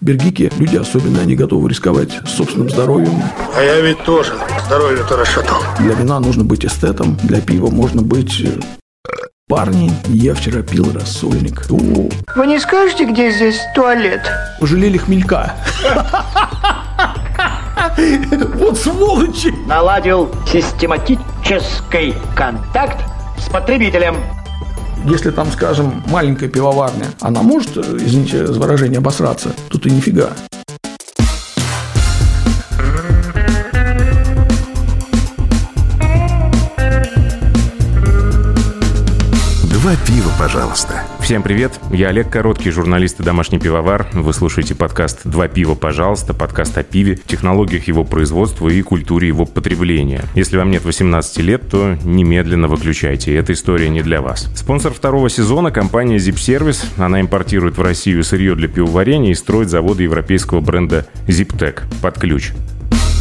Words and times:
бергики 0.00 0.50
люди 0.58 0.76
особенно, 0.76 1.20
они 1.20 1.34
готовы 1.34 1.68
рисковать 1.68 2.10
собственным 2.26 2.68
здоровьем. 2.70 3.22
А 3.56 3.62
я 3.62 3.80
ведь 3.80 4.02
тоже 4.04 4.32
здоровье-то 4.66 5.16
расшатал. 5.16 5.58
Для 5.78 5.94
вина 5.94 6.20
нужно 6.20 6.44
быть 6.44 6.64
эстетом, 6.64 7.16
для 7.24 7.40
пива 7.40 7.70
можно 7.70 8.02
быть 8.02 8.40
э, 8.40 8.58
Парни, 9.48 9.90
я 10.08 10.34
вчера 10.34 10.62
пил 10.62 10.92
рассольник. 10.92 11.64
О, 11.70 12.08
Вы 12.36 12.46
не 12.46 12.58
скажете, 12.58 13.06
где 13.06 13.30
здесь 13.30 13.58
туалет? 13.74 14.30
пожалели 14.60 14.98
хмелька. 14.98 15.54
Вот 18.56 18.76
сволочи! 18.78 19.54
наладил 19.66 20.30
систематический 20.46 22.14
контакт 22.36 22.98
с 23.38 23.48
потребителем. 23.48 24.16
Если 25.04 25.30
там, 25.30 25.50
скажем, 25.50 26.02
маленькая 26.08 26.48
пивоварня, 26.48 27.06
она 27.20 27.42
может, 27.42 27.76
э, 27.76 27.80
извините 27.98 28.46
за 28.46 28.58
выражение, 28.58 28.98
обосраться? 28.98 29.50
Тут 29.70 29.86
и 29.86 29.90
нифига. 29.90 30.30
Пожалуйста. 40.38 41.02
Всем 41.20 41.42
привет, 41.42 41.80
я 41.90 42.08
Олег 42.08 42.30
Короткий, 42.30 42.70
журналист 42.70 43.18
и 43.18 43.24
домашний 43.24 43.58
пивовар. 43.58 44.06
Вы 44.12 44.32
слушаете 44.32 44.76
подкаст 44.76 45.20
«Два 45.24 45.48
пива, 45.48 45.74
пожалуйста», 45.74 46.32
подкаст 46.32 46.78
о 46.78 46.84
пиве, 46.84 47.16
технологиях 47.16 47.88
его 47.88 48.04
производства 48.04 48.68
и 48.68 48.80
культуре 48.82 49.26
его 49.26 49.44
потребления. 49.46 50.22
Если 50.36 50.56
вам 50.56 50.70
нет 50.70 50.84
18 50.84 51.38
лет, 51.38 51.68
то 51.68 51.96
немедленно 52.04 52.68
выключайте, 52.68 53.34
эта 53.34 53.52
история 53.52 53.88
не 53.88 54.02
для 54.02 54.22
вас. 54.22 54.48
Спонсор 54.54 54.94
второго 54.94 55.28
сезона– 55.28 55.70
компания 55.72 56.16
Zip 56.16 56.36
Service. 56.36 56.84
Она 57.02 57.20
импортирует 57.20 57.76
в 57.76 57.82
Россию 57.82 58.22
сырье 58.22 58.54
для 58.54 58.68
пивоварения 58.68 59.32
и 59.32 59.34
строит 59.34 59.68
заводы 59.68 60.04
европейского 60.04 60.60
бренда 60.60 61.04
ZipTech 61.26 61.82
под 62.00 62.18
ключ. 62.18 62.52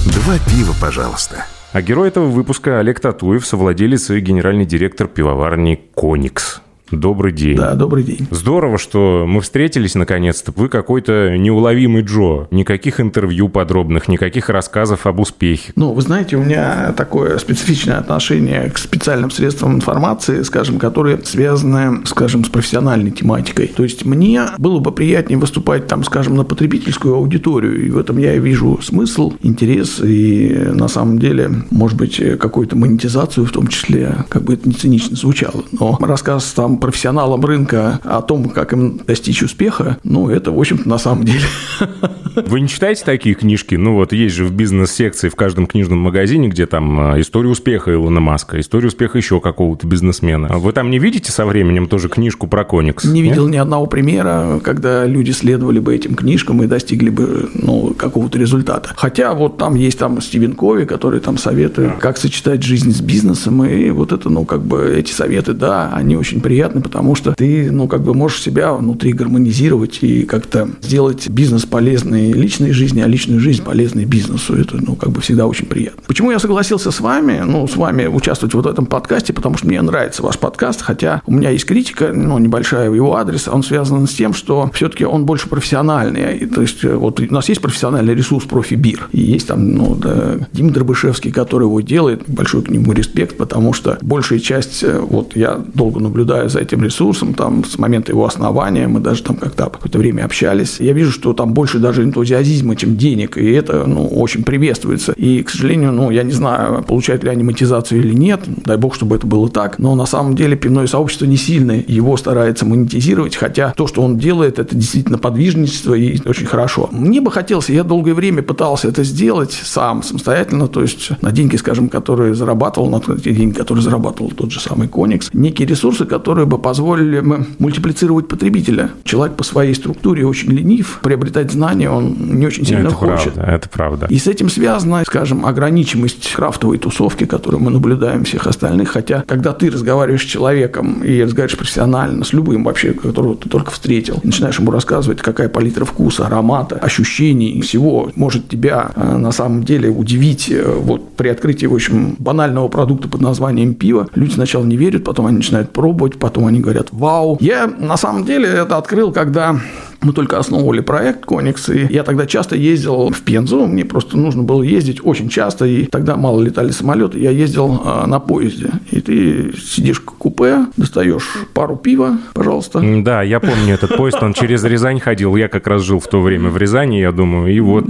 Два 0.05 0.35
пива, 0.37 0.75
пожалуйста. 0.79 1.45
А 1.73 1.81
герой 1.81 2.09
этого 2.09 2.27
выпуска 2.27 2.79
Олег 2.79 2.99
Татуев, 2.99 3.45
совладелец 3.45 4.11
и 4.11 4.19
генеральный 4.19 4.65
директор 4.65 5.07
пивоварни 5.07 5.81
«Коникс». 5.95 6.61
Добрый 6.91 7.33
день. 7.33 7.57
Да, 7.57 7.73
добрый 7.73 8.03
день. 8.03 8.27
Здорово, 8.31 8.77
что 8.77 9.25
мы 9.27 9.41
встретились 9.41 9.95
наконец-то. 9.95 10.53
Вы 10.55 10.69
какой-то 10.69 11.37
неуловимый 11.37 12.01
Джо. 12.03 12.47
Никаких 12.51 13.01
интервью 13.01 13.49
подробных, 13.49 14.07
никаких 14.07 14.49
рассказов 14.49 15.05
об 15.05 15.19
успехе. 15.19 15.73
Ну, 15.75 15.91
вы 15.91 16.01
знаете, 16.01 16.37
у 16.37 16.43
меня 16.43 16.93
такое 16.95 17.37
специфичное 17.39 17.97
отношение 17.97 18.69
к 18.69 18.77
специальным 18.77 19.31
средствам 19.31 19.75
информации, 19.75 20.43
скажем, 20.43 20.79
которые 20.79 21.19
связаны, 21.23 22.05
скажем, 22.05 22.45
с 22.45 22.49
профессиональной 22.49 23.11
тематикой. 23.11 23.67
То 23.67 23.83
есть 23.83 24.05
мне 24.05 24.43
было 24.57 24.79
бы 24.79 24.91
приятнее 24.91 25.37
выступать 25.37 25.87
там, 25.87 26.03
скажем, 26.03 26.35
на 26.35 26.43
потребительскую 26.43 27.15
аудиторию, 27.15 27.85
и 27.85 27.89
в 27.89 27.97
этом 27.97 28.17
я 28.17 28.37
вижу 28.37 28.79
смысл, 28.81 29.33
интерес 29.43 29.99
и 29.99 30.69
на 30.73 30.87
самом 30.87 31.19
деле, 31.19 31.51
может 31.69 31.97
быть, 31.97 32.21
какую-то 32.39 32.77
монетизацию 32.77 33.45
в 33.45 33.51
том 33.51 33.67
числе, 33.67 34.25
как 34.29 34.43
бы 34.43 34.53
это 34.53 34.69
не 34.69 34.75
цинично 34.75 35.15
звучало. 35.15 35.63
Но 35.71 35.97
рассказ 35.99 36.53
там 36.53 36.76
профессионалам 36.79 37.43
рынка 37.43 37.99
о 38.03 38.21
том, 38.21 38.49
как 38.49 38.73
им 38.73 39.01
достичь 39.05 39.43
успеха, 39.43 39.97
ну, 40.03 40.29
это, 40.29 40.51
в 40.51 40.59
общем-то, 40.59 40.87
на 40.87 40.97
самом 40.97 41.23
деле 41.25 41.45
Вы 42.45 42.61
не 42.61 42.67
читаете 42.67 43.03
такие 43.03 43.33
книжки? 43.33 43.75
Ну 43.75 43.95
вот 43.95 44.13
есть 44.13 44.35
же 44.35 44.45
в 44.45 44.51
бизнес-секции 44.51 45.29
в 45.29 45.35
каждом 45.35 45.65
книжном 45.65 45.99
магазине, 45.99 46.49
где 46.49 46.67
там 46.67 47.15
э, 47.15 47.21
история 47.21 47.49
успеха 47.49 47.93
Илона 47.93 48.19
Маска, 48.19 48.59
история 48.59 48.87
успеха 48.87 49.17
еще 49.17 49.39
какого-то 49.39 49.87
бизнесмена. 49.87 50.57
Вы 50.57 50.71
там 50.71 50.91
не 50.91 50.99
видите 50.99 51.31
со 51.31 51.45
временем 51.45 51.87
тоже 51.87 52.09
книжку 52.09 52.47
про 52.47 52.63
Коникс? 52.63 53.05
Не 53.05 53.21
видел 53.21 53.47
ни 53.47 53.57
одного 53.57 53.87
примера, 53.87 54.59
когда 54.63 55.05
люди 55.05 55.31
следовали 55.31 55.79
бы 55.79 55.95
этим 55.95 56.15
книжкам 56.15 56.61
и 56.61 56.67
достигли 56.67 57.09
бы 57.09 57.49
ну, 57.55 57.95
какого-то 57.97 58.37
результата. 58.37 58.89
Хотя 58.95 59.33
вот 59.33 59.57
там 59.57 59.75
есть 59.75 59.97
там 59.97 60.21
Стивен 60.21 60.53
Кови, 60.53 60.85
который 60.85 61.19
там 61.19 61.37
советует, 61.37 61.97
как 61.99 62.17
сочетать 62.17 62.61
жизнь 62.61 62.93
с 62.93 63.01
бизнесом. 63.01 63.65
И 63.65 63.89
вот 63.89 64.11
это, 64.11 64.29
ну, 64.29 64.45
как 64.45 64.61
бы 64.61 64.93
эти 64.95 65.11
советы, 65.11 65.53
да, 65.53 65.91
они 65.93 66.15
очень 66.15 66.41
приятны, 66.41 66.66
потому 66.69 67.15
что 67.15 67.33
ты, 67.33 67.71
ну, 67.71 67.87
как 67.87 68.01
бы 68.01 68.13
можешь 68.13 68.41
себя 68.41 68.73
внутри 68.73 69.13
гармонизировать 69.13 69.99
и 70.01 70.23
как-то 70.23 70.69
сделать 70.81 71.29
бизнес 71.29 71.65
полезный 71.65 72.31
личной 72.31 72.71
жизни, 72.71 73.01
а 73.01 73.07
личную 73.07 73.39
жизнь 73.39 73.63
полезной 73.63 74.05
бизнесу. 74.05 74.55
Это, 74.55 74.77
ну, 74.77 74.95
как 74.95 75.11
бы 75.11 75.21
всегда 75.21 75.47
очень 75.47 75.65
приятно. 75.65 76.01
Почему 76.07 76.31
я 76.31 76.39
согласился 76.39 76.91
с 76.91 76.99
вами, 76.99 77.41
ну, 77.45 77.67
с 77.67 77.75
вами 77.75 78.07
участвовать 78.07 78.53
вот 78.53 78.65
в 78.65 78.69
этом 78.69 78.85
подкасте? 78.85 79.33
Потому 79.33 79.57
что 79.57 79.67
мне 79.67 79.81
нравится 79.81 80.23
ваш 80.23 80.37
подкаст, 80.37 80.81
хотя 80.81 81.21
у 81.25 81.33
меня 81.33 81.49
есть 81.49 81.65
критика, 81.65 82.11
ну, 82.13 82.37
небольшая 82.37 82.89
в 82.89 82.93
его 82.93 83.15
адрес, 83.15 83.47
он 83.47 83.63
связан 83.63 84.07
с 84.07 84.13
тем, 84.13 84.33
что 84.33 84.69
все-таки 84.73 85.05
он 85.05 85.25
больше 85.25 85.49
профессиональный. 85.49 86.45
То 86.47 86.61
есть, 86.61 86.83
вот 86.83 87.19
у 87.19 87.33
нас 87.33 87.49
есть 87.49 87.61
профессиональный 87.61 88.13
ресурс 88.13 88.45
профибир, 88.45 89.09
и 89.11 89.21
есть 89.21 89.47
там, 89.47 89.71
ну, 89.71 89.95
да, 89.95 90.35
Дима 90.51 90.71
Дробышевский, 90.71 91.31
который 91.31 91.65
его 91.65 91.81
делает, 91.81 92.23
большой 92.27 92.61
к 92.63 92.69
нему 92.69 92.93
респект, 92.93 93.37
потому 93.37 93.73
что 93.73 93.97
большая 94.01 94.39
часть, 94.39 94.83
э, 94.83 94.99
вот 94.99 95.35
я 95.35 95.59
долго 95.73 95.99
наблюдаю 95.99 96.49
за 96.49 96.56
этим 96.57 96.83
ресурсом, 96.83 97.33
там, 97.33 97.63
с 97.63 97.77
момента 97.77 98.11
его 98.11 98.25
основания, 98.25 98.87
мы 98.87 98.99
даже 98.99 99.23
там 99.23 99.35
как-то 99.35 99.65
какое-то 99.65 99.97
время 99.97 100.25
общались, 100.25 100.79
я 100.79 100.93
вижу, 100.93 101.11
что 101.11 101.33
там 101.33 101.53
больше 101.53 101.79
даже 101.79 102.03
энтузиазма, 102.03 102.75
чем 102.75 102.97
денег, 102.97 103.37
и 103.37 103.51
это, 103.51 103.85
ну, 103.85 104.07
очень 104.07 104.43
приветствуется. 104.43 105.13
И, 105.13 105.43
к 105.43 105.49
сожалению, 105.49 105.91
ну, 105.91 106.11
я 106.11 106.23
не 106.23 106.31
знаю, 106.31 106.83
получают 106.83 107.23
ли 107.23 107.29
они 107.29 107.43
монетизацию 107.43 108.01
или 108.01 108.13
нет, 108.13 108.41
дай 108.45 108.77
бог, 108.77 108.95
чтобы 108.95 109.15
это 109.15 109.27
было 109.27 109.49
так, 109.49 109.79
но 109.79 109.95
на 109.95 110.05
самом 110.05 110.35
деле 110.35 110.55
пивное 110.55 110.87
сообщество 110.87 111.25
не 111.25 111.37
сильно 111.37 111.71
его 111.71 112.17
старается 112.17 112.65
монетизировать, 112.65 113.35
хотя 113.35 113.73
то, 113.75 113.87
что 113.87 114.01
он 114.01 114.17
делает, 114.17 114.59
это 114.59 114.75
действительно 114.75 115.17
подвижничество 115.17 115.93
и 115.93 116.19
очень 116.27 116.45
хорошо. 116.45 116.89
Мне 116.91 117.21
бы 117.21 117.31
хотелось, 117.31 117.69
я 117.69 117.83
долгое 117.83 118.13
время 118.13 118.41
пытался 118.41 118.87
это 118.87 119.03
сделать 119.03 119.51
сам, 119.51 120.03
самостоятельно, 120.03 120.67
то 120.67 120.81
есть 120.81 121.11
на 121.21 121.31
деньги, 121.31 121.55
скажем, 121.55 121.89
которые 121.89 122.33
зарабатывал, 122.33 122.89
на 122.89 122.99
те 122.99 123.33
деньги, 123.33 123.55
которые 123.55 123.83
зарабатывал 123.83 124.31
тот 124.31 124.51
же 124.51 124.59
самый 124.59 124.87
Коникс, 124.87 125.29
некие 125.33 125.67
ресурсы, 125.67 126.05
которые 126.05 126.45
бы 126.47 126.57
позволили 126.57 127.19
бы 127.19 127.45
мультиплицировать 127.59 128.27
потребителя. 128.27 128.91
Человек 129.03 129.35
по 129.35 129.43
своей 129.43 129.73
структуре 129.73 130.25
очень 130.25 130.51
ленив, 130.51 130.99
приобретать 131.03 131.51
знания 131.51 131.89
он 131.89 132.15
не 132.17 132.45
очень 132.45 132.65
сильно 132.65 132.87
это 132.87 132.95
хочет. 132.95 133.33
правда, 133.33 133.51
это 133.51 133.69
правда. 133.69 134.05
И 134.09 134.17
с 134.17 134.27
этим 134.27 134.49
связана, 134.49 135.03
скажем, 135.05 135.45
ограничимость 135.45 136.33
крафтовой 136.33 136.77
тусовки, 136.77 137.25
которую 137.25 137.61
мы 137.61 137.71
наблюдаем 137.71 138.23
всех 138.23 138.47
остальных. 138.47 138.89
Хотя, 138.89 139.23
когда 139.27 139.53
ты 139.53 139.69
разговариваешь 139.69 140.23
с 140.23 140.25
человеком 140.25 141.03
и 141.03 141.21
разговариваешь 141.21 141.57
профессионально, 141.57 142.23
с 142.25 142.33
любым 142.33 142.63
вообще, 142.63 142.93
которого 142.93 143.35
ты 143.35 143.49
только 143.49 143.71
встретил, 143.71 144.19
начинаешь 144.23 144.59
ему 144.59 144.71
рассказывать, 144.71 145.21
какая 145.21 145.49
палитра 145.49 145.85
вкуса, 145.85 146.25
аромата, 146.25 146.75
ощущений 146.75 147.61
всего 147.61 148.11
может 148.15 148.47
тебя 148.47 148.91
э, 148.95 149.17
на 149.17 149.31
самом 149.31 149.63
деле 149.63 149.89
удивить 149.89 150.49
э, 150.49 150.63
вот 150.65 151.15
при 151.15 151.29
открытии, 151.29 151.65
в 151.65 151.73
общем, 151.73 152.15
банального 152.19 152.67
продукта 152.67 153.07
под 153.07 153.21
названием 153.21 153.73
пиво. 153.73 154.07
Люди 154.15 154.33
сначала 154.33 154.63
не 154.63 154.77
верят, 154.77 155.03
потом 155.03 155.25
они 155.25 155.37
начинают 155.37 155.71
пробовать, 155.71 156.17
потом 156.17 156.36
они 156.45 156.59
говорят 156.59 156.89
«Вау!». 156.91 157.37
Я 157.39 157.67
на 157.67 157.97
самом 157.97 158.25
деле 158.25 158.49
это 158.49 158.77
открыл, 158.77 159.11
когда 159.11 159.55
мы 160.01 160.13
только 160.13 160.37
основывали 160.37 160.81
проект 160.81 161.25
Коникс, 161.25 161.69
и 161.69 161.87
я 161.89 162.03
тогда 162.03 162.25
часто 162.25 162.55
ездил 162.55 163.09
в 163.09 163.21
Пензу, 163.21 163.65
мне 163.65 163.85
просто 163.85 164.17
нужно 164.17 164.43
было 164.43 164.63
ездить 164.63 164.99
очень 165.03 165.29
часто, 165.29 165.65
и 165.65 165.85
тогда 165.85 166.15
мало 166.15 166.41
летали 166.41 166.71
самолеты, 166.71 167.19
я 167.19 167.31
ездил 167.31 167.81
а, 167.83 168.05
на 168.07 168.19
поезде, 168.19 168.71
и 168.91 169.01
ты 169.01 169.53
сидишь 169.57 170.01
в 170.01 170.05
купе, 170.05 170.65
достаешь 170.77 171.27
пару 171.53 171.75
пива, 171.75 172.17
пожалуйста. 172.33 172.81
Да, 173.03 173.23
я 173.23 173.39
помню 173.39 173.73
этот 173.73 173.95
поезд, 173.95 174.21
он 174.21 174.33
через 174.33 174.63
Рязань 174.63 174.99
ходил. 174.99 175.35
Я 175.35 175.47
как 175.47 175.67
раз 175.67 175.83
жил 175.83 175.99
в 175.99 176.07
то 176.07 176.21
время 176.21 176.49
в 176.49 176.57
Рязани, 176.57 176.97
я 176.97 177.11
думаю, 177.11 177.53
и 177.53 177.59
вот 177.59 177.85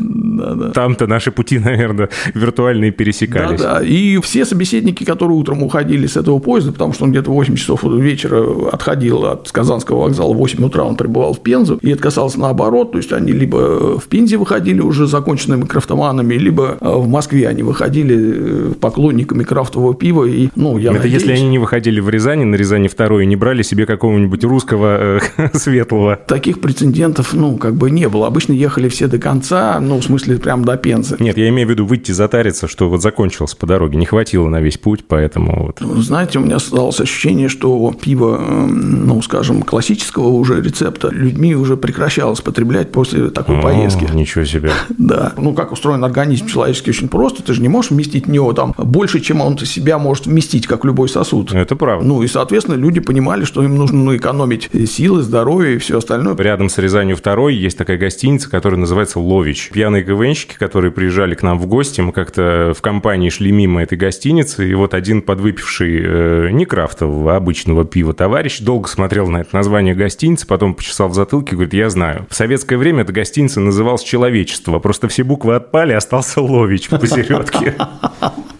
там-то 0.73 1.07
наши 1.07 1.31
пути, 1.31 1.59
наверное, 1.67 2.09
виртуальные 2.33 2.91
пересекались. 2.91 3.61
Да, 3.61 3.79
да. 3.79 3.85
И 3.85 4.19
все 4.21 4.45
собеседники, 4.45 5.03
которые 5.03 5.37
утром 5.37 5.63
уходили 5.63 6.07
с 6.07 6.17
этого 6.17 6.39
поезда, 6.39 6.71
потому 6.71 6.93
что 6.93 7.05
он 7.05 7.11
где-то 7.11 7.31
в 7.31 7.33
8 7.33 7.55
часов 7.55 7.83
вечера 7.83 8.45
отходил 8.71 9.25
от 9.25 9.51
Казанского 9.51 10.03
вокзала, 10.03 10.33
в 10.33 10.37
8 10.37 10.63
утра 10.63 10.83
он 10.83 10.95
прибывал 10.95 11.33
в 11.33 11.41
Пензу, 11.41 11.79
и 11.81 11.96
это 11.97 12.03
касалось 12.03 12.37
наоборот, 12.37 12.91
то 12.91 12.97
есть 12.97 13.11
они 13.11 13.31
либо 13.31 13.99
в 13.99 14.05
Пензе 14.05 14.37
выходили 14.37 14.79
уже 14.79 15.07
законченными 15.07 15.65
крафтоманами, 15.65 16.35
либо 16.35 16.77
э, 16.79 16.89
в 16.89 17.07
Москве 17.07 17.47
они 17.47 17.63
выходили 17.63 18.69
э, 18.71 18.73
поклонниками 18.79 19.43
крафтового 19.43 19.93
пива, 19.95 20.25
и, 20.25 20.49
ну, 20.55 20.77
я 20.77 20.91
Это 20.91 20.99
надеюсь- 20.99 21.21
если 21.23 21.33
они 21.33 21.49
не 21.49 21.59
выходили 21.59 21.99
в 21.99 22.09
Рязани, 22.09 22.43
на 22.43 22.55
Рязани 22.55 22.87
второй, 22.87 23.25
не 23.25 23.35
брали 23.35 23.63
себе 23.63 23.85
какого-нибудь 23.85 24.43
русского 24.43 25.19
э, 25.37 25.49
светлого. 25.53 26.19
Таких 26.27 26.61
прецедентов, 26.61 27.33
ну, 27.33 27.57
как 27.57 27.75
бы 27.75 27.89
не 27.89 28.07
было. 28.07 28.27
Обычно 28.27 28.53
ехали 28.53 28.87
все 28.89 29.07
до 29.07 29.17
конца, 29.17 29.79
ну, 29.79 29.99
в 29.99 30.03
смысле, 30.03 30.37
прям 30.37 30.63
до 30.63 30.77
Пензы. 30.77 31.17
Нет, 31.19 31.37
я 31.37 31.49
имею 31.49 31.67
в 31.67 31.71
виду 31.71 31.85
выйти 31.85 32.11
затариться, 32.11 32.67
что 32.67 32.89
вот 32.89 33.01
закончилось 33.01 33.55
по 33.55 33.65
дороге. 33.65 33.97
Не 33.97 34.05
хватило 34.05 34.47
на 34.49 34.61
весь 34.61 34.77
путь, 34.77 35.05
поэтому 35.07 35.65
вот. 35.65 35.81
Вы 35.81 36.01
знаете, 36.03 36.39
у 36.39 36.41
меня 36.43 36.59
создалось 36.59 36.99
ощущение, 36.99 37.49
что 37.49 37.93
пиво, 37.99 38.37
эм, 38.37 39.07
ну, 39.07 39.21
скажем, 39.21 39.63
классического 39.63 40.27
уже 40.27 40.61
рецепта 40.61 41.09
людьми 41.09 41.55
уже 41.55 41.77
прекращалось 41.87 42.41
потреблять 42.41 42.91
после 42.91 43.29
такой 43.29 43.59
О, 43.59 43.61
поездки. 43.61 44.05
Ничего 44.13 44.43
себе. 44.43 44.71
Да. 44.97 45.33
Ну, 45.37 45.53
как 45.53 45.71
устроен 45.71 46.03
организм 46.03 46.47
человеческий 46.47 46.89
очень 46.89 47.07
просто. 47.07 47.41
Ты 47.41 47.53
же 47.53 47.61
не 47.61 47.69
можешь 47.69 47.91
вместить 47.91 48.25
в 48.25 48.29
него 48.29 48.51
там 48.51 48.73
больше, 48.77 49.21
чем 49.21 49.39
он 49.39 49.57
себя 49.57 49.97
может 49.97 50.25
вместить, 50.25 50.67
как 50.67 50.83
любой 50.83 51.07
сосуд. 51.07 51.53
Это 51.53 51.77
правда. 51.77 52.05
Ну, 52.05 52.23
и, 52.23 52.27
соответственно, 52.27 52.75
люди 52.75 52.99
понимали, 52.99 53.45
что 53.45 53.63
им 53.63 53.77
нужно 53.77 53.97
ну, 53.97 54.15
экономить 54.15 54.69
силы, 54.89 55.21
здоровье 55.21 55.75
и 55.75 55.77
все 55.77 55.99
остальное. 55.99 56.35
Рядом 56.35 56.67
с 56.67 56.77
Рязанью 56.77 57.15
второй 57.15 57.55
есть 57.55 57.77
такая 57.77 57.97
гостиница, 57.97 58.49
которая 58.49 58.79
называется 58.79 59.19
«Лович». 59.19 59.69
Пьяные 59.71 60.03
КВНщики, 60.03 60.55
которые 60.55 60.91
приезжали 60.91 61.35
к 61.35 61.43
нам 61.43 61.57
в 61.57 61.67
гости, 61.67 62.01
мы 62.01 62.11
как-то 62.11 62.73
в 62.75 62.81
компании 62.81 63.29
шли 63.29 63.53
мимо 63.53 63.81
этой 63.81 63.97
гостиницы, 63.97 64.69
и 64.69 64.73
вот 64.73 64.93
один 64.93 65.21
подвыпивший 65.21 66.01
э, 66.03 66.49
не 66.51 66.65
крафтового, 66.65 67.33
а 67.33 67.37
обычного 67.37 67.85
пива 67.85 68.13
товарищ 68.13 68.59
долго 68.59 68.89
смотрел 68.89 69.27
на 69.27 69.37
это 69.37 69.55
название 69.55 69.95
гостиницы, 69.95 70.45
потом 70.47 70.73
почесал 70.75 71.07
в 71.07 71.13
затылке 71.13 71.51
и 71.51 71.53
говорит, 71.53 71.73
я 71.77 71.89
знаю. 71.89 72.25
В 72.29 72.35
советское 72.35 72.77
время 72.77 73.03
эта 73.03 73.13
гостиница 73.13 73.59
называлась 73.59 74.03
«Человечество», 74.03 74.79
просто 74.79 75.07
все 75.07 75.23
буквы 75.23 75.55
отпали, 75.55 75.93
остался 75.93 76.41
«Лович» 76.41 76.89
посередке. 76.89 77.75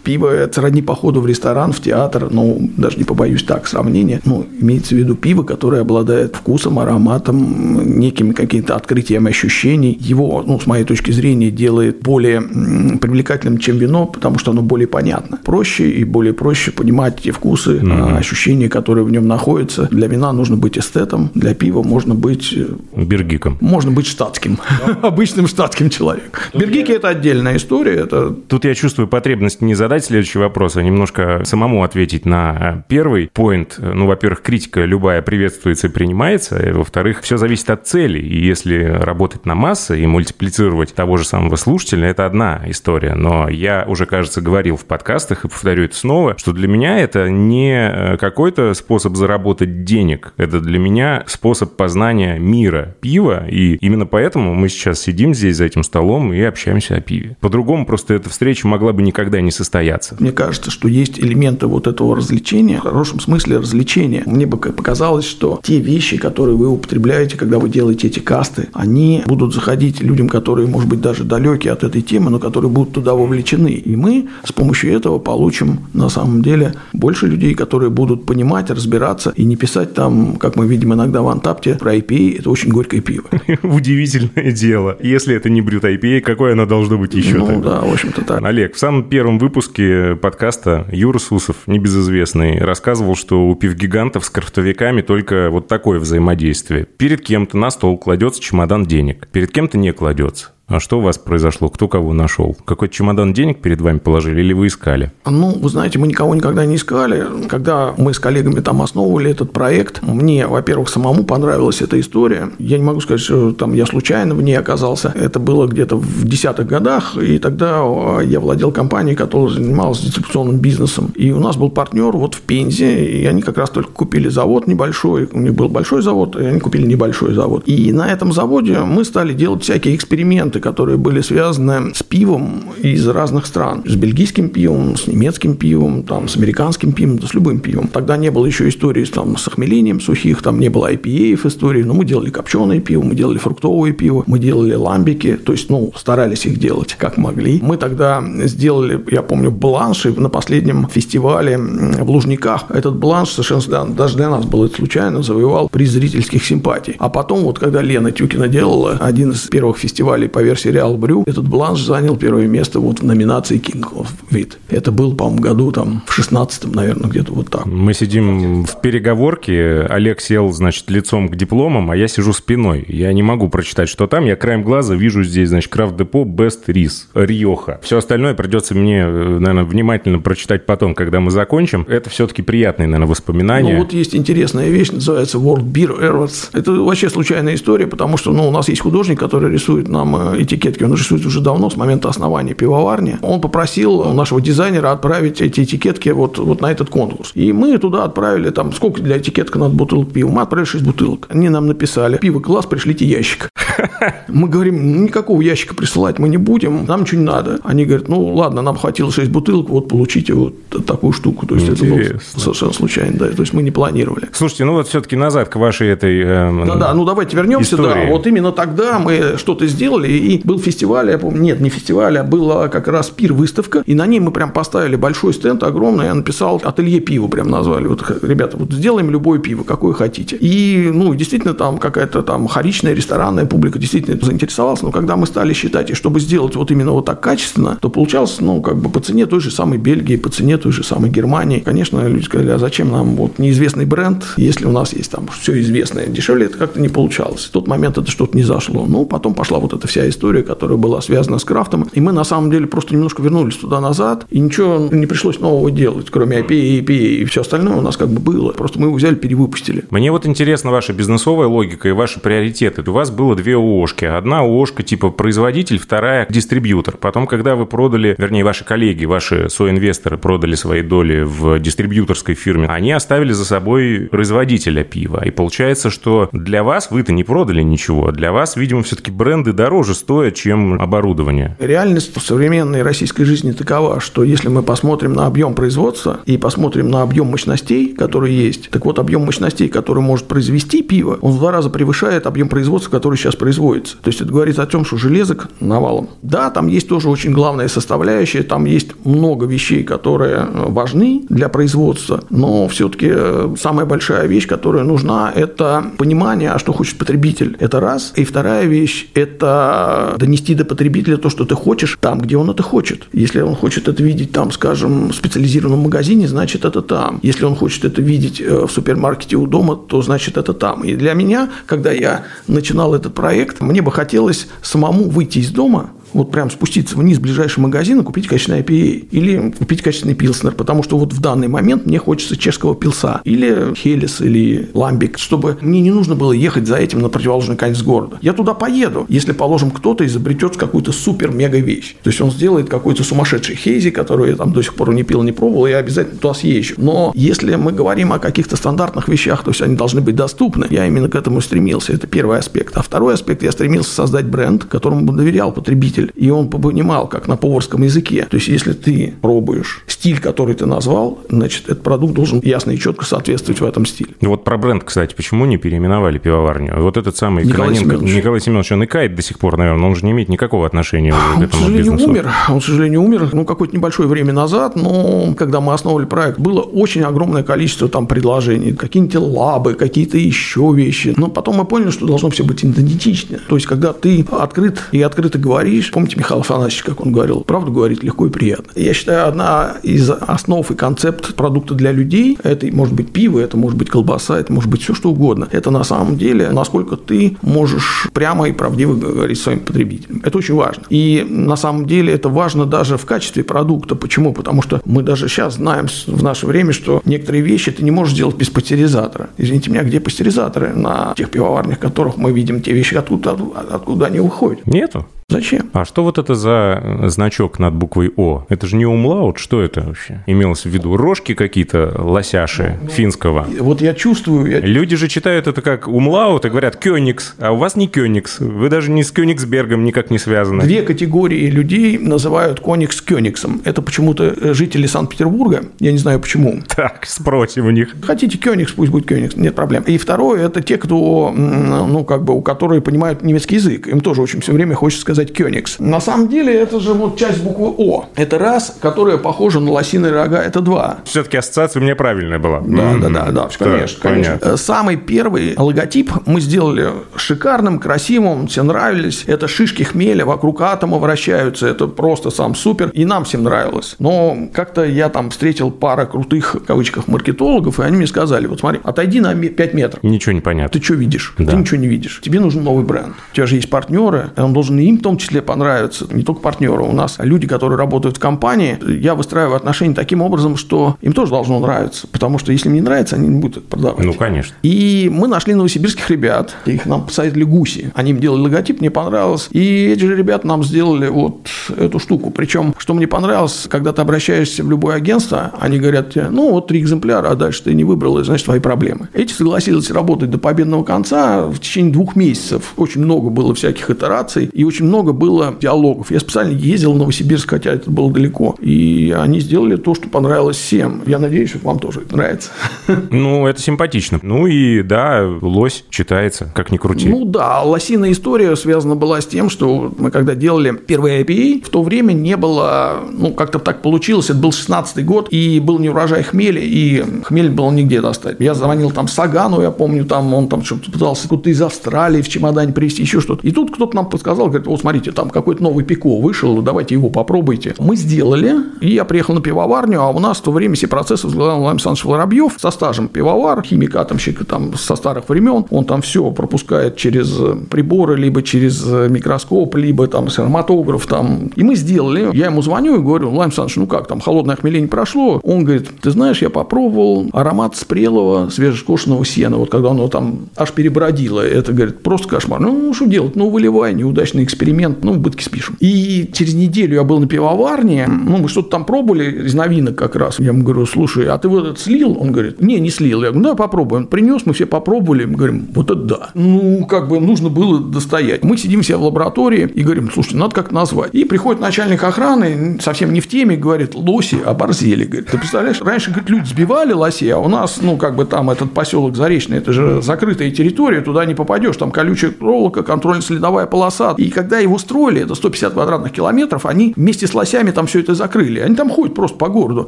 Пиво– 0.08 0.28
это 0.32 0.54
сродни 0.54 0.80
походу 0.80 1.20
в 1.20 1.26
ресторан, 1.26 1.72
в 1.72 1.80
театр, 1.82 2.28
ну, 2.30 2.70
даже 2.78 2.96
не 2.96 3.04
побоюсь 3.04 3.42
так 3.42 3.66
сравнения. 3.66 4.22
Ну, 4.24 4.46
имеется 4.58 4.94
в 4.94 4.98
виду 4.98 5.14
пиво, 5.14 5.42
которое 5.42 5.82
обладает 5.82 6.34
вкусом, 6.34 6.78
ароматом, 6.78 7.98
некими 7.98 8.32
какими-то 8.32 8.74
открытиями 8.74 9.28
ощущений. 9.28 9.98
Его, 10.00 10.42
ну, 10.46 10.58
с 10.58 10.66
моей 10.66 10.84
точки 10.84 11.10
зрения, 11.10 11.50
делает 11.50 12.00
более 12.00 12.40
привлекательным, 12.40 13.58
чем 13.58 13.76
вино, 13.76 14.06
потому 14.06 14.38
что 14.38 14.52
оно 14.52 14.62
более 14.62 14.88
понятно. 14.88 15.40
Проще 15.44 15.90
и 15.90 16.04
более 16.04 16.32
проще 16.32 16.70
понимать 16.70 17.20
эти 17.20 17.30
вкусы, 17.30 17.72
mm-hmm. 17.72 18.16
ощущения, 18.16 18.70
которые 18.70 19.04
в 19.04 19.10
нем 19.10 19.28
находятся. 19.28 19.88
Для 19.90 20.06
вина 20.06 20.32
нужно 20.32 20.56
быть 20.56 20.78
эстетом, 20.78 21.30
для 21.34 21.52
пива 21.52 21.82
можно 21.82 22.14
быть... 22.14 22.54
Э, 22.56 23.04
Бергиком. 23.04 23.58
Можно 23.60 23.90
быть 23.90 24.06
штатским, 24.06 24.58
обычным 25.02 25.46
штатским 25.48 25.90
человеком. 25.90 26.40
Бергики– 26.54 26.92
это 26.92 27.08
отдельная 27.08 27.58
история. 27.58 28.06
Тут 28.06 28.64
я 28.64 28.74
чувствую 28.74 29.06
потребность 29.06 29.60
не 29.60 29.74
задать 29.74 29.97
следующий 30.04 30.38
вопрос, 30.38 30.76
а 30.76 30.82
немножко 30.82 31.42
самому 31.44 31.82
ответить 31.82 32.26
на 32.26 32.84
первый 32.88 33.30
поинт. 33.32 33.78
Ну, 33.78 34.06
во-первых, 34.06 34.42
критика 34.42 34.84
любая 34.84 35.22
приветствуется 35.22 35.88
и 35.88 35.90
принимается, 35.90 36.58
и, 36.64 36.72
во-вторых, 36.72 37.22
все 37.22 37.36
зависит 37.36 37.70
от 37.70 37.86
цели. 37.86 38.18
И 38.18 38.44
если 38.44 38.82
работать 38.82 39.46
на 39.46 39.54
массы 39.54 40.00
и 40.00 40.06
мультиплицировать 40.06 40.94
того 40.94 41.16
же 41.16 41.24
самого 41.24 41.56
слушателя, 41.56 42.08
это 42.08 42.26
одна 42.26 42.62
история. 42.66 43.14
Но 43.14 43.48
я 43.48 43.84
уже, 43.86 44.06
кажется, 44.06 44.40
говорил 44.40 44.76
в 44.76 44.84
подкастах 44.84 45.44
и 45.44 45.48
повторю 45.48 45.84
это 45.84 45.96
снова, 45.96 46.36
что 46.38 46.52
для 46.52 46.68
меня 46.68 46.98
это 46.98 47.30
не 47.30 47.72
э, 47.74 48.16
какой-то 48.16 48.74
способ 48.74 49.16
заработать 49.16 49.84
денег. 49.84 50.32
Это 50.36 50.60
для 50.60 50.78
меня 50.78 51.24
способ 51.26 51.76
познания 51.76 52.38
мира 52.38 52.96
пива. 53.00 53.46
И 53.48 53.74
именно 53.76 54.06
поэтому 54.06 54.54
мы 54.54 54.68
сейчас 54.68 55.00
сидим 55.00 55.34
здесь 55.34 55.56
за 55.56 55.64
этим 55.64 55.82
столом 55.82 56.32
и 56.32 56.40
общаемся 56.40 56.96
о 56.96 57.00
пиве. 57.00 57.36
По-другому 57.40 57.86
просто 57.86 58.14
эта 58.14 58.28
встреча 58.28 58.66
могла 58.66 58.92
бы 58.92 59.02
никогда 59.02 59.40
не 59.40 59.50
состояться. 59.50 59.87
Мне 60.18 60.32
кажется, 60.32 60.70
что 60.70 60.88
есть 60.88 61.18
элементы 61.18 61.66
вот 61.66 61.86
этого 61.86 62.16
развлечения, 62.16 62.78
в 62.78 62.82
хорошем 62.82 63.20
смысле 63.20 63.58
развлечения. 63.58 64.22
Мне 64.26 64.46
бы 64.46 64.56
показалось, 64.58 65.24
что 65.24 65.60
те 65.62 65.78
вещи, 65.78 66.16
которые 66.16 66.56
вы 66.56 66.68
употребляете, 66.68 67.36
когда 67.36 67.58
вы 67.58 67.68
делаете 67.68 68.08
эти 68.08 68.18
касты, 68.20 68.68
они 68.72 69.22
будут 69.26 69.54
заходить 69.54 70.02
людям, 70.02 70.28
которые, 70.28 70.68
может 70.68 70.88
быть, 70.88 71.00
даже 71.00 71.24
далекие 71.24 71.72
от 71.72 71.84
этой 71.84 72.02
темы, 72.02 72.30
но 72.30 72.38
которые 72.38 72.70
будут 72.70 72.94
туда 72.94 73.14
вовлечены. 73.14 73.72
И 73.72 73.96
мы 73.96 74.28
с 74.44 74.52
помощью 74.52 74.92
этого 74.92 75.18
получим, 75.18 75.80
на 75.94 76.08
самом 76.08 76.42
деле, 76.42 76.74
больше 76.92 77.26
людей, 77.26 77.54
которые 77.54 77.90
будут 77.90 78.26
понимать, 78.26 78.70
разбираться 78.70 79.32
и 79.36 79.44
не 79.44 79.56
писать 79.56 79.94
там, 79.94 80.36
как 80.36 80.56
мы 80.56 80.66
видим 80.66 80.94
иногда 80.94 81.22
в 81.22 81.28
Антапте, 81.28 81.74
про 81.74 81.96
IPA– 81.96 82.38
это 82.40 82.50
очень 82.50 82.70
горькое 82.70 83.02
пиво. 83.02 83.28
Удивительное 83.62 84.52
дело. 84.52 84.96
Если 85.00 85.34
это 85.34 85.48
не 85.50 85.62
брют 85.62 85.84
IPA, 85.84 86.20
какое 86.20 86.52
оно 86.52 86.66
должно 86.66 86.98
быть 86.98 87.14
еще? 87.14 87.38
Ну 87.38 87.60
да, 87.60 87.80
в 87.80 87.92
общем-то 87.92 88.24
так. 88.24 88.42
Олег, 88.42 88.74
в 88.74 88.78
самом 88.78 89.04
первом 89.04 89.38
выпуске 89.38 89.77
подкаста 90.20 90.86
Юра 90.92 91.18
Сусов, 91.18 91.66
небезызвестный, 91.66 92.58
рассказывал, 92.58 93.14
что 93.14 93.48
у 93.48 93.54
пивгигантов 93.54 94.24
с 94.24 94.30
крафтовиками 94.30 95.02
только 95.02 95.50
вот 95.50 95.68
такое 95.68 95.98
взаимодействие. 95.98 96.84
Перед 96.84 97.22
кем-то 97.22 97.56
на 97.56 97.70
стол 97.70 97.98
кладется 97.98 98.42
чемодан 98.42 98.84
денег, 98.84 99.28
перед 99.28 99.52
кем-то 99.52 99.78
не 99.78 99.92
кладется. 99.92 100.52
А 100.68 100.80
что 100.80 100.98
у 100.98 101.00
вас 101.00 101.16
произошло? 101.16 101.70
Кто 101.70 101.88
кого 101.88 102.12
нашел? 102.12 102.54
Какой-то 102.66 102.92
чемодан 102.92 103.32
денег 103.32 103.62
перед 103.62 103.80
вами 103.80 103.98
положили 103.98 104.42
или 104.42 104.52
вы 104.52 104.66
искали? 104.66 105.12
Ну, 105.24 105.48
вы 105.58 105.70
знаете, 105.70 105.98
мы 105.98 106.06
никого 106.06 106.34
никогда 106.34 106.66
не 106.66 106.76
искали. 106.76 107.24
Когда 107.48 107.94
мы 107.96 108.12
с 108.12 108.18
коллегами 108.18 108.60
там 108.60 108.82
основывали 108.82 109.30
этот 109.30 109.50
проект, 109.50 110.02
мне, 110.02 110.46
во-первых, 110.46 110.90
самому 110.90 111.24
понравилась 111.24 111.80
эта 111.80 111.98
история. 111.98 112.50
Я 112.58 112.76
не 112.76 112.84
могу 112.84 113.00
сказать, 113.00 113.22
что 113.22 113.52
там 113.52 113.72
я 113.72 113.86
случайно 113.86 114.34
в 114.34 114.42
ней 114.42 114.58
оказался. 114.58 115.10
Это 115.16 115.38
было 115.38 115.66
где-то 115.66 115.96
в 115.96 116.26
десятых 116.26 116.66
годах, 116.66 117.16
и 117.16 117.38
тогда 117.38 117.78
а, 117.80 118.20
я 118.20 118.38
владел 118.38 118.70
компанией, 118.70 119.16
которая 119.16 119.54
занималась 119.54 120.00
дистрибуционным 120.00 120.58
бизнесом. 120.58 121.12
И 121.14 121.30
у 121.30 121.40
нас 121.40 121.56
был 121.56 121.70
партнер 121.70 122.10
вот 122.10 122.34
в 122.34 122.42
Пензе, 122.42 123.06
и 123.06 123.24
они 123.24 123.40
как 123.40 123.56
раз 123.56 123.70
только 123.70 123.90
купили 123.90 124.28
завод 124.28 124.66
небольшой. 124.66 125.30
У 125.32 125.40
них 125.40 125.54
был 125.54 125.70
большой 125.70 126.02
завод, 126.02 126.36
и 126.36 126.44
они 126.44 126.60
купили 126.60 126.86
небольшой 126.86 127.32
завод. 127.32 127.62
И 127.64 127.90
на 127.90 128.12
этом 128.12 128.34
заводе 128.34 128.80
мы 128.80 129.06
стали 129.06 129.32
делать 129.32 129.62
всякие 129.62 129.96
эксперименты 129.96 130.57
продукты, 130.58 130.60
которые 130.60 130.96
были 130.96 131.22
связаны 131.22 131.94
с 131.94 132.02
пивом 132.02 132.62
из 132.82 133.06
разных 133.08 133.46
стран. 133.46 133.82
С 133.86 133.94
бельгийским 133.94 134.48
пивом, 134.48 134.96
с 134.96 135.06
немецким 135.06 135.56
пивом, 135.56 136.02
там, 136.02 136.28
с 136.28 136.36
американским 136.36 136.92
пивом, 136.92 137.20
с 137.22 137.34
любым 137.34 137.60
пивом. 137.60 137.88
Тогда 137.88 138.16
не 138.16 138.30
было 138.30 138.46
еще 138.46 138.68
истории 138.68 139.04
там, 139.04 139.36
с 139.36 139.48
охмелением 139.48 140.00
сухих, 140.00 140.42
там 140.42 140.60
не 140.60 140.70
было 140.70 140.92
IPA 140.92 141.48
истории, 141.48 141.84
но 141.84 141.94
мы 141.94 142.04
делали 142.04 142.30
копченое 142.30 142.80
пиво, 142.80 143.02
мы 143.02 143.14
делали 143.14 143.38
фруктовое 143.38 143.92
пиво, 143.92 144.24
мы 144.26 144.38
делали 144.38 144.74
ламбики, 144.74 145.36
то 145.36 145.52
есть, 145.52 145.70
ну, 145.70 145.92
старались 145.96 146.46
их 146.46 146.58
делать 146.58 146.94
как 146.98 147.16
могли. 147.16 147.60
Мы 147.62 147.76
тогда 147.76 148.22
сделали, 148.44 148.98
я 149.10 149.22
помню, 149.22 149.50
бланши 149.50 150.12
на 150.20 150.28
последнем 150.28 150.88
фестивале 150.88 151.56
в 151.58 152.10
Лужниках. 152.10 152.64
Этот 152.70 152.96
бланш 152.96 153.30
совершенно 153.30 153.86
даже 153.94 154.16
для 154.16 154.30
нас 154.30 154.44
был 154.44 154.68
случайно, 154.68 155.22
завоевал 155.22 155.68
приз 155.68 155.90
зрительских 155.90 156.44
симпатий. 156.44 156.96
А 156.98 157.08
потом, 157.08 157.40
вот 157.44 157.58
когда 157.58 157.82
Лена 157.82 158.10
Тюкина 158.10 158.48
делала 158.48 158.98
один 159.00 159.30
из 159.30 159.48
первых 159.48 159.78
фестивалей 159.78 160.28
по 160.28 160.40
версии 160.48 160.70
Реал 160.70 160.96
Брю, 160.96 161.24
этот 161.26 161.46
бланш 161.46 161.80
занял 161.82 162.16
первое 162.16 162.46
место 162.46 162.80
вот 162.80 163.00
в 163.00 163.04
номинации 163.04 163.60
King 163.60 163.84
of 163.92 164.08
Wit. 164.30 164.54
Это 164.70 164.90
был, 164.92 165.14
по-моему, 165.14 165.42
году 165.42 165.72
там 165.72 166.02
в 166.06 166.18
16-м, 166.18 166.72
наверное, 166.72 167.10
где-то 167.10 167.32
вот 167.32 167.50
так. 167.50 167.66
Мы 167.66 167.92
сидим 167.92 168.64
в 168.64 168.80
переговорке, 168.80 169.80
Олег 169.90 170.20
сел, 170.20 170.50
значит, 170.52 170.90
лицом 170.90 171.28
к 171.28 171.36
дипломам, 171.36 171.90
а 171.90 171.96
я 171.96 172.08
сижу 172.08 172.32
спиной. 172.32 172.84
Я 172.88 173.12
не 173.12 173.22
могу 173.22 173.48
прочитать, 173.48 173.88
что 173.88 174.06
там. 174.06 174.24
Я 174.24 174.36
краем 174.36 174.62
глаза 174.62 174.94
вижу 174.94 175.22
здесь, 175.22 175.50
значит, 175.50 175.70
Крафт 175.70 175.96
Депо, 175.96 176.24
Best 176.24 176.60
Рис, 176.66 177.08
Риоха. 177.14 177.78
Все 177.82 177.98
остальное 177.98 178.34
придется 178.34 178.74
мне, 178.74 179.06
наверное, 179.06 179.64
внимательно 179.64 180.18
прочитать 180.18 180.64
потом, 180.64 180.94
когда 180.94 181.20
мы 181.20 181.30
закончим. 181.30 181.84
Это 181.88 182.08
все-таки 182.08 182.40
приятные, 182.40 182.86
наверное, 182.86 183.10
воспоминания. 183.10 183.74
Ну, 183.74 183.80
вот 183.80 183.92
есть 183.92 184.14
интересная 184.14 184.68
вещь, 184.70 184.90
называется 184.90 185.38
World 185.38 185.64
Beer 185.64 186.00
Awards. 186.00 186.50
Это 186.54 186.72
вообще 186.72 187.10
случайная 187.10 187.54
история, 187.54 187.86
потому 187.86 188.16
что, 188.16 188.32
ну, 188.32 188.48
у 188.48 188.50
нас 188.50 188.68
есть 188.68 188.80
художник, 188.80 189.18
который 189.18 189.52
рисует 189.52 189.88
нам 189.88 190.16
э, 190.16 190.37
этикетки, 190.42 190.84
он 190.84 190.94
рисует 190.94 191.24
уже 191.26 191.40
давно, 191.40 191.70
с 191.70 191.76
момента 191.76 192.08
основания 192.08 192.54
пивоварни. 192.54 193.18
Он 193.22 193.40
попросил 193.40 194.04
нашего 194.12 194.40
дизайнера 194.40 194.92
отправить 194.92 195.40
эти 195.40 195.62
этикетки 195.62 196.10
вот, 196.10 196.38
вот 196.38 196.60
на 196.60 196.70
этот 196.70 196.90
конкурс. 196.90 197.32
И 197.34 197.52
мы 197.52 197.76
туда 197.78 198.04
отправили, 198.04 198.50
там, 198.50 198.72
сколько 198.72 199.02
для 199.02 199.18
этикетки 199.18 199.56
надо 199.58 199.74
бутылок 199.74 200.12
пива? 200.12 200.30
Мы 200.30 200.42
отправили 200.42 200.66
6 200.66 200.84
бутылок. 200.84 201.26
Они 201.30 201.48
нам 201.48 201.66
написали, 201.66 202.18
пиво 202.18 202.40
класс, 202.40 202.66
пришлите 202.66 203.04
ящик. 203.04 203.50
Мы 204.28 204.48
говорим, 204.48 204.92
«Ну, 204.92 205.04
никакого 205.04 205.40
ящика 205.40 205.74
присылать 205.74 206.18
мы 206.18 206.28
не 206.28 206.36
будем, 206.36 206.84
нам 206.86 207.02
ничего 207.02 207.20
не 207.20 207.26
надо. 207.26 207.58
Они 207.62 207.84
говорят, 207.84 208.08
ну 208.08 208.34
ладно, 208.34 208.62
нам 208.62 208.76
хватило 208.76 209.10
6 209.10 209.30
бутылок, 209.30 209.68
вот 209.68 209.88
получите 209.88 210.34
вот 210.34 210.54
такую 210.86 211.12
штуку. 211.12 211.46
То 211.46 211.54
есть 211.54 211.68
Интересно. 211.68 211.94
это 211.94 212.12
было 212.12 212.20
совершенно 212.40 212.72
случайно, 212.72 213.18
да, 213.18 213.28
то 213.28 213.42
есть 213.42 213.52
мы 213.52 213.62
не 213.62 213.70
планировали. 213.70 214.28
Слушайте, 214.32 214.64
ну 214.64 214.72
вот 214.72 214.88
все-таки 214.88 215.16
назад 215.16 215.48
к 215.48 215.56
вашей 215.56 215.88
этой 215.88 216.20
э, 216.20 216.64
Да-да, 216.66 216.94
ну 216.94 217.04
давайте 217.04 217.36
вернемся, 217.36 217.76
истории. 217.76 218.06
да, 218.06 218.10
вот 218.10 218.26
именно 218.26 218.52
тогда 218.52 218.98
мы 218.98 219.34
что-то 219.38 219.66
сделали, 219.66 220.10
и 220.10 220.27
был 220.44 220.58
фестиваль, 220.58 221.10
я 221.10 221.18
помню, 221.18 221.40
нет, 221.40 221.60
не 221.60 221.70
фестиваль, 221.70 222.18
а 222.18 222.24
была 222.24 222.68
как 222.68 222.88
раз 222.88 223.10
пир-выставка, 223.10 223.82
и 223.86 223.94
на 223.94 224.06
ней 224.06 224.20
мы 224.20 224.30
прям 224.30 224.52
поставили 224.52 224.96
большой 224.96 225.34
стенд 225.34 225.62
огромный, 225.62 226.06
я 226.06 226.14
написал 226.14 226.60
ателье 226.64 227.00
пива 227.00 227.28
прям 227.28 227.50
назвали. 227.50 227.86
Вот, 227.86 228.04
ребята, 228.22 228.56
вот 228.56 228.72
сделаем 228.72 229.10
любое 229.10 229.38
пиво, 229.38 229.62
какое 229.62 229.92
хотите. 229.92 230.36
И, 230.36 230.90
ну, 230.92 231.14
действительно, 231.14 231.54
там 231.54 231.78
какая-то 231.78 232.22
там 232.22 232.46
харичная 232.48 232.94
ресторанная 232.94 233.46
публика 233.46 233.78
действительно 233.78 234.18
заинтересовалась, 234.20 234.82
но 234.82 234.90
когда 234.90 235.16
мы 235.16 235.26
стали 235.26 235.52
считать, 235.52 235.90
и 235.90 235.94
чтобы 235.94 236.20
сделать 236.20 236.56
вот 236.56 236.70
именно 236.70 236.92
вот 236.92 237.06
так 237.06 237.20
качественно, 237.20 237.78
то 237.80 237.88
получалось, 237.88 238.36
ну, 238.40 238.60
как 238.60 238.76
бы 238.76 238.90
по 238.90 239.00
цене 239.00 239.26
той 239.26 239.40
же 239.40 239.50
самой 239.50 239.78
Бельгии, 239.78 240.16
по 240.16 240.28
цене 240.28 240.58
той 240.58 240.72
же 240.72 240.82
самой 240.82 241.10
Германии. 241.10 241.60
Конечно, 241.60 242.06
люди 242.06 242.24
сказали, 242.24 242.50
а 242.50 242.58
зачем 242.58 242.90
нам 242.90 243.16
вот 243.16 243.38
неизвестный 243.38 243.84
бренд, 243.84 244.24
если 244.36 244.66
у 244.66 244.72
нас 244.72 244.92
есть 244.92 245.10
там 245.10 245.26
все 245.40 245.60
известное. 245.60 246.06
Дешевле 246.06 246.46
это 246.46 246.58
как-то 246.58 246.80
не 246.80 246.88
получалось. 246.88 247.44
В 247.44 247.50
тот 247.50 247.68
момент 247.68 247.98
это 247.98 248.10
что-то 248.10 248.36
не 248.36 248.42
зашло. 248.42 248.86
Ну, 248.86 249.04
потом 249.04 249.34
пошла 249.34 249.58
вот 249.58 249.72
эта 249.72 249.86
вся 249.86 250.07
история, 250.08 250.42
которая 250.42 250.78
была 250.78 251.00
связана 251.00 251.38
с 251.38 251.44
крафтом. 251.44 251.88
И 251.92 252.00
мы, 252.00 252.12
на 252.12 252.24
самом 252.24 252.50
деле, 252.50 252.66
просто 252.66 252.94
немножко 252.94 253.22
вернулись 253.22 253.56
туда-назад, 253.56 254.26
и 254.30 254.40
ничего 254.40 254.88
не 254.90 255.06
пришлось 255.06 255.40
нового 255.40 255.70
делать, 255.70 256.10
кроме 256.10 256.40
IPA, 256.40 256.80
EPA 256.80 256.92
и 256.92 257.24
все 257.24 257.40
остальное 257.40 257.76
у 257.76 257.80
нас 257.80 257.96
как 257.96 258.08
бы 258.08 258.20
было. 258.20 258.52
Просто 258.52 258.78
мы 258.78 258.86
его 258.86 258.96
взяли, 258.96 259.14
перевыпустили. 259.14 259.84
Мне 259.90 260.10
вот 260.10 260.26
интересна 260.26 260.70
ваша 260.70 260.92
бизнесовая 260.92 261.48
логика 261.48 261.88
и 261.88 261.92
ваши 261.92 262.20
приоритеты. 262.20 262.88
У 262.88 262.92
вас 262.92 263.10
было 263.10 263.34
две 263.34 263.56
ООшки. 263.56 264.04
Одна 264.04 264.40
ООшка 264.40 264.82
типа 264.82 265.10
производитель, 265.10 265.78
вторая 265.78 266.26
дистрибьютор. 266.28 266.96
Потом, 266.96 267.26
когда 267.26 267.56
вы 267.56 267.66
продали, 267.66 268.14
вернее, 268.18 268.44
ваши 268.44 268.64
коллеги, 268.64 269.04
ваши 269.04 269.48
соинвесторы 269.48 270.18
продали 270.18 270.54
свои 270.54 270.82
доли 270.82 271.22
в 271.22 271.58
дистрибьюторской 271.58 272.34
фирме, 272.34 272.68
они 272.68 272.92
оставили 272.92 273.32
за 273.32 273.44
собой 273.44 274.08
производителя 274.10 274.84
пива. 274.84 275.24
И 275.24 275.30
получается, 275.30 275.90
что 275.90 276.28
для 276.32 276.62
вас 276.62 276.90
вы-то 276.90 277.12
не 277.12 277.24
продали 277.24 277.62
ничего. 277.62 278.10
Для 278.12 278.32
вас, 278.32 278.56
видимо, 278.56 278.82
все-таки 278.82 279.10
бренды 279.10 279.52
дороже 279.52 279.94
стоят, 279.98 280.34
чем 280.34 280.80
оборудование. 280.80 281.56
Реальность 281.58 282.12
современной 282.20 282.82
российской 282.82 283.24
жизни 283.24 283.52
такова, 283.52 284.00
что 284.00 284.22
если 284.22 284.48
мы 284.48 284.62
посмотрим 284.62 285.12
на 285.12 285.26
объем 285.26 285.54
производства 285.54 286.20
и 286.26 286.36
посмотрим 286.36 286.90
на 286.90 287.02
объем 287.02 287.26
мощностей, 287.28 287.94
которые 287.94 288.36
есть, 288.36 288.70
так 288.70 288.84
вот 288.84 288.98
объем 288.98 289.24
мощностей, 289.24 289.68
который 289.68 290.02
может 290.02 290.26
произвести 290.26 290.82
пиво, 290.82 291.18
он 291.20 291.32
в 291.32 291.38
два 291.38 291.52
раза 291.52 291.70
превышает 291.70 292.26
объем 292.26 292.48
производства, 292.48 292.90
который 292.90 293.16
сейчас 293.16 293.36
производится. 293.36 293.96
То 294.02 294.08
есть 294.08 294.20
это 294.20 294.30
говорит 294.30 294.58
о 294.58 294.66
том, 294.66 294.84
что 294.84 294.96
железок 294.96 295.48
навалом. 295.60 296.10
Да, 296.22 296.50
там 296.50 296.66
есть 296.68 296.88
тоже 296.88 297.08
очень 297.08 297.32
главная 297.32 297.68
составляющая, 297.68 298.42
там 298.42 298.64
есть 298.64 298.90
много 299.04 299.46
вещей, 299.46 299.82
которые 299.84 300.46
важны 300.52 301.24
для 301.28 301.48
производства, 301.48 302.24
но 302.30 302.68
все-таки 302.68 303.08
э, 303.10 303.54
самая 303.58 303.86
большая 303.86 304.26
вещь, 304.26 304.46
которая 304.46 304.84
нужна, 304.84 305.32
это 305.34 305.84
понимание, 305.96 306.50
а 306.50 306.58
что 306.58 306.72
хочет 306.72 306.98
потребитель. 306.98 307.56
Это 307.60 307.80
раз. 307.80 308.12
И 308.16 308.24
вторая 308.24 308.66
вещь– 308.66 309.08
это 309.14 309.87
донести 310.18 310.54
до 310.54 310.64
потребителя 310.64 311.16
то, 311.16 311.30
что 311.30 311.44
ты 311.44 311.54
хочешь, 311.54 311.98
там, 312.00 312.20
где 312.20 312.36
он 312.36 312.50
это 312.50 312.62
хочет. 312.62 313.08
Если 313.12 313.40
он 313.40 313.54
хочет 313.54 313.88
это 313.88 314.02
видеть 314.02 314.32
там, 314.32 314.50
скажем, 314.52 315.08
в 315.08 315.14
специализированном 315.14 315.80
магазине, 315.80 316.28
значит, 316.28 316.64
это 316.64 316.82
там. 316.82 317.20
Если 317.22 317.44
он 317.44 317.54
хочет 317.54 317.84
это 317.84 318.02
видеть 318.02 318.40
э, 318.40 318.66
в 318.66 318.70
супермаркете 318.70 319.36
у 319.36 319.46
дома, 319.46 319.76
то 319.76 320.02
значит, 320.02 320.36
это 320.36 320.52
там. 320.52 320.84
И 320.84 320.94
для 320.94 321.14
меня, 321.14 321.50
когда 321.66 321.92
я 321.92 322.24
начинал 322.46 322.94
этот 322.94 323.14
проект, 323.14 323.60
мне 323.60 323.82
бы 323.82 323.92
хотелось 323.92 324.48
самому 324.62 325.08
выйти 325.10 325.38
из 325.38 325.50
дома, 325.50 325.90
вот 326.12 326.30
прям 326.30 326.50
спуститься 326.50 326.96
вниз 326.96 327.18
в 327.18 327.20
ближайший 327.20 327.60
магазин 327.60 328.00
и 328.00 328.04
купить 328.04 328.26
качественный 328.26 328.60
IPA. 328.60 329.08
Или 329.10 329.54
купить 329.58 329.82
качественный 329.82 330.14
пилснер, 330.14 330.52
потому 330.52 330.82
что 330.82 330.98
вот 330.98 331.12
в 331.12 331.20
данный 331.20 331.48
момент 331.48 331.86
мне 331.86 331.98
хочется 331.98 332.36
чешского 332.36 332.74
пилса. 332.74 333.20
Или 333.24 333.74
Хелис, 333.74 334.20
или 334.20 334.70
Ламбик, 334.74 335.18
чтобы 335.18 335.58
мне 335.60 335.80
не 335.80 335.90
нужно 335.90 336.14
было 336.14 336.32
ехать 336.32 336.66
за 336.66 336.76
этим 336.76 337.00
на 337.00 337.08
противоположный 337.08 337.56
конец 337.56 337.82
города. 337.82 338.18
Я 338.22 338.32
туда 338.32 338.54
поеду, 338.54 339.06
если, 339.08 339.32
положим, 339.32 339.70
кто-то 339.70 340.06
изобретет 340.06 340.56
какую-то 340.56 340.92
супер-мега 340.92 341.58
вещь. 341.58 341.96
То 342.02 342.10
есть 342.10 342.20
он 342.20 342.30
сделает 342.30 342.68
какой-то 342.68 343.02
сумасшедший 343.04 343.56
хейзи, 343.56 343.90
который 343.90 344.30
я 344.30 344.36
там 344.36 344.52
до 344.52 344.62
сих 344.62 344.74
пор 344.74 344.92
не 344.92 345.02
пил, 345.02 345.22
не 345.22 345.32
пробовал, 345.32 345.66
я 345.66 345.78
обязательно 345.78 346.18
туда 346.18 346.34
съезжу. 346.34 346.74
Но 346.76 347.12
если 347.14 347.54
мы 347.56 347.72
говорим 347.72 348.12
о 348.12 348.18
каких-то 348.18 348.56
стандартных 348.56 349.08
вещах, 349.08 349.44
то 349.44 349.50
есть 349.50 349.62
они 349.62 349.76
должны 349.76 350.00
быть 350.00 350.16
доступны, 350.16 350.66
я 350.70 350.86
именно 350.86 351.08
к 351.08 351.14
этому 351.14 351.40
стремился. 351.40 351.92
Это 351.92 352.06
первый 352.06 352.38
аспект. 352.38 352.76
А 352.76 352.82
второй 352.82 353.14
аспект, 353.14 353.42
я 353.42 353.52
стремился 353.52 353.92
создать 353.92 354.26
бренд, 354.26 354.64
которому 354.64 355.02
бы 355.02 355.16
доверял 355.16 355.52
потребитель 355.52 355.97
потребитель, 355.98 356.12
и 356.16 356.30
он 356.30 356.48
понимал, 356.48 357.08
как 357.08 357.28
на 357.28 357.36
поварском 357.36 357.82
языке. 357.82 358.26
То 358.30 358.36
есть, 358.36 358.48
если 358.48 358.72
ты 358.72 359.14
пробуешь 359.20 359.84
стиль, 359.86 360.20
который 360.20 360.54
ты 360.54 360.66
назвал, 360.66 361.18
значит, 361.28 361.64
этот 361.64 361.82
продукт 361.82 362.14
должен 362.14 362.40
ясно 362.42 362.72
и 362.72 362.78
четко 362.78 363.04
соответствовать 363.04 363.60
в 363.60 363.64
этом 363.64 363.86
стиле. 363.86 364.10
И 364.20 364.26
вот 364.26 364.44
про 364.44 364.56
бренд, 364.56 364.84
кстати, 364.84 365.14
почему 365.14 365.46
не 365.46 365.56
переименовали 365.56 366.18
пивоварню? 366.18 366.80
Вот 366.80 366.96
этот 366.96 367.16
самый 367.16 367.44
Николай 367.44 367.68
Кононенко, 367.68 367.96
Семенович. 367.96 368.16
Николай 368.16 368.40
Семенович, 368.40 368.72
он 368.72 368.84
икает 368.84 369.14
до 369.14 369.22
сих 369.22 369.38
пор, 369.38 369.56
наверное, 369.56 369.80
но 369.80 369.88
он 369.88 369.96
же 369.96 370.04
не 370.04 370.12
имеет 370.12 370.28
никакого 370.28 370.66
отношения 370.66 371.12
к 371.12 371.36
Он, 371.36 371.42
к 371.42 371.44
этому 371.44 371.62
сожалению, 371.62 371.92
бизнесу. 371.92 372.10
умер. 372.10 372.30
Он, 372.48 372.60
к 372.60 372.64
сожалению, 372.64 373.02
умер, 373.02 373.30
ну, 373.32 373.44
какое-то 373.44 373.76
небольшое 373.76 374.08
время 374.08 374.32
назад, 374.32 374.76
но 374.76 375.34
когда 375.36 375.60
мы 375.60 375.72
основывали 375.72 376.06
проект, 376.06 376.38
было 376.38 376.60
очень 376.60 377.02
огромное 377.02 377.42
количество 377.42 377.88
там 377.88 378.06
предложений, 378.06 378.72
какие-нибудь 378.74 379.16
лабы, 379.16 379.74
какие-то 379.74 380.18
еще 380.18 380.72
вещи. 380.74 381.14
Но 381.16 381.28
потом 381.28 381.56
мы 381.56 381.64
поняли, 381.64 381.90
что 381.90 382.06
должно 382.06 382.30
все 382.30 382.44
быть 382.44 382.64
идентично. 382.64 383.38
То 383.48 383.56
есть, 383.56 383.66
когда 383.66 383.92
ты 383.92 384.24
открыт 384.30 384.82
и 384.92 385.02
открыто 385.02 385.38
говоришь, 385.38 385.87
помните 385.92 386.16
Михаил 386.16 386.40
Афанасьевич, 386.40 386.82
как 386.84 387.00
он 387.04 387.12
говорил, 387.12 387.40
правду 387.40 387.72
говорить 387.72 388.02
легко 388.02 388.26
и 388.26 388.30
приятно. 388.30 388.72
Я 388.74 388.94
считаю, 388.94 389.28
одна 389.28 389.76
из 389.82 390.10
основ 390.10 390.70
и 390.70 390.74
концепт 390.74 391.34
продукта 391.34 391.74
для 391.74 391.92
людей, 391.92 392.38
это 392.42 392.66
может 392.72 392.94
быть 392.94 393.12
пиво, 393.12 393.38
это 393.38 393.56
может 393.56 393.78
быть 393.78 393.88
колбаса, 393.88 394.38
это 394.38 394.52
может 394.52 394.70
быть 394.70 394.82
все 394.82 394.94
что 394.94 395.10
угодно. 395.10 395.48
Это 395.50 395.70
на 395.70 395.84
самом 395.84 396.16
деле, 396.16 396.50
насколько 396.50 396.96
ты 396.96 397.36
можешь 397.42 398.08
прямо 398.12 398.48
и 398.48 398.52
правдиво 398.52 398.94
говорить 398.94 399.40
своим 399.40 399.60
потребителям. 399.60 400.20
Это 400.24 400.38
очень 400.38 400.54
важно. 400.54 400.82
И 400.90 401.26
на 401.28 401.56
самом 401.56 401.86
деле 401.86 402.12
это 402.12 402.28
важно 402.28 402.66
даже 402.66 402.96
в 402.96 403.04
качестве 403.06 403.44
продукта. 403.44 403.94
Почему? 403.94 404.32
Потому 404.32 404.62
что 404.62 404.80
мы 404.84 405.02
даже 405.02 405.28
сейчас 405.28 405.54
знаем 405.54 405.86
в 406.06 406.22
наше 406.22 406.46
время, 406.46 406.72
что 406.72 407.02
некоторые 407.04 407.42
вещи 407.42 407.70
ты 407.70 407.82
не 407.82 407.90
можешь 407.90 408.14
сделать 408.14 408.36
без 408.36 408.50
пастеризатора. 408.50 409.30
Извините 409.36 409.70
меня, 409.70 409.82
где 409.82 410.00
пастеризаторы 410.00 410.74
на 410.74 411.14
тех 411.16 411.30
пивоварнях, 411.30 411.78
которых 411.78 412.16
мы 412.16 412.32
видим 412.32 412.60
те 412.60 412.72
вещи, 412.72 412.94
откуда, 412.94 413.36
откуда 413.70 414.06
они 414.06 414.20
выходят? 414.20 414.66
Нету? 414.66 415.06
Зачем? 415.30 415.68
А 415.74 415.84
что 415.84 416.04
вот 416.04 416.16
это 416.16 416.34
за 416.34 416.80
э, 416.82 417.08
значок 417.10 417.58
над 417.58 417.74
буквой 417.74 418.10
О? 418.16 418.46
Это 418.48 418.66
же 418.66 418.76
не 418.76 418.86
умлаут, 418.86 419.36
что 419.36 419.60
это 419.60 419.82
вообще? 419.82 420.24
Имелось 420.26 420.62
в 420.62 420.70
виду 420.70 420.96
рожки 420.96 421.34
какие-то 421.34 421.94
лосяши 421.98 422.78
финского. 422.90 423.46
Вот 423.60 423.82
я 423.82 423.92
чувствую, 423.92 424.50
я 424.50 424.60
Люди 424.60 424.96
же 424.96 425.06
читают 425.06 425.46
это 425.46 425.60
как 425.60 425.86
умлаут 425.86 426.46
и 426.46 426.48
говорят 426.48 426.76
Кёникс, 426.76 427.34
а 427.38 427.52
у 427.52 427.58
вас 427.58 427.76
не 427.76 427.88
Кёникс. 427.88 428.40
Вы 428.40 428.70
даже 428.70 428.90
не 428.90 429.02
с 429.02 429.10
Кёнигсбергом 429.10 429.84
никак 429.84 430.10
не 430.10 430.18
связаны. 430.18 430.62
Две 430.62 430.80
категории 430.80 431.50
людей 431.50 431.98
называют 431.98 432.60
коникс 432.60 433.02
кёниксом. 433.02 433.60
Это 433.66 433.82
почему-то 433.82 434.54
жители 434.54 434.86
Санкт-Петербурга. 434.86 435.64
Я 435.78 435.92
не 435.92 435.98
знаю 435.98 436.20
почему. 436.20 436.62
Так, 436.74 437.04
спросим 437.06 437.66
у 437.66 437.70
них. 437.70 437.94
Хотите 438.02 438.38
кёникс, 438.38 438.72
пусть 438.72 438.90
будет 438.90 439.06
кёникс, 439.06 439.36
нет 439.36 439.54
проблем. 439.54 439.82
И 439.82 439.98
второе, 439.98 440.46
это 440.46 440.62
те, 440.62 440.78
кто, 440.78 441.34
ну, 441.36 442.04
как 442.04 442.24
бы, 442.24 442.32
у 442.32 442.40
которых 442.40 442.82
понимают 442.82 443.22
немецкий 443.22 443.56
язык. 443.56 443.88
Им 443.88 444.00
тоже 444.00 444.22
очень 444.22 444.40
все 444.40 444.52
время 444.52 444.74
хочется 444.74 445.02
сказать 445.02 445.17
кёникс. 445.26 445.78
На 445.78 446.00
самом 446.00 446.28
деле, 446.28 446.54
это 446.54 446.80
же 446.80 446.92
вот 446.94 447.18
часть 447.18 447.42
буквы 447.42 447.74
О. 447.76 448.06
Это 448.16 448.38
раз, 448.38 448.76
которая 448.80 449.18
похожа 449.18 449.60
на 449.60 449.70
лосиные 449.72 450.12
рога, 450.12 450.42
это 450.42 450.60
два. 450.60 450.98
Все-таки 451.04 451.36
ассоциация 451.36 451.80
у 451.80 451.82
меня 451.82 451.96
правильная 451.96 452.38
была. 452.38 452.60
Да, 452.60 452.94
да, 453.00 453.08
да, 453.08 453.30
да, 453.30 453.48
конечно, 453.58 454.00
конечно. 454.00 454.38
понятно. 454.38 454.56
Самый 454.56 454.96
первый 454.96 455.54
логотип 455.56 456.10
мы 456.26 456.40
сделали 456.40 456.90
шикарным, 457.16 457.78
красивым, 457.78 458.46
все 458.48 458.62
нравились. 458.62 459.24
Это 459.26 459.48
шишки 459.48 459.82
хмеля 459.82 460.24
вокруг 460.24 460.60
атома 460.60 460.98
вращаются, 460.98 461.66
это 461.66 461.86
просто 461.86 462.30
сам 462.30 462.54
супер, 462.54 462.90
и 462.90 463.04
нам 463.04 463.24
всем 463.24 463.42
нравилось. 463.42 463.96
Но 463.98 464.48
как-то 464.52 464.84
я 464.84 465.08
там 465.08 465.30
встретил 465.30 465.70
пара 465.70 466.06
крутых, 466.06 466.54
в 466.54 466.64
кавычках, 466.64 467.08
маркетологов, 467.08 467.80
и 467.80 467.82
они 467.82 467.96
мне 467.96 468.06
сказали, 468.06 468.46
вот 468.46 468.60
смотри, 468.60 468.80
отойди 468.84 469.20
на 469.20 469.34
5 469.34 469.74
метров. 469.74 470.02
Ничего 470.02 470.32
не 470.32 470.40
понятно. 470.40 470.78
Ты 470.78 470.84
что 470.84 470.94
видишь? 470.94 471.34
Да. 471.38 471.52
Ты 471.52 471.56
ничего 471.56 471.78
не 471.78 471.88
видишь. 471.88 472.20
Тебе 472.22 472.40
нужен 472.40 472.62
новый 472.62 472.84
бренд. 472.84 473.14
У 473.32 473.34
тебя 473.34 473.46
же 473.46 473.56
есть 473.56 473.70
партнеры, 473.70 474.30
он 474.36 474.52
должен 474.52 474.78
им 474.78 474.98
в 474.98 475.02
том 475.08 475.16
числе 475.16 475.40
понравиться. 475.40 476.06
Не 476.10 476.22
только 476.22 476.42
партнеры. 476.42 476.82
У 476.82 476.92
нас 476.92 477.16
люди, 477.18 477.46
которые 477.46 477.78
работают 477.78 478.18
в 478.18 478.20
компании, 478.20 478.78
я 479.00 479.14
выстраиваю 479.14 479.56
отношения 479.56 479.94
таким 479.94 480.20
образом, 480.20 480.58
что 480.58 480.98
им 481.00 481.14
тоже 481.14 481.30
должно 481.30 481.58
нравиться. 481.60 482.06
Потому 482.08 482.38
что 482.38 482.52
если 482.52 482.68
им 482.68 482.74
не 482.74 482.82
нравится, 482.82 483.16
они 483.16 483.28
не 483.28 483.40
будут 483.40 483.56
это 483.56 483.66
продавать. 483.68 484.04
Ну, 484.04 484.12
конечно. 484.12 484.54
И 484.62 485.10
мы 485.10 485.26
нашли 485.26 485.54
новосибирских 485.54 486.10
ребят, 486.10 486.54
их 486.66 486.84
нам 486.84 487.06
посоветовали 487.06 487.44
гуси. 487.44 487.90
Они 487.94 488.10
им 488.10 488.20
делали 488.20 488.42
логотип, 488.42 488.80
мне 488.80 488.90
понравилось. 488.90 489.48
И 489.50 489.86
эти 489.86 490.04
же 490.04 490.14
ребята 490.14 490.46
нам 490.46 490.62
сделали 490.62 491.08
вот 491.08 491.48
эту 491.74 491.98
штуку. 491.98 492.30
Причем, 492.30 492.74
что 492.76 492.92
мне 492.92 493.06
понравилось, 493.06 493.66
когда 493.70 493.94
ты 493.94 494.02
обращаешься 494.02 494.62
в 494.62 494.70
любое 494.70 494.96
агентство, 494.96 495.52
они 495.58 495.78
говорят 495.78 496.12
тебе, 496.12 496.28
ну 496.28 496.50
вот 496.50 496.66
три 496.66 496.80
экземпляра, 496.80 497.30
а 497.30 497.34
дальше 497.34 497.64
ты 497.64 497.72
не 497.72 497.84
выбрал, 497.84 498.18
и 498.18 498.24
значит 498.24 498.44
твои 498.44 498.60
проблемы. 498.60 499.08
Эти 499.14 499.32
согласились 499.32 499.90
работать 499.90 500.28
до 500.28 500.36
победного 500.36 500.84
конца 500.84 501.46
в 501.46 501.58
течение 501.60 501.94
двух 501.94 502.14
месяцев. 502.14 502.74
Очень 502.76 503.04
много 503.04 503.30
было 503.30 503.54
всяких 503.54 503.88
итераций 503.88 504.50
и 504.52 504.64
очень 504.64 504.84
много 504.84 504.97
было 505.02 505.54
диалогов. 505.60 506.10
Я 506.10 506.20
специально 506.20 506.52
ездил 506.52 506.92
в 506.92 506.98
Новосибирск, 506.98 507.50
хотя 507.50 507.72
это 507.72 507.90
было 507.90 508.10
далеко. 508.12 508.56
И 508.60 509.14
они 509.16 509.40
сделали 509.40 509.76
то, 509.76 509.94
что 509.94 510.08
понравилось 510.08 510.56
всем. 510.56 511.02
Я 511.06 511.18
надеюсь, 511.18 511.50
что 511.50 511.58
вам 511.60 511.78
тоже 511.78 512.00
это 512.00 512.16
нравится. 512.16 512.50
Ну, 513.10 513.46
это 513.46 513.60
симпатично. 513.60 514.20
Ну 514.22 514.46
и 514.46 514.82
да, 514.82 515.26
лось 515.40 515.84
читается, 515.90 516.50
как 516.54 516.70
ни 516.70 516.76
крути. 516.76 517.08
Ну 517.08 517.24
да, 517.24 517.62
лосиная 517.62 518.12
история 518.12 518.54
связана 518.56 518.96
была 518.96 519.20
с 519.20 519.26
тем, 519.26 519.50
что 519.50 519.92
мы 519.98 520.10
когда 520.10 520.34
делали 520.34 520.72
первый 520.72 521.22
IPA, 521.22 521.64
в 521.64 521.68
то 521.70 521.82
время 521.82 522.12
не 522.12 522.36
было, 522.36 523.00
ну 523.12 523.32
как-то 523.32 523.58
так 523.58 523.82
получилось, 523.82 524.30
это 524.30 524.38
был 524.38 524.52
16 524.52 525.04
год, 525.04 525.28
и 525.30 525.60
был 525.60 525.78
не 525.78 525.88
урожай 525.90 526.22
хмеля, 526.22 526.60
и 526.62 527.04
хмель 527.24 527.50
было 527.50 527.70
нигде 527.70 528.00
достать. 528.00 528.36
Я 528.40 528.54
звонил 528.54 528.90
там 528.90 529.08
Сагану, 529.08 529.60
я 529.62 529.70
помню, 529.70 530.04
там 530.04 530.32
он 530.34 530.48
там 530.48 530.64
что-то 530.64 530.90
пытался 530.90 531.24
откуда-то 531.24 531.50
из 531.50 531.62
Австралии 531.62 532.22
в 532.22 532.28
чемодане 532.28 532.72
привезти, 532.72 533.02
еще 533.02 533.20
что-то. 533.20 533.46
И 533.46 533.50
тут 533.50 533.72
кто-то 533.74 533.96
нам 533.96 534.08
подсказал, 534.08 534.46
говорит, 534.46 534.66
вот 534.66 534.80
смотрите, 534.88 535.12
там 535.12 535.28
какой-то 535.28 535.62
новый 535.62 535.84
пико 535.84 536.18
вышел, 536.18 536.62
давайте 536.62 536.94
его 536.94 537.10
попробуйте. 537.10 537.74
Мы 537.78 537.94
сделали, 537.94 538.54
и 538.80 538.94
я 538.94 539.04
приехал 539.04 539.34
на 539.34 539.42
пивоварню, 539.42 540.00
а 540.00 540.08
у 540.08 540.18
нас 540.18 540.38
в 540.38 540.40
то 540.40 540.50
время 540.50 540.76
все 540.76 540.86
процессы 540.86 541.26
возглавлял 541.26 541.58
Владимир 541.58 541.72
Александрович 541.72 542.04
Воробьев 542.06 542.54
со 542.56 542.70
стажем 542.70 543.08
пивовар, 543.08 543.62
химик, 543.62 543.94
атомщик 543.96 544.46
там 544.46 544.74
со 544.78 544.96
старых 544.96 545.28
времен. 545.28 545.66
Он 545.68 545.84
там 545.84 546.00
все 546.00 546.30
пропускает 546.30 546.96
через 546.96 547.38
приборы, 547.68 548.16
либо 548.16 548.42
через 548.42 548.82
микроскоп, 548.82 549.76
либо 549.76 550.06
там 550.06 550.30
схематограф 550.30 551.06
там. 551.06 551.48
И 551.54 551.62
мы 551.62 551.76
сделали. 551.76 552.34
Я 552.34 552.46
ему 552.46 552.62
звоню 552.62 552.96
и 552.96 553.02
говорю, 553.02 553.26
Владимир 553.26 553.44
Александрович, 553.44 553.76
ну 553.76 553.86
как 553.86 554.06
там, 554.06 554.20
холодное 554.20 554.54
охмеление 554.54 554.88
прошло? 554.88 555.38
Он 555.42 555.64
говорит, 555.64 555.90
ты 556.00 556.10
знаешь, 556.10 556.40
я 556.40 556.48
попробовал 556.48 557.28
аромат 557.34 557.76
спрелого 557.76 558.48
свежескошенного 558.48 559.26
сена. 559.26 559.58
Вот 559.58 559.68
когда 559.68 559.90
оно 559.90 560.08
там 560.08 560.46
аж 560.56 560.72
перебродило, 560.72 561.40
это, 561.40 561.74
говорит, 561.74 562.02
просто 562.02 562.26
кошмар. 562.26 562.58
Ну, 562.58 562.94
что 562.94 563.04
делать? 563.04 563.36
Ну, 563.36 563.50
выливай, 563.50 563.92
неудачный 563.92 564.44
эксперимент, 564.44 564.67
ну, 564.72 565.12
убытки 565.12 565.42
спишем. 565.42 565.76
И 565.80 566.28
через 566.32 566.54
неделю 566.54 566.94
я 566.94 567.04
был 567.04 567.18
на 567.18 567.26
пивоварне, 567.26 568.06
ну, 568.08 568.38
мы 568.38 568.48
что-то 568.48 568.70
там 568.70 568.84
пробовали 568.84 569.46
из 569.46 569.54
новинок 569.54 569.96
как 569.96 570.16
раз. 570.16 570.38
Я 570.38 570.46
ему 570.46 570.62
говорю, 570.62 570.86
слушай, 570.86 571.26
а 571.26 571.38
ты 571.38 571.48
вот 571.48 571.64
этот 571.64 571.78
слил? 571.78 572.16
Он 572.18 572.32
говорит, 572.32 572.60
не, 572.60 572.78
не 572.80 572.90
слил. 572.90 573.22
Я 573.22 573.30
говорю, 573.30 573.48
ну, 573.48 573.56
попробуем. 573.56 574.06
Принес, 574.06 574.46
мы 574.46 574.52
все 574.52 574.66
попробовали, 574.66 575.24
мы 575.24 575.36
говорим, 575.36 575.68
вот 575.74 575.90
это 575.90 576.00
да. 576.00 576.30
Ну, 576.34 576.86
как 576.86 577.08
бы 577.08 577.20
нужно 577.20 577.48
было 577.48 577.80
достоять. 577.80 578.44
Мы 578.44 578.56
сидим 578.56 578.82
все 578.82 578.96
в 578.96 579.02
лаборатории 579.02 579.70
и 579.74 579.82
говорим, 579.82 580.10
слушайте, 580.12 580.38
надо 580.38 580.54
как-то 580.54 580.74
назвать. 580.74 581.14
И 581.14 581.24
приходит 581.24 581.60
начальник 581.60 582.02
охраны, 582.02 582.78
совсем 582.80 583.12
не 583.12 583.20
в 583.20 583.28
теме, 583.28 583.56
говорит, 583.56 583.94
лоси 583.94 584.38
оборзели. 584.44 585.04
Говорит, 585.04 585.28
ты 585.30 585.38
представляешь, 585.38 585.80
раньше, 585.80 586.10
говорит, 586.10 586.30
люди 586.30 586.46
сбивали 586.46 586.92
лосей, 586.92 587.32
а 587.32 587.38
у 587.38 587.48
нас, 587.48 587.78
ну, 587.82 587.96
как 587.96 588.16
бы 588.16 588.24
там 588.24 588.50
этот 588.50 588.72
поселок 588.72 589.16
Заречный, 589.16 589.58
это 589.58 589.72
же 589.72 590.02
закрытая 590.02 590.50
территория, 590.50 591.00
туда 591.00 591.24
не 591.24 591.34
попадешь, 591.34 591.76
там 591.76 591.90
колючая 591.90 592.30
проволока, 592.30 592.82
контрольно-следовая 592.82 593.66
полоса. 593.66 594.14
И 594.16 594.30
когда 594.30 594.57
его 594.60 594.78
строили, 594.78 595.22
это 595.22 595.34
150 595.34 595.72
квадратных 595.72 596.12
километров, 596.12 596.66
они 596.66 596.92
вместе 596.96 597.26
с 597.26 597.34
лосями 597.34 597.70
там 597.70 597.86
все 597.86 598.00
это 598.00 598.14
закрыли. 598.14 598.60
Они 598.60 598.74
там 598.74 598.90
ходят 598.90 599.14
просто 599.14 599.36
по 599.36 599.48
городу. 599.48 599.84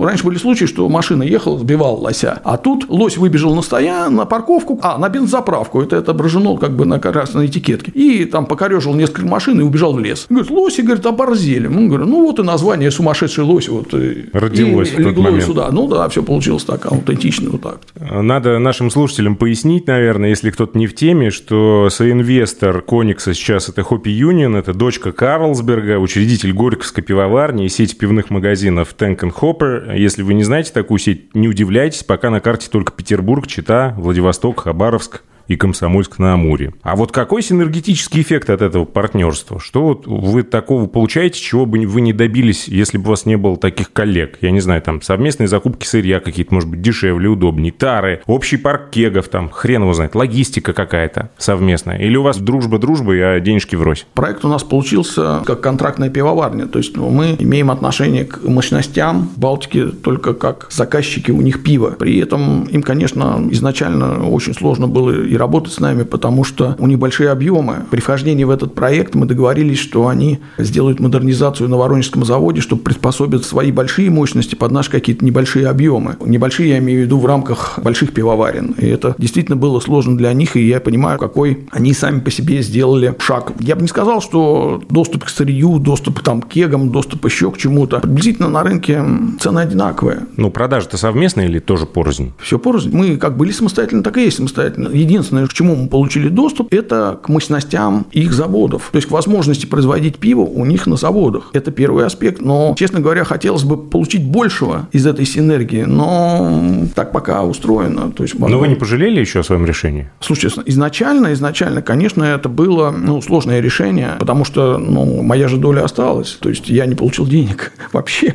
Раньше 0.00 0.24
были 0.24 0.38
случаи, 0.38 0.66
что 0.66 0.88
машина 0.88 1.22
ехала, 1.22 1.58
сбивала 1.58 1.96
лося. 1.96 2.40
А 2.44 2.56
тут 2.56 2.88
лось 2.88 3.16
выбежал 3.16 3.54
на 3.54 3.62
стоян, 3.62 4.14
на 4.14 4.24
парковку, 4.24 4.78
а, 4.82 4.98
на 4.98 5.08
бензоправку. 5.08 5.80
Это 5.82 5.98
отображено 5.98 6.56
как 6.56 6.72
бы 6.72 6.84
на 6.84 6.98
красной 6.98 7.46
этикетке. 7.46 7.90
И 7.92 8.24
там 8.24 8.46
покорежил 8.46 8.94
несколько 8.94 9.26
машин 9.26 9.60
и 9.60 9.62
убежал 9.62 9.92
в 9.92 9.98
лес. 9.98 10.26
Говорит, 10.28 10.50
лоси, 10.50 10.80
говорит, 10.82 11.06
оборзели. 11.06 11.66
Ну, 11.66 11.88
говорю, 11.88 12.06
ну 12.06 12.22
вот 12.22 12.38
и 12.38 12.42
название 12.42 12.90
сумасшедший 12.90 13.44
лось. 13.44 13.68
Вот, 13.68 13.94
Родилось 14.32 14.88
и 14.88 14.92
в 14.92 14.96
тот 14.96 15.06
легло 15.06 15.22
момент. 15.24 15.44
сюда. 15.44 15.68
Ну 15.70 15.86
да, 15.88 16.08
все 16.08 16.22
получилось 16.22 16.64
так, 16.64 16.86
аутентично 16.86 17.50
вот 17.50 17.62
так. 17.62 17.80
Надо 17.98 18.58
нашим 18.58 18.90
слушателям 18.90 19.36
пояснить, 19.36 19.86
наверное, 19.86 20.30
если 20.30 20.50
кто-то 20.50 20.78
не 20.78 20.86
в 20.86 20.94
теме, 20.94 21.30
что 21.30 21.88
соинвестор 21.90 22.82
Коникса 22.82 23.34
сейчас 23.34 23.68
это 23.68 23.82
Хоппи 23.82 24.10
Юнион, 24.10 24.56
это 24.60 24.72
дочка 24.72 25.10
Карлсберга, 25.10 25.98
учредитель 25.98 26.52
Горьковской 26.52 27.02
пивоварни 27.02 27.64
и 27.64 27.68
сети 27.68 27.96
пивных 27.96 28.30
магазинов 28.30 28.94
Tank 28.96 29.18
Hopper. 29.20 29.98
Если 29.98 30.22
вы 30.22 30.34
не 30.34 30.44
знаете 30.44 30.72
такую 30.72 30.98
сеть, 30.98 31.34
не 31.34 31.48
удивляйтесь, 31.48 32.04
пока 32.04 32.30
на 32.30 32.40
карте 32.40 32.68
только 32.70 32.92
Петербург, 32.92 33.46
Чита, 33.46 33.94
Владивосток, 33.96 34.60
Хабаровск 34.60 35.22
и 35.48 35.56
Комсомольск 35.56 36.18
на 36.18 36.34
Амуре. 36.34 36.74
А 36.82 36.96
вот 36.96 37.12
какой 37.12 37.42
синергетический 37.42 38.22
эффект 38.22 38.50
от 38.50 38.62
этого 38.62 38.84
партнерства? 38.84 39.60
Что 39.60 39.82
вот 39.82 40.06
вы 40.06 40.42
такого 40.42 40.86
получаете, 40.86 41.40
чего 41.40 41.66
бы 41.66 41.86
вы 41.86 42.00
не 42.00 42.12
добились, 42.12 42.68
если 42.68 42.98
бы 42.98 43.06
у 43.06 43.10
вас 43.10 43.26
не 43.26 43.36
было 43.36 43.56
таких 43.56 43.92
коллег? 43.92 44.38
Я 44.40 44.50
не 44.50 44.60
знаю, 44.60 44.82
там 44.82 45.02
совместные 45.02 45.48
закупки 45.48 45.86
сырья 45.86 46.20
какие-то, 46.20 46.54
может 46.54 46.68
быть, 46.68 46.82
дешевле, 46.82 47.28
удобнее, 47.28 47.72
тары, 47.72 48.22
общий 48.26 48.56
парк 48.56 48.90
кегов, 48.90 49.28
там, 49.28 49.50
хрен 49.50 49.82
его 49.82 49.92
знает, 49.92 50.14
логистика 50.14 50.72
какая-то 50.72 51.30
совместная. 51.38 51.98
Или 51.98 52.16
у 52.16 52.22
вас 52.22 52.38
дружба 52.38 52.78
дружбой, 52.78 53.20
а 53.22 53.40
денежки 53.40 53.76
врозь? 53.76 54.06
Проект 54.14 54.44
у 54.44 54.48
нас 54.48 54.62
получился 54.62 55.42
как 55.44 55.60
контрактная 55.60 56.10
пивоварня. 56.10 56.66
То 56.66 56.78
есть 56.78 56.96
ну, 56.96 57.10
мы 57.10 57.36
имеем 57.38 57.70
отношение 57.70 58.24
к 58.24 58.42
мощностям 58.44 59.30
Балтики 59.36 59.86
только 59.86 60.34
как 60.34 60.68
заказчики 60.70 61.30
у 61.30 61.40
них 61.40 61.62
пива. 61.62 61.90
При 61.98 62.18
этом 62.18 62.64
им, 62.64 62.82
конечно, 62.82 63.46
изначально 63.50 64.28
очень 64.28 64.54
сложно 64.54 64.86
было 64.86 65.10
и 65.10 65.36
работать 65.40 65.72
с 65.72 65.80
нами, 65.80 66.04
потому 66.04 66.44
что 66.44 66.76
у 66.78 66.86
них 66.86 66.98
большие 66.98 67.30
объемы. 67.30 67.78
При 67.90 68.00
вхождении 68.00 68.44
в 68.44 68.50
этот 68.50 68.74
проект 68.74 69.14
мы 69.14 69.26
договорились, 69.26 69.78
что 69.78 70.06
они 70.06 70.38
сделают 70.58 71.00
модернизацию 71.00 71.68
на 71.68 71.76
Воронежском 71.76 72.24
заводе, 72.24 72.60
чтобы 72.60 72.82
приспособить 72.82 73.44
свои 73.44 73.72
большие 73.72 74.10
мощности 74.10 74.54
под 74.54 74.70
наши 74.70 74.90
какие-то 74.90 75.24
небольшие 75.24 75.66
объемы. 75.66 76.16
Небольшие 76.24 76.70
я 76.70 76.78
имею 76.78 77.00
в 77.00 77.04
виду 77.04 77.18
в 77.18 77.26
рамках 77.26 77.78
больших 77.82 78.12
пивоварен. 78.12 78.74
И 78.78 78.86
это 78.86 79.14
действительно 79.18 79.56
было 79.56 79.80
сложно 79.80 80.16
для 80.16 80.32
них, 80.32 80.56
и 80.56 80.66
я 80.66 80.80
понимаю, 80.80 81.18
какой 81.18 81.66
они 81.70 81.92
сами 81.94 82.20
по 82.20 82.30
себе 82.30 82.62
сделали 82.62 83.14
шаг. 83.18 83.52
Я 83.58 83.74
бы 83.76 83.82
не 83.82 83.88
сказал, 83.88 84.20
что 84.20 84.82
доступ 84.88 85.24
к 85.24 85.28
сырью, 85.28 85.78
доступ 85.78 86.20
там, 86.20 86.42
к 86.42 86.48
кегам, 86.48 86.90
доступ 86.90 87.24
еще 87.24 87.50
к 87.50 87.56
чему-то. 87.58 88.00
Приблизительно 88.00 88.48
на 88.48 88.62
рынке 88.62 89.02
цены 89.40 89.60
одинаковые. 89.60 90.26
Ну, 90.36 90.50
продажи-то 90.50 90.96
совместные 90.96 91.48
или 91.48 91.58
тоже 91.58 91.86
порознь? 91.86 92.32
Все 92.38 92.58
порознь. 92.58 92.90
Мы 92.92 93.16
как 93.16 93.36
были 93.36 93.52
самостоятельно, 93.52 94.02
так 94.02 94.18
и 94.18 94.24
есть 94.24 94.36
самостоятельно. 94.36 94.88
Единственное, 94.88 95.19
к 95.22 95.52
чему 95.52 95.76
мы 95.76 95.88
получили 95.88 96.28
доступ, 96.28 96.72
это 96.72 97.18
к 97.22 97.28
мощностям 97.28 98.06
их 98.12 98.32
заводов. 98.32 98.90
То 98.92 98.96
есть 98.96 99.08
к 99.08 99.10
возможности 99.10 99.66
производить 99.66 100.16
пиво 100.18 100.42
у 100.42 100.64
них 100.64 100.86
на 100.86 100.96
заводах. 100.96 101.50
Это 101.52 101.70
первый 101.70 102.06
аспект. 102.06 102.40
Но, 102.40 102.74
честно 102.78 103.00
говоря, 103.00 103.24
хотелось 103.24 103.64
бы 103.64 103.76
получить 103.76 104.24
большего 104.24 104.88
из 104.92 105.06
этой 105.06 105.26
синергии. 105.26 105.82
Но 105.82 106.86
так 106.94 107.12
пока 107.12 107.42
устроено. 107.44 108.12
То 108.12 108.22
есть, 108.22 108.38
Но 108.38 108.58
вы 108.58 108.68
не 108.68 108.74
пожалели 108.74 109.20
еще 109.20 109.40
о 109.40 109.42
своем 109.42 109.64
решении? 109.66 110.10
Слушайте, 110.20 110.62
изначально, 110.66 111.32
изначально, 111.32 111.82
конечно, 111.82 112.24
это 112.24 112.48
было 112.48 112.90
ну, 112.90 113.20
сложное 113.22 113.60
решение, 113.60 114.16
потому 114.18 114.44
что 114.44 114.78
ну, 114.78 115.22
моя 115.22 115.48
же 115.48 115.56
доля 115.56 115.84
осталась. 115.84 116.38
То 116.40 116.48
есть 116.48 116.68
я 116.68 116.86
не 116.86 116.94
получил 116.94 117.26
денег 117.26 117.72
вообще. 117.92 118.34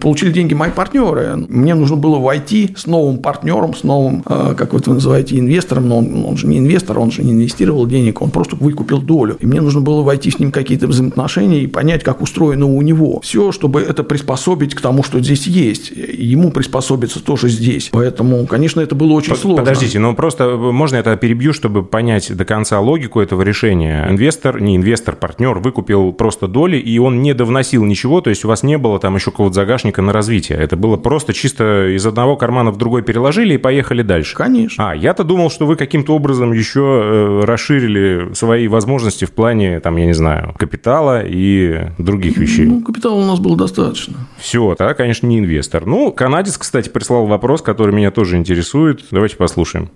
Получили 0.00 0.32
деньги 0.32 0.54
мои 0.54 0.70
партнеры. 0.70 1.36
Мне 1.48 1.74
нужно 1.74 1.96
было 1.96 2.18
войти 2.18 2.74
с 2.76 2.86
новым 2.86 3.18
партнером, 3.18 3.74
с 3.74 3.82
новым, 3.82 4.22
э, 4.26 4.54
как 4.56 4.72
вы 4.72 4.80
называете, 4.86 5.38
инвестором, 5.38 5.88
но 5.88 5.98
он, 5.98 6.11
он 6.14 6.36
же 6.36 6.46
не 6.46 6.58
инвестор, 6.58 6.98
он 6.98 7.10
же 7.10 7.22
не 7.22 7.32
инвестировал 7.32 7.86
денег, 7.86 8.22
он 8.22 8.30
просто 8.30 8.56
выкупил 8.56 9.00
долю. 9.00 9.36
И 9.40 9.46
мне 9.46 9.60
нужно 9.60 9.80
было 9.80 10.02
войти 10.02 10.30
с 10.30 10.38
ним 10.38 10.52
какие-то 10.52 10.86
взаимоотношения 10.86 11.62
и 11.62 11.66
понять, 11.66 12.02
как 12.02 12.20
устроено 12.20 12.66
у 12.66 12.80
него. 12.82 13.20
Все, 13.20 13.52
чтобы 13.52 13.80
это 13.80 14.02
приспособить 14.02 14.74
к 14.74 14.80
тому, 14.80 15.02
что 15.02 15.20
здесь 15.20 15.46
есть. 15.46 15.90
Ему 15.90 16.50
приспособиться 16.50 17.22
тоже 17.22 17.48
здесь. 17.48 17.88
Поэтому, 17.92 18.46
конечно, 18.46 18.80
это 18.80 18.94
было 18.94 19.12
очень 19.12 19.34
сложно. 19.36 19.62
Подождите, 19.62 19.98
но 19.98 20.14
просто 20.14 20.56
можно 20.56 20.96
это 20.96 21.16
перебью, 21.16 21.52
чтобы 21.52 21.82
понять 21.82 22.34
до 22.34 22.44
конца 22.44 22.80
логику 22.80 23.20
этого 23.20 23.42
решения. 23.42 24.06
Инвестор, 24.08 24.60
не 24.60 24.76
инвестор, 24.76 25.16
партнер 25.16 25.58
выкупил 25.58 26.12
просто 26.12 26.48
доли, 26.48 26.76
и 26.76 26.98
он 26.98 27.22
не 27.22 27.34
довносил 27.34 27.84
ничего, 27.84 28.20
то 28.20 28.30
есть 28.30 28.44
у 28.44 28.48
вас 28.48 28.62
не 28.62 28.78
было 28.78 28.98
там 28.98 29.14
еще 29.14 29.30
какого-то 29.30 29.54
загашника 29.54 30.02
на 30.02 30.12
развитие. 30.12 30.58
Это 30.58 30.76
было 30.76 30.96
просто 30.96 31.32
чисто 31.32 31.94
из 31.94 32.04
одного 32.06 32.36
кармана 32.36 32.70
в 32.70 32.76
другой 32.76 33.02
переложили 33.02 33.54
и 33.54 33.58
поехали 33.58 34.02
дальше. 34.02 34.36
Конечно. 34.36 34.90
А, 34.90 34.94
я-то 34.94 35.24
думал, 35.24 35.50
что 35.50 35.66
вы 35.66 35.76
каким-то 36.02 36.16
образом 36.16 36.52
еще 36.52 36.80
э, 36.80 37.44
расширили 37.44 38.34
свои 38.34 38.66
возможности 38.66 39.24
в 39.24 39.30
плане, 39.30 39.78
там, 39.80 39.96
я 39.96 40.06
не 40.06 40.14
знаю, 40.14 40.54
капитала 40.58 41.22
и 41.24 41.90
других 41.98 42.36
вещей. 42.36 42.66
Ну, 42.66 42.82
капитала 42.82 43.14
у 43.14 43.24
нас 43.24 43.38
было 43.38 43.56
достаточно. 43.56 44.14
Все, 44.36 44.74
тогда, 44.76 44.94
конечно, 44.94 45.26
не 45.26 45.38
инвестор. 45.38 45.86
Ну, 45.86 46.10
канадец, 46.12 46.58
кстати, 46.58 46.88
прислал 46.88 47.26
вопрос, 47.26 47.62
который 47.62 47.94
меня 47.94 48.10
тоже 48.10 48.36
интересует. 48.36 49.04
Давайте 49.12 49.36
послушаем. 49.36 49.90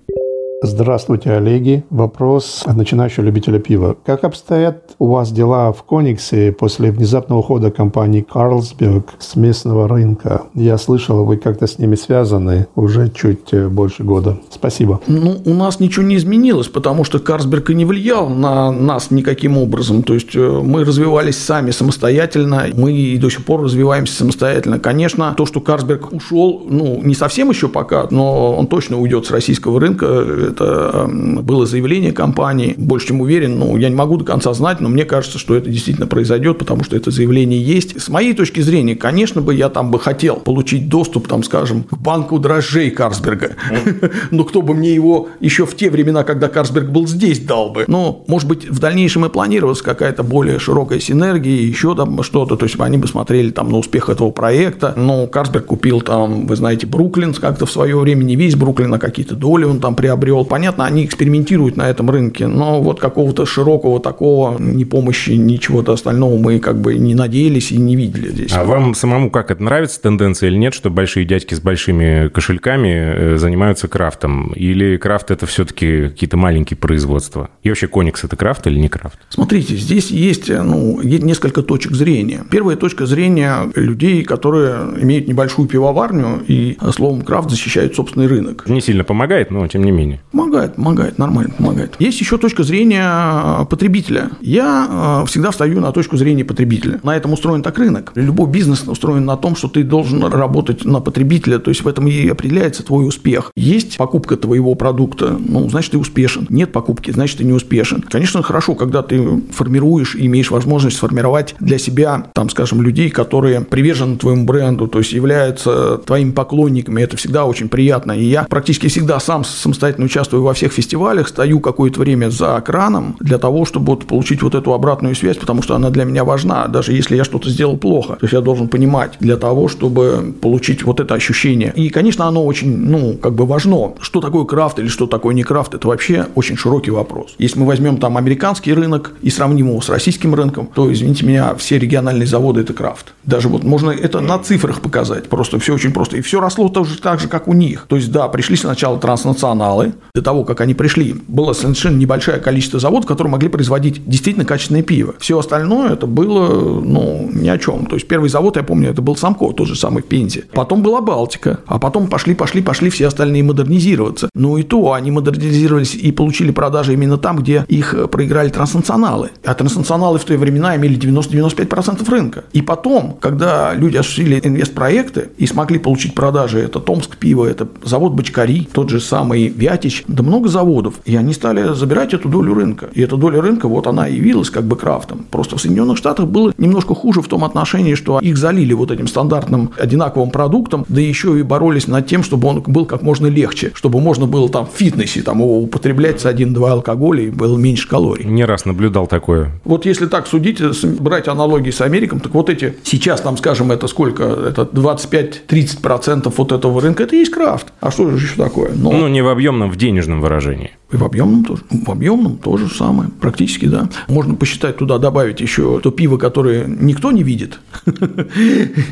Здравствуйте, 0.62 1.32
Олеги. 1.32 1.84
Вопрос 1.90 2.62
от 2.64 2.76
начинающего 2.76 3.24
любителя 3.24 3.58
пива. 3.58 3.94
Как 4.06 4.24
обстоят 4.24 4.94
у 4.98 5.08
вас 5.08 5.30
дела 5.30 5.70
в 5.70 5.82
Кониксе 5.82 6.50
после 6.50 6.90
внезапного 6.90 7.40
ухода 7.40 7.70
компании 7.70 8.24
Carlsberg 8.26 9.04
с 9.18 9.36
местного 9.36 9.86
рынка? 9.86 10.44
Я 10.54 10.78
слышал, 10.78 11.26
вы 11.26 11.36
как-то 11.36 11.66
с 11.66 11.78
ними 11.78 11.94
связаны 11.94 12.68
уже 12.74 13.10
чуть 13.10 13.52
э, 13.52 13.68
больше 13.68 14.02
года. 14.02 14.38
Спасибо. 14.50 15.02
Ну, 15.06 15.42
у 15.44 15.52
нас 15.52 15.78
ничего 15.78 16.06
не 16.06 16.16
изменилось, 16.16 16.68
потому 16.68 17.04
что 17.04 17.18
Карсберг 17.18 17.68
и 17.68 17.74
не 17.74 17.84
влиял 17.84 18.30
на 18.30 18.72
нас 18.72 19.10
никаким 19.10 19.58
образом. 19.58 20.02
То 20.02 20.14
есть, 20.14 20.34
э, 20.34 20.60
мы 20.64 20.86
развивались 20.86 21.36
сами 21.36 21.70
самостоятельно, 21.70 22.64
мы 22.72 22.94
и 22.94 23.18
до 23.18 23.28
сих 23.28 23.44
пор 23.44 23.60
развиваемся 23.60 24.14
самостоятельно. 24.14 24.78
Конечно, 24.78 25.34
то, 25.36 25.44
что 25.44 25.60
Карсберг 25.60 26.14
ушел, 26.14 26.62
ну, 26.66 27.02
не 27.02 27.14
совсем 27.14 27.50
еще 27.50 27.68
пока, 27.68 28.06
но 28.10 28.56
он 28.56 28.68
точно 28.68 28.98
уйдет 28.98 29.26
с 29.26 29.30
российского 29.30 29.78
рынка. 29.78 30.45
Это 30.46 31.06
эм, 31.06 31.42
было 31.42 31.66
заявление 31.66 32.12
компании. 32.12 32.74
Больше 32.76 33.08
чем 33.08 33.20
уверен, 33.20 33.58
ну, 33.58 33.76
я 33.76 33.88
не 33.88 33.94
могу 33.94 34.16
до 34.16 34.24
конца 34.24 34.52
знать, 34.54 34.80
но 34.80 34.88
мне 34.88 35.04
кажется, 35.04 35.38
что 35.38 35.54
это 35.54 35.70
действительно 35.70 36.06
произойдет, 36.06 36.58
потому 36.58 36.84
что 36.84 36.96
это 36.96 37.10
заявление 37.10 37.62
есть. 37.62 38.00
С 38.00 38.08
моей 38.08 38.34
точки 38.34 38.60
зрения, 38.60 38.96
конечно 38.96 39.40
бы 39.42 39.54
я 39.54 39.68
там 39.68 39.90
бы 39.90 39.98
хотел 39.98 40.36
получить 40.36 40.88
доступ, 40.88 41.28
там, 41.28 41.42
скажем, 41.42 41.84
к 41.84 41.96
банку 41.96 42.38
дрожжей 42.38 42.90
Карсберга. 42.90 43.56
Но 44.30 44.44
кто 44.44 44.62
бы 44.62 44.74
мне 44.74 44.94
его 44.94 45.28
еще 45.40 45.66
в 45.66 45.76
те 45.76 45.90
времена, 45.90 46.24
когда 46.24 46.48
Карсберг 46.48 46.90
был 46.90 47.06
здесь, 47.06 47.40
дал 47.40 47.70
бы. 47.70 47.84
Но, 47.86 48.24
может 48.26 48.48
быть, 48.48 48.68
в 48.68 48.78
дальнейшем 48.78 49.24
и 49.24 49.28
планировалась 49.28 49.82
какая-то 49.82 50.22
более 50.22 50.58
широкая 50.58 51.00
синергия, 51.00 51.60
еще 51.60 51.94
там 51.94 52.22
что-то. 52.22 52.56
То 52.56 52.66
есть, 52.66 52.78
они 52.78 52.98
бы 52.98 53.08
смотрели 53.08 53.50
там 53.50 53.70
на 53.70 53.78
успех 53.78 54.08
этого 54.08 54.30
проекта. 54.30 54.94
Но 54.96 55.26
Карсберг 55.26 55.66
купил 55.66 56.00
там, 56.00 56.46
вы 56.46 56.56
знаете, 56.56 56.86
Бруклин 56.86 57.34
как-то 57.34 57.66
в 57.66 57.70
свое 57.70 57.98
время, 57.98 58.24
не 58.24 58.36
весь 58.36 58.54
Бруклин, 58.54 58.92
а 58.94 58.98
какие-то 58.98 59.34
доли 59.34 59.64
он 59.64 59.80
там 59.80 59.94
приобрел. 59.94 60.35
Делал. 60.36 60.44
Понятно, 60.44 60.84
они 60.84 61.04
экспериментируют 61.04 61.76
на 61.76 61.88
этом 61.88 62.10
рынке, 62.10 62.46
но 62.46 62.80
вот 62.80 63.00
какого-то 63.00 63.46
широкого 63.46 64.00
такого 64.00 64.58
ни 64.58 64.84
помощи, 64.84 65.30
ничего-то 65.30 65.92
остального 65.92 66.38
мы 66.38 66.58
как 66.58 66.80
бы 66.80 66.94
не 66.94 67.14
надеялись 67.14 67.72
и 67.72 67.78
не 67.78 67.96
видели 67.96 68.28
здесь. 68.28 68.52
А 68.54 68.64
вам 68.64 68.94
самому 68.94 69.30
как 69.30 69.50
это 69.50 69.62
нравится 69.62 70.00
тенденция 70.00 70.50
или 70.50 70.56
нет, 70.56 70.74
что 70.74 70.90
большие 70.90 71.24
дядьки 71.24 71.54
с 71.54 71.60
большими 71.60 72.28
кошельками 72.28 73.34
э, 73.34 73.36
занимаются 73.36 73.88
крафтом? 73.88 74.52
Или 74.52 74.96
крафт 74.96 75.30
это 75.30 75.46
все-таки 75.46 76.08
какие-то 76.08 76.36
маленькие 76.36 76.76
производства? 76.76 77.50
И 77.62 77.68
вообще 77.68 77.88
Коникс 77.88 78.24
это 78.24 78.36
крафт 78.36 78.66
или 78.66 78.78
не 78.78 78.88
крафт? 78.88 79.18
Смотрите, 79.28 79.76
здесь 79.76 80.10
есть, 80.10 80.48
ну, 80.48 81.00
есть 81.00 81.22
несколько 81.22 81.62
точек 81.62 81.92
зрения. 81.92 82.44
Первая 82.50 82.76
точка 82.76 83.06
зрения 83.06 83.70
людей, 83.74 84.22
которые 84.24 84.74
имеют 85.00 85.28
небольшую 85.28 85.68
пивоварню 85.68 86.42
и 86.46 86.76
словом 86.94 87.22
крафт 87.22 87.50
защищают 87.50 87.94
собственный 87.94 88.26
рынок. 88.26 88.68
Не 88.68 88.80
сильно 88.80 89.04
помогает, 89.04 89.50
но 89.50 89.66
тем 89.66 89.84
не 89.84 89.92
менее. 89.92 90.20
Помогает, 90.36 90.74
помогает, 90.74 91.16
нормально 91.16 91.54
помогает. 91.56 91.94
Есть 91.98 92.20
еще 92.20 92.36
точка 92.36 92.62
зрения 92.62 93.64
потребителя. 93.70 94.32
Я 94.42 95.22
э, 95.22 95.26
всегда 95.26 95.50
встаю 95.50 95.80
на 95.80 95.92
точку 95.92 96.18
зрения 96.18 96.44
потребителя. 96.44 97.00
На 97.02 97.16
этом 97.16 97.32
устроен 97.32 97.62
так 97.62 97.78
рынок. 97.78 98.12
Любой 98.16 98.46
бизнес 98.50 98.86
устроен 98.86 99.24
на 99.24 99.38
том, 99.38 99.56
что 99.56 99.68
ты 99.68 99.82
должен 99.82 100.22
работать 100.24 100.84
на 100.84 101.00
потребителя, 101.00 101.58
то 101.58 101.70
есть 101.70 101.84
в 101.84 101.88
этом 101.88 102.06
и 102.06 102.28
определяется 102.28 102.82
твой 102.82 103.08
успех. 103.08 103.50
Есть 103.56 103.96
покупка 103.96 104.36
твоего 104.36 104.74
продукта, 104.74 105.38
ну, 105.38 105.70
значит, 105.70 105.92
ты 105.92 105.98
успешен. 105.98 106.46
Нет 106.50 106.70
покупки, 106.70 107.12
значит, 107.12 107.38
ты 107.38 107.44
не 107.44 107.54
успешен. 107.54 108.04
Конечно, 108.06 108.42
хорошо, 108.42 108.74
когда 108.74 109.02
ты 109.02 109.42
формируешь 109.52 110.14
и 110.16 110.26
имеешь 110.26 110.50
возможность 110.50 110.98
сформировать 110.98 111.54
для 111.60 111.78
себя, 111.78 112.26
там, 112.34 112.50
скажем, 112.50 112.82
людей, 112.82 113.08
которые 113.08 113.62
привержены 113.62 114.18
твоему 114.18 114.44
бренду, 114.44 114.86
то 114.86 114.98
есть 114.98 115.14
являются 115.14 115.96
твоими 116.04 116.32
поклонниками, 116.32 117.00
это 117.00 117.16
всегда 117.16 117.46
очень 117.46 117.70
приятно. 117.70 118.12
И 118.12 118.24
я 118.24 118.44
практически 118.44 118.88
всегда 118.88 119.18
сам 119.18 119.42
самостоятельно 119.42 120.04
участвую 120.04 120.25
во 120.32 120.54
всех 120.54 120.72
фестивалях, 120.72 121.28
стою 121.28 121.60
какое-то 121.60 122.00
время 122.00 122.30
за 122.30 122.56
экраном 122.60 123.16
для 123.20 123.38
того, 123.38 123.64
чтобы 123.64 123.86
вот 123.94 124.06
получить 124.06 124.42
вот 124.42 124.54
эту 124.54 124.72
обратную 124.72 125.14
связь, 125.14 125.36
потому 125.36 125.62
что 125.62 125.74
она 125.74 125.90
для 125.90 126.04
меня 126.04 126.24
важна, 126.24 126.68
даже 126.68 126.92
если 126.92 127.16
я 127.16 127.24
что-то 127.24 127.48
сделал 127.50 127.76
плохо. 127.76 128.14
То 128.14 128.24
есть 128.24 128.32
я 128.32 128.40
должен 128.40 128.68
понимать 128.68 129.16
для 129.20 129.36
того, 129.36 129.68
чтобы 129.68 130.34
получить 130.40 130.84
вот 130.84 131.00
это 131.00 131.14
ощущение. 131.14 131.72
И, 131.76 131.88
конечно, 131.88 132.26
оно 132.26 132.44
очень, 132.44 132.76
ну, 132.76 133.14
как 133.14 133.34
бы 133.34 133.46
важно. 133.46 133.94
Что 134.00 134.20
такое 134.20 134.44
крафт 134.44 134.78
или 134.78 134.88
что 134.88 135.06
такое 135.06 135.34
не 135.34 135.42
крафт, 135.42 135.74
это 135.74 135.88
вообще 135.88 136.26
очень 136.34 136.56
широкий 136.56 136.90
вопрос. 136.90 137.34
Если 137.38 137.58
мы 137.58 137.66
возьмем 137.66 137.98
там 137.98 138.16
американский 138.16 138.72
рынок 138.72 139.12
и 139.22 139.30
сравним 139.30 139.68
его 139.68 139.80
с 139.80 139.88
российским 139.88 140.34
рынком, 140.34 140.68
то, 140.74 140.92
извините 140.92 141.26
меня, 141.26 141.54
все 141.56 141.78
региональные 141.78 142.26
заводы– 142.26 142.60
это 142.62 142.72
крафт. 142.72 143.12
Даже 143.24 143.48
вот 143.48 143.64
можно 143.64 143.90
это 143.90 144.20
на 144.20 144.38
цифрах 144.38 144.80
показать, 144.80 145.28
просто 145.28 145.58
все 145.58 145.74
очень 145.74 145.92
просто. 145.92 146.16
И 146.16 146.20
все 146.20 146.40
росло 146.40 146.68
тоже 146.68 146.98
так 146.98 147.20
же, 147.20 147.28
как 147.28 147.48
у 147.48 147.52
них. 147.52 147.86
То 147.88 147.96
есть, 147.96 148.10
да, 148.10 148.28
пришли 148.28 148.56
сначала 148.56 148.98
транснационалы, 148.98 149.94
до 150.16 150.22
того, 150.22 150.44
как 150.44 150.62
они 150.62 150.72
пришли, 150.72 151.14
было 151.28 151.52
совершенно 151.52 151.98
небольшое 151.98 152.38
количество 152.38 152.80
заводов, 152.80 153.06
которые 153.06 153.30
могли 153.30 153.50
производить 153.50 154.00
действительно 154.06 154.46
качественное 154.46 154.82
пиво. 154.82 155.14
Все 155.18 155.38
остальное 155.38 155.92
это 155.92 156.06
было, 156.06 156.80
ну, 156.80 157.28
ни 157.32 157.48
о 157.48 157.58
чем. 157.58 157.84
То 157.84 157.96
есть, 157.96 158.08
первый 158.08 158.30
завод, 158.30 158.56
я 158.56 158.62
помню, 158.62 158.90
это 158.90 159.02
был 159.02 159.14
Самко, 159.14 159.52
тот 159.52 159.68
же 159.68 159.76
самый 159.76 160.02
в 160.02 160.06
Пензе. 160.06 160.44
Потом 160.52 160.82
была 160.82 161.02
Балтика, 161.02 161.60
а 161.66 161.78
потом 161.78 162.08
пошли, 162.08 162.34
пошли, 162.34 162.62
пошли 162.62 162.88
все 162.88 163.08
остальные 163.08 163.42
модернизироваться. 163.42 164.30
Ну 164.34 164.56
и 164.56 164.62
то, 164.62 164.94
они 164.94 165.10
модернизировались 165.10 165.94
и 165.94 166.10
получили 166.12 166.50
продажи 166.50 166.94
именно 166.94 167.18
там, 167.18 167.36
где 167.36 167.66
их 167.68 167.94
проиграли 168.10 168.48
транснационалы. 168.48 169.32
А 169.44 169.52
транснационалы 169.52 170.18
в 170.18 170.24
те 170.24 170.38
времена 170.38 170.76
имели 170.76 170.98
90-95% 170.98 172.10
рынка. 172.10 172.44
И 172.54 172.62
потом, 172.62 173.18
когда 173.20 173.74
люди 173.74 173.98
осуществили 173.98 174.40
инвестпроекты 174.42 175.28
и 175.36 175.46
смогли 175.46 175.78
получить 175.78 176.14
продажи, 176.14 176.60
это 176.60 176.80
Томск 176.80 177.18
пиво, 177.18 177.44
это 177.44 177.68
завод 177.84 178.14
Бочкари, 178.14 178.66
тот 178.72 178.88
же 178.88 178.98
самый 179.00 179.48
Вятич, 179.48 180.05
да 180.08 180.22
много 180.22 180.48
заводов. 180.48 180.94
И 181.04 181.16
они 181.16 181.32
стали 181.32 181.74
забирать 181.74 182.14
эту 182.14 182.28
долю 182.28 182.54
рынка. 182.54 182.88
И 182.94 183.02
эта 183.02 183.16
доля 183.16 183.40
рынка, 183.40 183.68
вот 183.68 183.86
она 183.86 184.06
явилась 184.06 184.50
как 184.50 184.64
бы 184.64 184.76
крафтом. 184.76 185.26
Просто 185.30 185.56
в 185.56 185.60
Соединенных 185.60 185.96
Штатах 185.98 186.26
было 186.26 186.52
немножко 186.58 186.94
хуже 186.94 187.22
в 187.22 187.28
том 187.28 187.44
отношении, 187.44 187.94
что 187.94 188.18
их 188.20 188.36
залили 188.36 188.72
вот 188.72 188.90
этим 188.90 189.06
стандартным 189.06 189.70
одинаковым 189.78 190.30
продуктом, 190.30 190.84
да 190.88 191.00
еще 191.00 191.38
и 191.38 191.42
боролись 191.42 191.86
над 191.88 192.06
тем, 192.06 192.22
чтобы 192.22 192.48
он 192.48 192.62
был 192.66 192.86
как 192.86 193.02
можно 193.02 193.26
легче, 193.26 193.72
чтобы 193.74 194.00
можно 194.00 194.26
было 194.26 194.48
там 194.48 194.66
в 194.66 194.76
фитнесе 194.76 195.22
там 195.22 195.38
его 195.38 195.58
употреблять 195.60 196.20
с 196.20 196.26
1-2 196.26 196.70
алкоголя 196.70 197.24
и 197.24 197.30
было 197.30 197.56
меньше 197.56 197.88
калорий. 197.88 198.24
Не 198.24 198.44
раз 198.44 198.64
наблюдал 198.64 199.06
такое. 199.06 199.50
Вот 199.64 199.86
если 199.86 200.06
так 200.06 200.26
судить, 200.26 200.60
брать 201.00 201.28
аналогии 201.28 201.70
с 201.70 201.80
Америком, 201.80 202.20
так 202.20 202.32
вот 202.32 202.48
эти, 202.48 202.76
сейчас 202.82 203.20
там, 203.20 203.36
скажем, 203.36 203.72
это 203.72 203.88
сколько, 203.88 204.22
это 204.24 204.62
25-30% 204.62 206.32
вот 206.36 206.52
этого 206.52 206.80
рынка, 206.80 207.02
это 207.02 207.16
и 207.16 207.18
есть 207.18 207.32
крафт. 207.32 207.72
А 207.80 207.90
что 207.90 208.08
же 208.10 208.16
еще 208.16 208.36
такое? 208.36 208.70
Но... 208.74 208.92
Ну, 208.92 209.08
не 209.08 209.22
в 209.22 209.28
объемном, 209.28 209.70
в 209.70 209.76
денежном 209.96 210.20
выражении. 210.20 210.72
И 210.92 210.96
в 210.96 211.04
объемном 211.04 211.44
тоже. 211.44 211.62
В 211.68 211.90
объемном 211.90 212.36
тоже 212.38 212.68
самое. 212.68 213.10
Практически, 213.20 213.66
да. 213.66 213.88
Можно 214.08 214.36
посчитать 214.36 214.76
туда, 214.76 214.98
добавить 214.98 215.40
еще 215.40 215.80
то 215.80 215.90
пиво, 215.90 216.16
которое 216.16 216.64
никто 216.66 217.10
не 217.10 217.22
видит. 217.22 217.58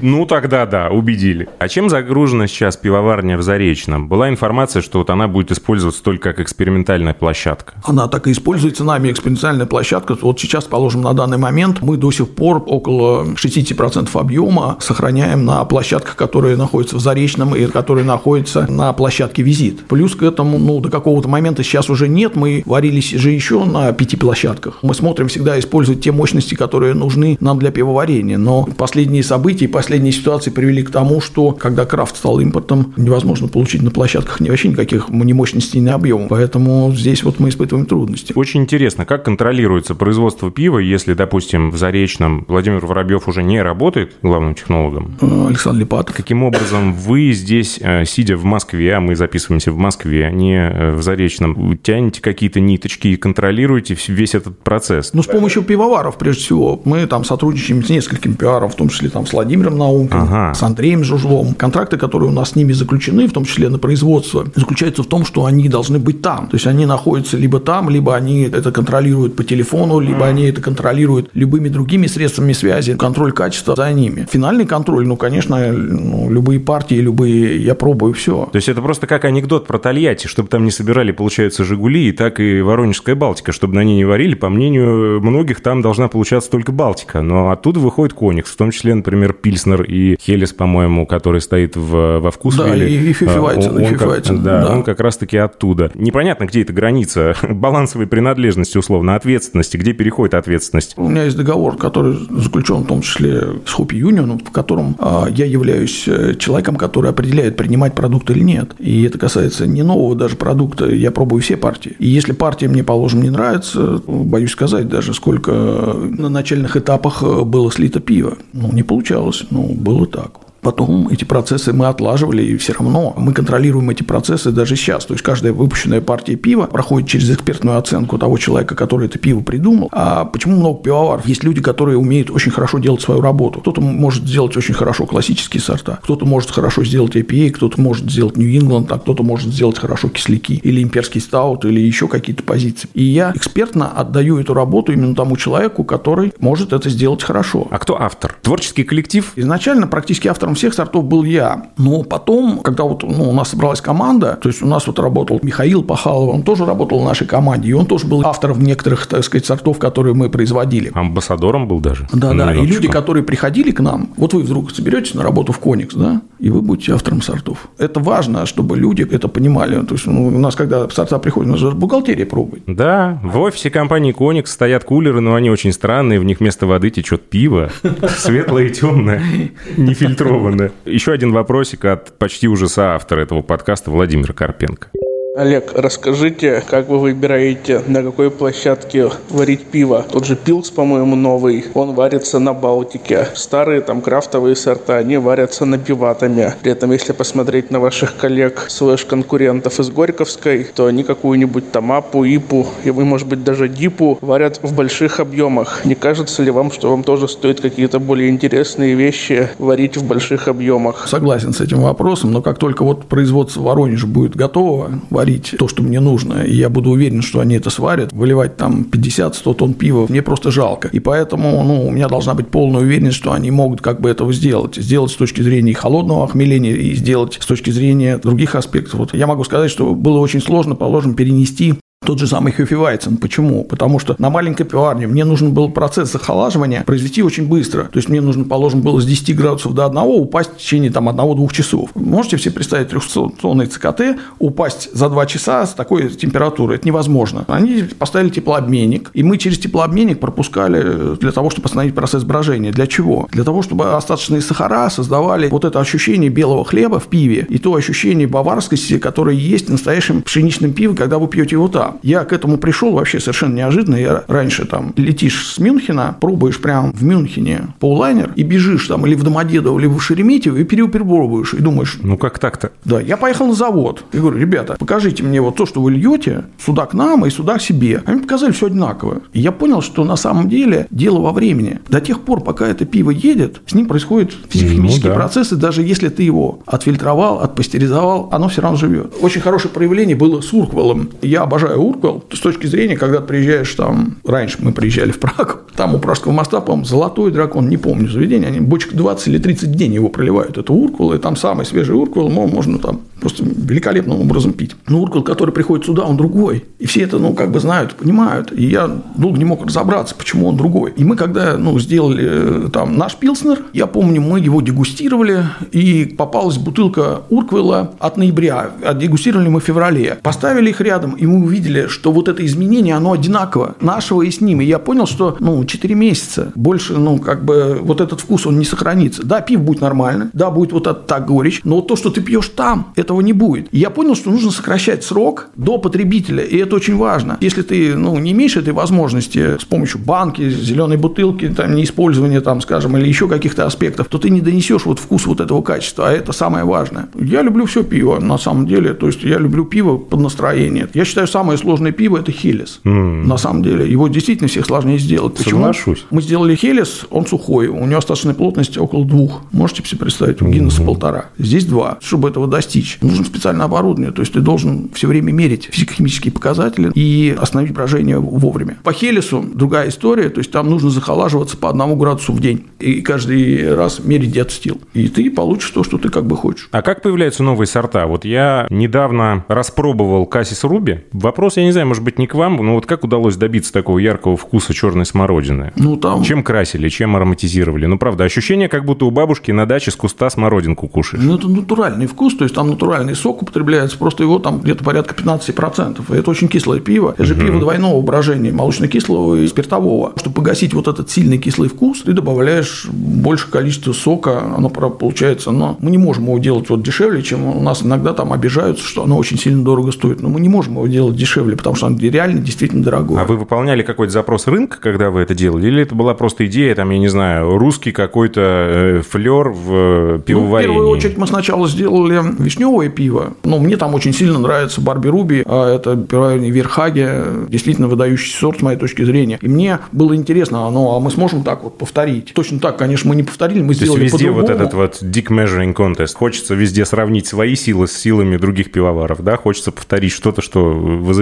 Ну, 0.02 0.26
тогда 0.26 0.66
да, 0.66 0.90
убедили. 0.90 1.48
А 1.58 1.68
чем 1.68 1.88
загружена 1.88 2.46
сейчас 2.46 2.76
пивоварня 2.76 3.36
в 3.36 3.42
Заречном? 3.42 4.08
Была 4.08 4.28
информация, 4.28 4.82
что 4.82 4.98
вот 4.98 5.10
она 5.10 5.28
будет 5.28 5.52
использоваться 5.52 6.02
только 6.02 6.30
как 6.30 6.40
экспериментальная 6.40 7.14
площадка. 7.14 7.74
Она 7.84 8.08
так 8.08 8.26
и 8.26 8.32
используется 8.32 8.84
нами, 8.84 9.10
экспериментальная 9.10 9.66
площадка. 9.66 10.16
Вот 10.20 10.40
сейчас, 10.40 10.64
положим, 10.64 11.02
на 11.02 11.12
данный 11.12 11.38
момент 11.38 11.80
мы 11.80 11.96
до 11.96 12.10
сих 12.10 12.30
пор 12.30 12.62
около 12.66 13.24
60% 13.34 14.08
объема 14.18 14.76
сохраняем 14.80 15.44
на 15.44 15.64
площадках, 15.64 16.16
которые 16.16 16.56
находятся 16.56 16.96
в 16.96 17.00
Заречном 17.00 17.54
и 17.54 17.66
которые 17.66 18.04
находятся 18.04 18.66
на 18.70 18.92
площадке 18.92 19.42
«Визит». 19.42 19.86
Плюс 19.86 20.14
к 20.14 20.22
этому, 20.22 20.58
ну, 20.58 20.80
до 20.80 20.90
какого-то 20.90 21.28
момента 21.28 21.62
сейчас 21.62 21.83
уже 21.90 22.08
нет, 22.08 22.36
мы 22.36 22.62
варились 22.66 23.10
же 23.10 23.30
еще 23.30 23.64
на 23.64 23.92
пяти 23.92 24.16
площадках. 24.16 24.78
Мы 24.82 24.94
смотрим 24.94 25.28
всегда 25.28 25.58
использовать 25.58 26.02
те 26.02 26.12
мощности, 26.12 26.54
которые 26.54 26.94
нужны 26.94 27.36
нам 27.40 27.58
для 27.58 27.70
пивоварения, 27.70 28.38
но 28.38 28.64
последние 28.76 29.22
события, 29.22 29.68
последние 29.68 30.12
ситуации 30.12 30.50
привели 30.50 30.82
к 30.82 30.90
тому, 30.90 31.20
что 31.20 31.52
когда 31.52 31.84
крафт 31.84 32.16
стал 32.16 32.40
импортом, 32.40 32.92
невозможно 32.96 33.48
получить 33.48 33.82
на 33.82 33.90
площадках 33.90 34.40
ни 34.40 34.50
вообще 34.50 34.68
никаких 34.68 35.08
ни 35.08 35.32
мощностей, 35.32 35.80
ни 35.80 35.88
объемов. 35.88 36.28
Поэтому 36.28 36.92
здесь 36.94 37.22
вот 37.22 37.40
мы 37.40 37.48
испытываем 37.48 37.86
трудности. 37.86 38.32
Очень 38.34 38.62
интересно, 38.62 39.04
как 39.04 39.24
контролируется 39.24 39.94
производство 39.94 40.50
пива, 40.50 40.78
если, 40.78 41.14
допустим, 41.14 41.70
в 41.70 41.76
Заречном 41.76 42.44
Владимир 42.48 42.84
Воробьев 42.84 43.28
уже 43.28 43.42
не 43.42 43.60
работает 43.62 44.12
главным 44.22 44.54
технологом? 44.54 45.16
Э, 45.20 45.46
Александр 45.48 45.80
Липатов. 45.80 46.16
Каким 46.16 46.42
образом 46.42 46.92
вы 46.92 47.32
здесь, 47.32 47.78
э, 47.80 48.04
сидя 48.04 48.36
в 48.36 48.44
Москве, 48.44 48.94
а 48.94 49.00
мы 49.00 49.16
записываемся 49.16 49.72
в 49.72 49.76
Москве, 49.76 50.26
а 50.26 50.30
не 50.30 50.56
э, 50.56 50.94
в 50.94 51.02
Заречном, 51.02 51.73
тянете 51.76 52.20
какие-то 52.20 52.60
ниточки 52.60 53.08
и 53.08 53.16
контролируете 53.16 53.96
весь 54.08 54.34
этот 54.34 54.58
процесс? 54.60 55.12
Ну, 55.12 55.22
с 55.22 55.26
помощью 55.26 55.62
пивоваров, 55.62 56.16
прежде 56.18 56.42
всего. 56.42 56.80
Мы 56.84 57.06
там 57.06 57.24
сотрудничаем 57.24 57.84
с 57.84 57.88
несколькими 57.88 58.34
пивоваром, 58.34 58.70
в 58.70 58.74
том 58.74 58.88
числе 58.88 59.10
там 59.10 59.26
с 59.26 59.32
Владимиром 59.32 59.78
Наумкин, 59.78 60.16
ага. 60.16 60.54
с 60.54 60.62
Андреем 60.62 61.04
Жужлом. 61.04 61.54
Контракты, 61.54 61.96
которые 61.96 62.30
у 62.30 62.32
нас 62.32 62.50
с 62.50 62.56
ними 62.56 62.72
заключены, 62.72 63.26
в 63.28 63.32
том 63.32 63.44
числе 63.44 63.68
на 63.68 63.78
производство, 63.78 64.46
заключаются 64.54 65.02
в 65.02 65.06
том, 65.06 65.24
что 65.24 65.44
они 65.44 65.68
должны 65.68 65.98
быть 65.98 66.22
там. 66.22 66.48
То 66.48 66.56
есть 66.56 66.66
они 66.66 66.86
находятся 66.86 67.36
либо 67.36 67.60
там, 67.60 67.90
либо 67.90 68.14
они 68.14 68.42
это 68.42 68.72
контролируют 68.72 69.36
по 69.36 69.44
телефону, 69.44 70.00
либо 70.00 70.26
они 70.26 70.44
это 70.44 70.60
контролируют 70.60 71.30
любыми 71.34 71.68
другими 71.68 72.06
средствами 72.06 72.52
связи. 72.52 72.94
Контроль 72.96 73.32
качества 73.32 73.74
за 73.76 73.92
ними. 73.92 74.26
Финальный 74.30 74.66
контроль, 74.66 75.06
ну, 75.06 75.16
конечно, 75.16 75.72
ну, 75.72 76.30
любые 76.30 76.60
партии, 76.60 76.96
любые, 76.96 77.62
я 77.62 77.74
пробую 77.74 78.14
все. 78.14 78.48
То 78.52 78.56
есть 78.56 78.68
это 78.68 78.80
просто 78.82 79.06
как 79.06 79.24
анекдот 79.24 79.66
про 79.66 79.78
Тольятти, 79.78 80.26
чтобы 80.26 80.48
там 80.48 80.64
не 80.64 80.70
собирали, 80.70 81.12
получается, 81.12 81.63
Жигули, 81.64 82.08
и 82.08 82.12
так 82.12 82.40
и 82.40 82.60
Воронежская 82.60 83.14
Балтика, 83.14 83.52
чтобы 83.52 83.74
на 83.74 83.84
ней 83.84 83.96
не 83.96 84.04
варили. 84.04 84.34
По 84.34 84.48
мнению 84.48 85.20
многих, 85.20 85.60
там 85.60 85.82
должна 85.82 86.08
получаться 86.08 86.50
только 86.50 86.72
Балтика. 86.72 87.22
Но 87.22 87.50
оттуда 87.50 87.80
выходит 87.80 88.14
Коникс, 88.14 88.50
в 88.50 88.56
том 88.56 88.70
числе, 88.70 88.94
например, 88.94 89.32
Пильснер 89.32 89.82
и 89.82 90.16
Хелес, 90.20 90.52
по-моему, 90.52 91.06
который 91.06 91.40
стоит 91.40 91.76
в, 91.76 92.20
во 92.20 92.30
вкусе. 92.30 92.58
Да, 92.58 92.76
и, 92.76 93.10
и 93.10 93.12
Фифивайцен, 93.12 93.76
он, 93.76 94.36
он, 94.36 94.42
да, 94.42 94.62
да, 94.62 94.72
он 94.72 94.82
как 94.82 95.00
раз-таки 95.00 95.36
оттуда. 95.36 95.90
Непонятно, 95.94 96.44
где 96.44 96.62
эта 96.62 96.72
граница 96.72 97.34
балансовой 97.48 98.06
принадлежности, 98.06 98.78
условно, 98.78 99.14
ответственности, 99.14 99.76
где 99.76 99.92
переходит 99.92 100.34
ответственность. 100.34 100.94
У 100.96 101.08
меня 101.08 101.24
есть 101.24 101.36
договор, 101.36 101.76
который 101.76 102.16
заключен 102.30 102.82
в 102.82 102.86
том 102.86 103.02
числе 103.02 103.42
с 103.66 103.72
Хопи 103.72 103.96
Юнион, 103.96 104.38
в 104.38 104.50
котором 104.50 104.96
а, 104.98 105.26
я 105.28 105.46
являюсь 105.46 106.06
э, 106.06 106.34
человеком, 106.38 106.76
который 106.76 107.10
определяет, 107.10 107.56
принимать 107.56 107.94
продукт 107.94 108.30
или 108.30 108.40
нет. 108.40 108.74
И 108.78 109.04
это 109.04 109.18
касается 109.18 109.66
не 109.66 109.82
нового 109.82 110.14
даже 110.14 110.36
продукта, 110.36 110.86
я 110.86 111.10
пробую 111.10 111.42
все 111.42 111.53
партии. 111.56 111.96
И 111.98 112.06
если 112.06 112.32
партия 112.32 112.68
мне, 112.68 112.84
положим, 112.84 113.22
не 113.22 113.30
нравится, 113.30 114.00
боюсь 114.06 114.52
сказать 114.52 114.88
даже, 114.88 115.14
сколько 115.14 115.52
на 115.52 116.28
начальных 116.28 116.76
этапах 116.76 117.22
было 117.22 117.70
слито 117.70 118.00
пиво. 118.00 118.38
Ну, 118.52 118.72
не 118.72 118.82
получалось, 118.82 119.44
ну, 119.50 119.74
было 119.74 120.06
так. 120.06 120.43
Потом 120.64 121.08
эти 121.08 121.24
процессы 121.24 121.74
мы 121.74 121.86
отлаживали, 121.86 122.42
и 122.42 122.56
все 122.56 122.72
равно 122.72 123.14
мы 123.18 123.34
контролируем 123.34 123.90
эти 123.90 124.02
процессы 124.02 124.50
даже 124.50 124.76
сейчас. 124.76 125.04
То 125.04 125.12
есть 125.12 125.22
каждая 125.22 125.52
выпущенная 125.52 126.00
партия 126.00 126.36
пива 126.36 126.64
проходит 126.64 127.08
через 127.08 127.30
экспертную 127.30 127.76
оценку 127.76 128.16
того 128.18 128.38
человека, 128.38 128.74
который 128.74 129.08
это 129.08 129.18
пиво 129.18 129.40
придумал. 129.40 129.90
А 129.92 130.24
почему 130.24 130.56
много 130.56 130.82
пивоваров? 130.82 131.26
Есть 131.26 131.44
люди, 131.44 131.60
которые 131.60 131.98
умеют 131.98 132.30
очень 132.30 132.50
хорошо 132.50 132.78
делать 132.78 133.02
свою 133.02 133.20
работу. 133.20 133.60
Кто-то 133.60 133.82
может 133.82 134.24
сделать 134.24 134.56
очень 134.56 134.72
хорошо 134.72 135.04
классические 135.04 135.60
сорта, 135.60 135.98
кто-то 136.02 136.24
может 136.24 136.50
хорошо 136.50 136.82
сделать 136.82 137.14
IPA, 137.14 137.50
кто-то 137.50 137.78
может 137.80 138.10
сделать 138.10 138.38
New 138.38 138.48
England, 138.48 138.86
а 138.88 138.98
кто-то 138.98 139.22
может 139.22 139.52
сделать 139.52 139.78
хорошо 139.78 140.08
кисляки 140.08 140.60
или 140.62 140.82
имперский 140.82 141.20
стаут 141.20 141.66
или 141.66 141.78
еще 141.78 142.08
какие-то 142.08 142.42
позиции. 142.42 142.88
И 142.94 143.04
я 143.04 143.32
экспертно 143.34 143.90
отдаю 143.90 144.38
эту 144.38 144.54
работу 144.54 144.92
именно 144.92 145.14
тому 145.14 145.36
человеку, 145.36 145.84
который 145.84 146.32
может 146.40 146.72
это 146.72 146.88
сделать 146.88 147.22
хорошо. 147.22 147.68
А 147.70 147.78
кто 147.78 148.00
автор? 148.00 148.36
Творческий 148.40 148.84
коллектив? 148.84 149.30
Изначально 149.36 149.86
практически 149.86 150.28
автором 150.28 150.53
всех 150.54 150.74
сортов 150.74 151.04
был 151.04 151.24
я. 151.24 151.66
Но 151.76 152.02
потом, 152.02 152.58
когда 152.60 152.84
вот 152.84 153.02
ну, 153.02 153.30
у 153.30 153.32
нас 153.32 153.50
собралась 153.50 153.80
команда, 153.80 154.38
то 154.40 154.48
есть 154.48 154.62
у 154.62 154.66
нас 154.66 154.86
вот 154.86 154.98
работал 154.98 155.40
Михаил 155.42 155.82
Пахалов, 155.82 156.34
он 156.34 156.42
тоже 156.42 156.64
работал 156.64 157.00
в 157.00 157.04
нашей 157.04 157.26
команде, 157.26 157.68
и 157.68 157.72
он 157.72 157.86
тоже 157.86 158.06
был 158.06 158.22
автором 158.24 158.60
некоторых, 158.60 159.06
так 159.06 159.24
сказать, 159.24 159.46
сортов, 159.46 159.78
которые 159.78 160.14
мы 160.14 160.30
производили. 160.30 160.90
Амбассадором 160.94 161.68
был 161.68 161.80
даже? 161.80 162.06
Да, 162.12 162.32
да. 162.32 162.54
И 162.54 162.66
люди, 162.66 162.88
которые 162.88 163.22
приходили 163.22 163.70
к 163.70 163.80
нам, 163.80 164.10
вот 164.16 164.34
вы 164.34 164.42
вдруг 164.42 164.70
соберетесь 164.70 165.14
на 165.14 165.22
работу 165.22 165.52
в 165.52 165.58
Коникс, 165.58 165.94
да, 165.94 166.22
и 166.38 166.50
вы 166.50 166.62
будете 166.62 166.92
автором 166.92 167.22
сортов. 167.22 167.68
Это 167.78 168.00
важно, 168.00 168.46
чтобы 168.46 168.76
люди 168.76 169.06
это 169.10 169.28
понимали. 169.28 169.84
То 169.84 169.94
есть 169.94 170.06
ну, 170.06 170.26
у 170.26 170.38
нас, 170.38 170.54
когда 170.54 170.88
сорта 170.88 171.18
приходят, 171.18 171.48
у 171.48 171.52
нас 171.52 171.60
же 171.60 171.70
бухгалтерия 171.70 172.26
пробует. 172.26 172.62
Да, 172.66 173.20
в 173.22 173.38
офисе 173.38 173.70
компании 173.70 174.12
Коникс 174.12 174.52
стоят 174.52 174.84
кулеры, 174.84 175.20
но 175.20 175.34
они 175.34 175.50
очень 175.50 175.72
странные, 175.72 176.20
в 176.20 176.24
них 176.24 176.40
вместо 176.40 176.66
воды 176.66 176.90
течет 176.90 177.28
пиво, 177.28 177.70
светлое 178.16 178.66
и 178.66 178.70
темное, 178.70 179.22
нефильтрованное. 179.76 180.43
Еще 180.84 181.12
один 181.12 181.32
вопросик 181.32 181.84
от 181.84 182.18
почти 182.18 182.48
уже 182.48 182.68
соавтора 182.68 183.22
этого 183.22 183.42
подкаста 183.42 183.90
Владимира 183.90 184.32
Карпенко. 184.32 184.88
Олег, 185.36 185.72
расскажите, 185.74 186.62
как 186.64 186.88
вы 186.88 187.00
выбираете, 187.00 187.82
на 187.88 188.04
какой 188.04 188.30
площадке 188.30 189.10
варить 189.30 189.64
пиво? 189.64 190.06
Тот 190.08 190.24
же 190.26 190.36
Пилс, 190.36 190.70
по-моему, 190.70 191.16
новый, 191.16 191.64
он 191.74 191.92
варится 191.94 192.38
на 192.38 192.54
Балтике. 192.54 193.26
Старые 193.34 193.80
там 193.80 194.00
крафтовые 194.00 194.54
сорта, 194.54 194.96
они 194.96 195.16
варятся 195.16 195.64
на 195.64 195.76
пиватами. 195.76 196.54
При 196.62 196.70
этом, 196.70 196.92
если 196.92 197.10
посмотреть 197.12 197.72
на 197.72 197.80
ваших 197.80 198.16
коллег, 198.16 198.66
слэш-конкурентов 198.68 199.80
из 199.80 199.90
Горьковской, 199.90 200.68
то 200.72 200.86
они 200.86 201.02
какую-нибудь 201.02 201.72
там 201.72 201.90
Апу, 201.90 202.22
Ипу, 202.22 202.68
и 202.84 202.90
вы, 202.92 203.04
может 203.04 203.26
быть, 203.26 203.42
даже 203.42 203.68
Дипу 203.68 204.18
варят 204.20 204.60
в 204.62 204.72
больших 204.72 205.18
объемах. 205.18 205.84
Не 205.84 205.96
кажется 205.96 206.44
ли 206.44 206.52
вам, 206.52 206.70
что 206.70 206.90
вам 206.90 207.02
тоже 207.02 207.26
стоит 207.26 207.60
какие-то 207.60 207.98
более 207.98 208.30
интересные 208.30 208.94
вещи 208.94 209.48
варить 209.58 209.96
в 209.96 210.06
больших 210.06 210.46
объемах? 210.46 211.08
Согласен 211.08 211.52
с 211.52 211.60
этим 211.60 211.80
вопросом, 211.82 212.30
но 212.30 212.40
как 212.40 212.58
только 212.58 212.84
вот 212.84 213.06
производство 213.06 213.58
в 213.58 213.64
Воронеже 213.64 214.06
будет 214.06 214.36
готово, 214.36 214.92
варить 215.24 215.54
то, 215.58 215.68
что 215.68 215.82
мне 215.82 216.00
нужно, 216.00 216.42
и 216.42 216.54
я 216.54 216.68
буду 216.68 216.90
уверен, 216.90 217.22
что 217.22 217.40
они 217.40 217.56
это 217.56 217.70
сварят, 217.70 218.12
выливать 218.12 218.56
там 218.56 218.86
50-100 218.90 219.54
тонн 219.54 219.74
пива, 219.74 220.06
мне 220.08 220.22
просто 220.22 220.50
жалко. 220.50 220.88
И 220.88 221.00
поэтому 221.00 221.62
ну, 221.64 221.86
у 221.86 221.90
меня 221.90 222.08
должна 222.08 222.34
быть 222.34 222.48
полная 222.48 222.82
уверенность, 222.82 223.16
что 223.16 223.32
они 223.32 223.50
могут 223.50 223.80
как 223.80 224.00
бы 224.00 224.10
этого 224.10 224.32
сделать. 224.32 224.76
Сделать 224.76 225.10
с 225.10 225.16
точки 225.16 225.40
зрения 225.40 225.74
холодного 225.74 226.24
охмеления, 226.24 226.72
и 226.72 226.94
сделать 226.94 227.38
с 227.40 227.46
точки 227.46 227.70
зрения 227.70 228.18
других 228.18 228.54
аспектов. 228.54 228.94
Вот 228.94 229.14
я 229.14 229.26
могу 229.26 229.44
сказать, 229.44 229.70
что 229.70 229.94
было 229.94 230.18
очень 230.18 230.40
сложно, 230.40 230.74
положим, 230.74 231.14
перенести 231.14 231.74
тот 232.04 232.18
же 232.18 232.26
самый 232.26 232.52
Хёфевайцен. 232.52 233.16
Почему? 233.16 233.64
Потому 233.64 233.98
что 233.98 234.14
на 234.18 234.30
маленькой 234.30 234.64
пиварне 234.64 235.06
мне 235.06 235.24
нужен 235.24 235.52
был 235.52 235.70
процесс 235.70 236.12
захолаживания 236.12 236.84
произвести 236.84 237.22
очень 237.22 237.48
быстро. 237.48 237.84
То 237.84 237.98
есть 237.98 238.08
мне 238.08 238.20
нужно, 238.20 238.44
положим, 238.44 238.82
было 238.82 239.00
с 239.00 239.06
10 239.06 239.36
градусов 239.36 239.74
до 239.74 239.86
1 239.86 239.98
упасть 239.98 240.50
в 240.50 240.56
течение 240.58 240.90
там 240.90 241.08
1-2 241.08 241.52
часов. 241.52 241.90
Можете 241.94 242.38
себе 242.38 242.52
представить 242.52 242.88
300-тонный 242.88 243.66
ЦКТ 243.66 244.20
упасть 244.38 244.90
за 244.92 245.08
2 245.08 245.26
часа 245.26 245.66
с 245.66 245.74
такой 245.74 246.08
температурой? 246.10 246.76
Это 246.76 246.86
невозможно. 246.86 247.44
Они 247.48 247.82
поставили 247.98 248.28
теплообменник, 248.28 249.10
и 249.14 249.22
мы 249.22 249.38
через 249.38 249.58
теплообменник 249.58 250.20
пропускали 250.20 251.16
для 251.16 251.32
того, 251.32 251.50
чтобы 251.50 251.66
остановить 251.66 251.94
процесс 251.94 252.24
брожения. 252.24 252.72
Для 252.72 252.86
чего? 252.86 253.28
Для 253.32 253.44
того, 253.44 253.62
чтобы 253.62 253.94
остаточные 253.94 254.40
сахара 254.40 254.90
создавали 254.90 255.48
вот 255.48 255.64
это 255.64 255.80
ощущение 255.80 256.30
белого 256.30 256.64
хлеба 256.64 256.98
в 256.98 257.06
пиве 257.06 257.46
и 257.48 257.58
то 257.58 257.74
ощущение 257.74 258.26
баварскости, 258.26 258.98
которое 258.98 259.36
есть 259.36 259.68
в 259.68 259.72
настоящем 259.72 260.22
пшеничном 260.22 260.72
пиве, 260.72 260.94
когда 260.94 261.18
вы 261.18 261.28
пьете 261.28 261.56
его 261.56 261.68
там. 261.68 261.93
Я 262.02 262.24
к 262.24 262.32
этому 262.32 262.58
пришел 262.58 262.92
вообще 262.92 263.20
совершенно 263.20 263.54
неожиданно. 263.54 263.96
Я 263.96 264.24
раньше 264.28 264.64
там 264.66 264.92
летишь 264.96 265.46
с 265.46 265.58
Мюнхена, 265.58 266.16
пробуешь 266.20 266.60
прямо 266.60 266.92
в 266.92 267.02
Мюнхене 267.02 267.68
поллайнер 267.80 268.32
и 268.36 268.42
бежишь 268.42 268.86
там 268.88 269.06
или 269.06 269.14
в 269.14 269.22
Домодедово, 269.22 269.78
либо 269.78 269.94
в 269.94 270.02
Шереметьево 270.02 270.56
и 270.56 270.64
перепробуешь. 270.64 271.54
И 271.54 271.58
думаешь, 271.58 271.98
Ну 272.02 272.16
как 272.18 272.38
так-то? 272.38 272.72
да, 272.84 273.00
я 273.00 273.16
поехал 273.16 273.46
на 273.48 273.54
завод. 273.54 274.04
И 274.12 274.18
говорю, 274.18 274.38
ребята, 274.38 274.76
покажите 274.78 275.22
мне 275.22 275.40
вот 275.40 275.56
то, 275.56 275.66
что 275.66 275.80
вы 275.80 275.92
льете, 275.92 276.44
сюда 276.64 276.86
к 276.86 276.94
нам 276.94 277.24
и 277.26 277.30
сюда 277.30 277.58
к 277.58 277.62
себе. 277.62 278.02
Они 278.06 278.20
показали 278.20 278.52
все 278.52 278.66
одинаково. 278.66 279.22
И 279.32 279.40
я 279.40 279.52
понял, 279.52 279.80
что 279.82 280.04
на 280.04 280.16
самом 280.16 280.48
деле 280.48 280.86
дело 280.90 281.18
во 281.20 281.32
времени. 281.32 281.78
До 281.88 282.00
тех 282.00 282.20
пор, 282.20 282.40
пока 282.42 282.66
это 282.68 282.84
пиво 282.84 283.10
едет, 283.10 283.60
с 283.66 283.74
ним 283.74 283.86
происходят 283.86 284.32
физико-химические 284.48 285.04
Ну 285.10 285.10
да. 285.10 285.14
процессы, 285.14 285.56
даже 285.56 285.82
если 285.82 286.08
ты 286.08 286.22
его 286.22 286.60
отфильтровал, 286.66 287.40
отпастеризовал, 287.40 288.28
оно 288.32 288.48
все 288.48 288.62
равно 288.62 288.76
живет. 288.78 289.12
Очень 289.20 289.40
хорошее 289.40 289.72
проявление 289.72 290.16
было 290.16 290.40
с 290.40 290.52
Урквеллом. 290.52 291.08
Я 291.22 291.42
обожаю 291.42 291.80
Урквелл 291.84 292.24
с 292.32 292.40
точки 292.40 292.66
зрения, 292.66 292.96
когда 292.96 293.20
приезжаешь 293.20 293.72
там, 293.74 294.16
раньше 294.24 294.58
мы 294.60 294.72
приезжали 294.72 295.10
в 295.10 295.18
Прагу, 295.18 295.60
там 295.76 295.94
у 295.94 295.98
Пражского 295.98 296.32
моста, 296.32 296.60
по-моему, 296.60 296.84
золотой 296.84 297.30
дракон, 297.30 297.68
не 297.68 297.76
помню 297.76 298.08
заведение, 298.08 298.48
они 298.48 298.60
бочек 298.60 298.94
20 298.94 299.28
или 299.28 299.38
30 299.38 299.72
дней 299.72 299.90
его 299.90 300.08
проливают. 300.08 300.58
Это 300.58 300.72
Урквелл, 300.72 301.14
и 301.14 301.18
там 301.18 301.36
самый 301.36 301.66
свежий 301.66 301.94
Урквелл, 301.96 302.28
но 302.28 302.46
можно 302.46 302.78
там 302.78 303.00
просто 303.24 303.42
великолепным 303.42 304.20
образом 304.20 304.52
пить. 304.52 304.76
Но 304.86 305.00
Урквелл, 305.00 305.22
который 305.22 305.50
приходит 305.50 305.86
сюда, 305.86 306.02
он 306.02 306.18
другой. 306.18 306.64
И 306.78 306.86
все 306.86 307.00
это, 307.00 307.18
ну, 307.18 307.32
как 307.32 307.50
бы 307.50 307.58
знают, 307.58 307.94
понимают. 307.94 308.52
И 308.52 308.66
я 308.66 308.90
долго 309.16 309.38
не 309.38 309.46
мог 309.46 309.64
разобраться, 309.64 310.14
почему 310.14 310.46
он 310.46 310.58
другой. 310.58 310.92
И 310.96 311.04
мы, 311.04 311.16
когда, 311.16 311.56
ну, 311.56 311.78
сделали 311.78 312.66
э, 312.66 312.68
там 312.70 312.98
наш 312.98 313.16
пилснер, 313.16 313.62
я 313.72 313.86
помню, 313.86 314.20
мы 314.20 314.40
его 314.40 314.60
дегустировали, 314.60 315.44
и 315.72 316.04
попалась 316.04 316.58
бутылка 316.58 317.22
Урквелла 317.30 317.92
от 317.98 318.18
ноября. 318.18 318.72
А 318.84 318.92
дегустировали 318.92 319.48
мы 319.48 319.60
в 319.60 319.64
феврале. 319.64 320.18
Поставили 320.22 320.68
их 320.68 320.82
рядом, 320.82 321.12
и 321.12 321.24
мы 321.24 321.42
увидели, 321.42 321.63
что 321.88 322.12
вот 322.12 322.28
это 322.28 322.44
изменение, 322.44 322.94
оно 322.94 323.12
одинаково. 323.12 323.76
Нашего 323.80 324.22
и 324.22 324.30
с 324.30 324.40
ним. 324.40 324.60
И 324.60 324.64
я 324.64 324.78
понял, 324.78 325.06
что, 325.06 325.36
ну, 325.40 325.64
4 325.64 325.94
месяца. 325.94 326.52
Больше, 326.54 326.94
ну, 326.94 327.18
как 327.18 327.44
бы, 327.44 327.78
вот 327.82 328.00
этот 328.00 328.20
вкус, 328.20 328.46
он 328.46 328.58
не 328.58 328.64
сохранится. 328.64 329.24
Да, 329.24 329.40
пиво 329.40 329.62
будет 329.62 329.80
нормально. 329.80 330.30
Да, 330.32 330.50
будет 330.50 330.72
вот 330.72 330.86
это 330.86 331.00
так 331.00 331.26
горечь. 331.26 331.60
Но 331.64 331.76
вот 331.76 331.88
то, 331.88 331.96
что 331.96 332.10
ты 332.10 332.20
пьешь 332.20 332.48
там, 332.48 332.92
этого 332.96 333.20
не 333.20 333.32
будет. 333.32 333.68
И 333.72 333.78
я 333.78 333.90
понял, 333.90 334.14
что 334.14 334.30
нужно 334.30 334.50
сокращать 334.50 335.04
срок 335.04 335.48
до 335.56 335.78
потребителя. 335.78 336.42
И 336.42 336.56
это 336.56 336.76
очень 336.76 336.96
важно. 336.96 337.38
Если 337.40 337.62
ты, 337.62 337.94
ну, 337.94 338.18
не 338.18 338.32
имеешь 338.32 338.56
этой 338.56 338.72
возможности 338.72 339.58
с 339.58 339.64
помощью 339.64 340.00
банки, 340.00 340.48
зеленой 340.48 340.96
бутылки, 340.96 341.48
там, 341.48 341.74
неиспользования, 341.74 342.40
там, 342.40 342.60
скажем, 342.60 342.96
или 342.96 343.06
еще 343.08 343.28
каких-то 343.28 343.66
аспектов, 343.66 344.08
то 344.08 344.18
ты 344.18 344.30
не 344.30 344.40
донесешь 344.40 344.84
вот 344.84 344.98
вкус 344.98 345.26
вот 345.26 345.40
этого 345.40 345.62
качества. 345.62 346.08
А 346.08 346.12
это 346.12 346.32
самое 346.32 346.64
важное. 346.64 347.08
Я 347.18 347.42
люблю 347.42 347.66
все 347.66 347.82
пиво, 347.82 348.20
на 348.20 348.38
самом 348.38 348.66
деле. 348.66 348.94
То 348.94 349.06
есть, 349.06 349.22
я 349.22 349.38
люблю 349.38 349.64
пиво 349.64 349.96
под 349.96 350.20
настроение. 350.20 350.88
Я 350.94 351.04
считаю, 351.04 351.26
самое 351.26 351.53
сложное 351.56 351.92
пиво– 351.92 352.18
это 352.18 352.32
Хелес. 352.32 352.80
На 352.84 353.36
самом 353.36 353.62
деле. 353.62 353.90
Его 353.90 354.08
действительно 354.08 354.48
всех 354.48 354.66
сложнее 354.66 354.98
сделать. 354.98 355.34
Почему? 355.34 355.60
Соглашусь. 355.60 356.04
Мы 356.10 356.22
сделали 356.22 356.54
Хелес, 356.54 357.06
он 357.10 357.26
сухой, 357.26 357.68
у 357.68 357.84
него 357.84 357.98
остаточная 357.98 358.34
плотность 358.34 358.78
около 358.78 359.04
двух. 359.04 359.42
Можете 359.52 359.84
себе 359.84 360.00
представить, 360.00 360.42
у 360.42 360.48
Гиннесса 360.48 360.82
полтора. 360.82 361.26
Здесь 361.38 361.66
два. 361.66 361.98
Чтобы 362.00 362.28
этого 362.28 362.46
достичь, 362.46 362.98
нужно 363.02 363.24
специальное 363.24 363.66
оборудование. 363.66 364.12
То 364.12 364.22
есть 364.22 364.32
ты 364.32 364.40
должен 364.40 364.90
все 364.94 365.06
время 365.06 365.32
мерить 365.32 365.68
физико-химические 365.70 366.32
показатели 366.32 366.90
и 366.94 367.36
остановить 367.38 367.72
брожение 367.72 368.18
вовремя. 368.18 368.78
По 368.82 368.92
Хелесу 368.92 369.44
другая 369.54 369.88
история, 369.88 370.30
то 370.30 370.38
есть 370.38 370.50
там 370.50 370.70
нужно 370.70 370.90
захолаживаться 370.90 371.56
по 371.56 371.68
одному 371.68 371.96
градусу 371.96 372.32
в 372.32 372.40
день. 372.40 372.64
И 372.78 373.02
каждый 373.02 373.74
раз 373.74 374.00
мерить 374.02 374.32
диацетил. 374.32 374.80
И 374.94 375.08
ты 375.08 375.30
получишь 375.30 375.70
то, 375.70 375.84
что 375.84 375.98
ты 375.98 376.08
как 376.08 376.26
бы 376.26 376.36
хочешь. 376.36 376.68
А 376.72 376.82
как 376.82 377.02
появляются 377.02 377.42
новые 377.42 377.66
сорта? 377.66 378.06
Вот 378.06 378.24
я 378.24 378.66
недавно 378.70 379.44
распробовал 379.48 380.26
Кассис 380.26 380.64
Руби. 380.64 381.00
Вопрос, 381.12 381.43
я 381.56 381.64
не 381.64 381.72
знаю, 381.72 381.86
может 381.86 382.02
быть, 382.02 382.18
не 382.18 382.26
к 382.26 382.34
вам, 382.34 382.56
но 382.56 382.74
вот 382.74 382.86
как 382.86 383.04
удалось 383.04 383.36
добиться 383.36 383.72
такого 383.72 383.98
яркого 383.98 384.36
вкуса 384.36 384.74
черной 384.74 385.06
смородины? 385.06 385.72
Ну, 385.76 385.96
там... 385.96 386.22
Чем 386.22 386.42
красили, 386.42 386.88
чем 386.88 387.16
ароматизировали? 387.16 387.86
Ну, 387.86 387.98
правда, 387.98 388.24
ощущение, 388.24 388.68
как 388.68 388.84
будто 388.84 389.04
у 389.04 389.10
бабушки 389.10 389.50
на 389.50 389.66
даче 389.66 389.90
с 389.90 389.96
куста 389.96 390.30
смородинку 390.30 390.88
кушаешь. 390.88 391.22
Ну, 391.22 391.36
это 391.36 391.48
натуральный 391.48 392.06
вкус, 392.06 392.36
то 392.36 392.44
есть 392.44 392.54
там 392.54 392.68
натуральный 392.68 393.14
сок 393.14 393.42
употребляется, 393.42 393.98
просто 393.98 394.22
его 394.22 394.38
там 394.38 394.60
где-то 394.60 394.84
порядка 394.84 395.14
15%. 395.14 396.14
И 396.14 396.18
это 396.18 396.30
очень 396.30 396.48
кислое 396.48 396.80
пиво. 396.80 397.12
Это 397.12 397.24
же 397.24 397.34
пиво 397.34 397.60
двойного 397.60 398.00
брожения, 398.02 398.52
молочно-кислого 398.52 399.36
и 399.36 399.46
спиртового. 399.46 400.12
Чтобы 400.16 400.36
погасить 400.36 400.74
вот 400.74 400.88
этот 400.88 401.10
сильный 401.10 401.38
кислый 401.38 401.68
вкус, 401.68 402.02
ты 402.02 402.12
добавляешь 402.12 402.86
больше 402.90 403.50
количество 403.50 403.92
сока, 403.92 404.54
оно 404.56 404.68
получается, 404.70 405.50
но 405.50 405.76
мы 405.80 405.90
не 405.90 405.98
можем 405.98 406.24
его 406.24 406.38
делать 406.38 406.70
вот 406.70 406.82
дешевле, 406.82 407.22
чем 407.22 407.44
у 407.44 407.60
нас 407.60 407.82
иногда 407.82 408.12
там 408.12 408.32
обижаются, 408.32 408.84
что 408.84 409.04
оно 409.04 409.16
очень 409.16 409.38
сильно 409.38 409.64
дорого 409.64 409.92
стоит. 409.92 410.20
Но 410.20 410.28
мы 410.28 410.40
не 410.40 410.48
можем 410.48 410.74
его 410.74 410.86
делать 410.86 411.16
дешевле. 411.16 411.33
Дешевле, 411.34 411.56
потому 411.56 411.76
что 411.76 411.86
оно 411.86 411.98
реально 411.98 412.40
действительно 412.40 412.82
дорогое. 412.82 413.22
А 413.22 413.24
вы 413.24 413.36
выполняли 413.36 413.82
какой-то 413.82 414.12
запрос 414.12 414.46
рынка, 414.46 414.78
когда 414.80 415.10
вы 415.10 415.20
это 415.20 415.34
делали? 415.34 415.66
Или 415.66 415.82
это 415.82 415.94
была 415.94 416.14
просто 416.14 416.46
идея, 416.46 416.74
там, 416.74 416.90
я 416.90 416.98
не 416.98 417.08
знаю, 417.08 417.58
русский 417.58 417.92
какой-то 417.92 418.40
э, 418.40 419.02
флер 419.08 419.48
в 419.50 420.20
пивоварении? 420.20 420.68
Ну, 420.68 420.74
в 420.74 420.76
первую 420.76 420.88
очередь 420.88 421.18
мы 421.18 421.26
сначала 421.26 421.68
сделали 421.68 422.20
вишневое 422.38 422.88
пиво. 422.88 423.34
Ну, 423.44 423.58
мне 423.58 423.76
там 423.76 423.94
очень 423.94 424.12
сильно 424.12 424.38
нравится 424.38 424.80
Барби 424.80 425.08
Руби, 425.08 425.42
а 425.46 425.74
это 425.74 425.96
пивоварение 425.96 426.50
Верхаге, 426.50 427.24
действительно 427.48 427.88
выдающийся 427.88 428.38
сорт 428.38 428.60
с 428.60 428.62
моей 428.62 428.78
точки 428.78 429.02
зрения. 429.02 429.38
И 429.40 429.48
мне 429.48 429.78
было 429.92 430.14
интересно, 430.14 430.70
ну, 430.70 430.94
а 430.94 431.00
мы 431.00 431.10
сможем 431.10 431.42
так 431.42 431.64
вот 431.64 431.78
повторить? 431.78 432.32
Точно 432.34 432.58
так, 432.58 432.76
конечно, 432.76 433.08
мы 433.08 433.16
не 433.16 433.22
повторили, 433.22 433.62
мы 433.62 433.74
То 433.74 433.84
сделали 433.84 434.02
есть 434.04 434.14
везде 434.14 434.30
вот 434.30 434.50
этот 434.50 434.74
вот 434.74 435.02
dick 435.02 435.28
measuring 435.28 435.74
contest. 435.74 436.14
Хочется 436.14 436.54
везде 436.54 436.84
сравнить 436.84 437.26
свои 437.26 437.54
силы 437.56 437.88
с 437.88 437.92
силами 437.92 438.36
других 438.36 438.70
пивоваров, 438.70 439.22
да? 439.22 439.36
Хочется 439.36 439.72
повторить 439.72 440.12
что-то, 440.12 440.42
что 440.42 440.72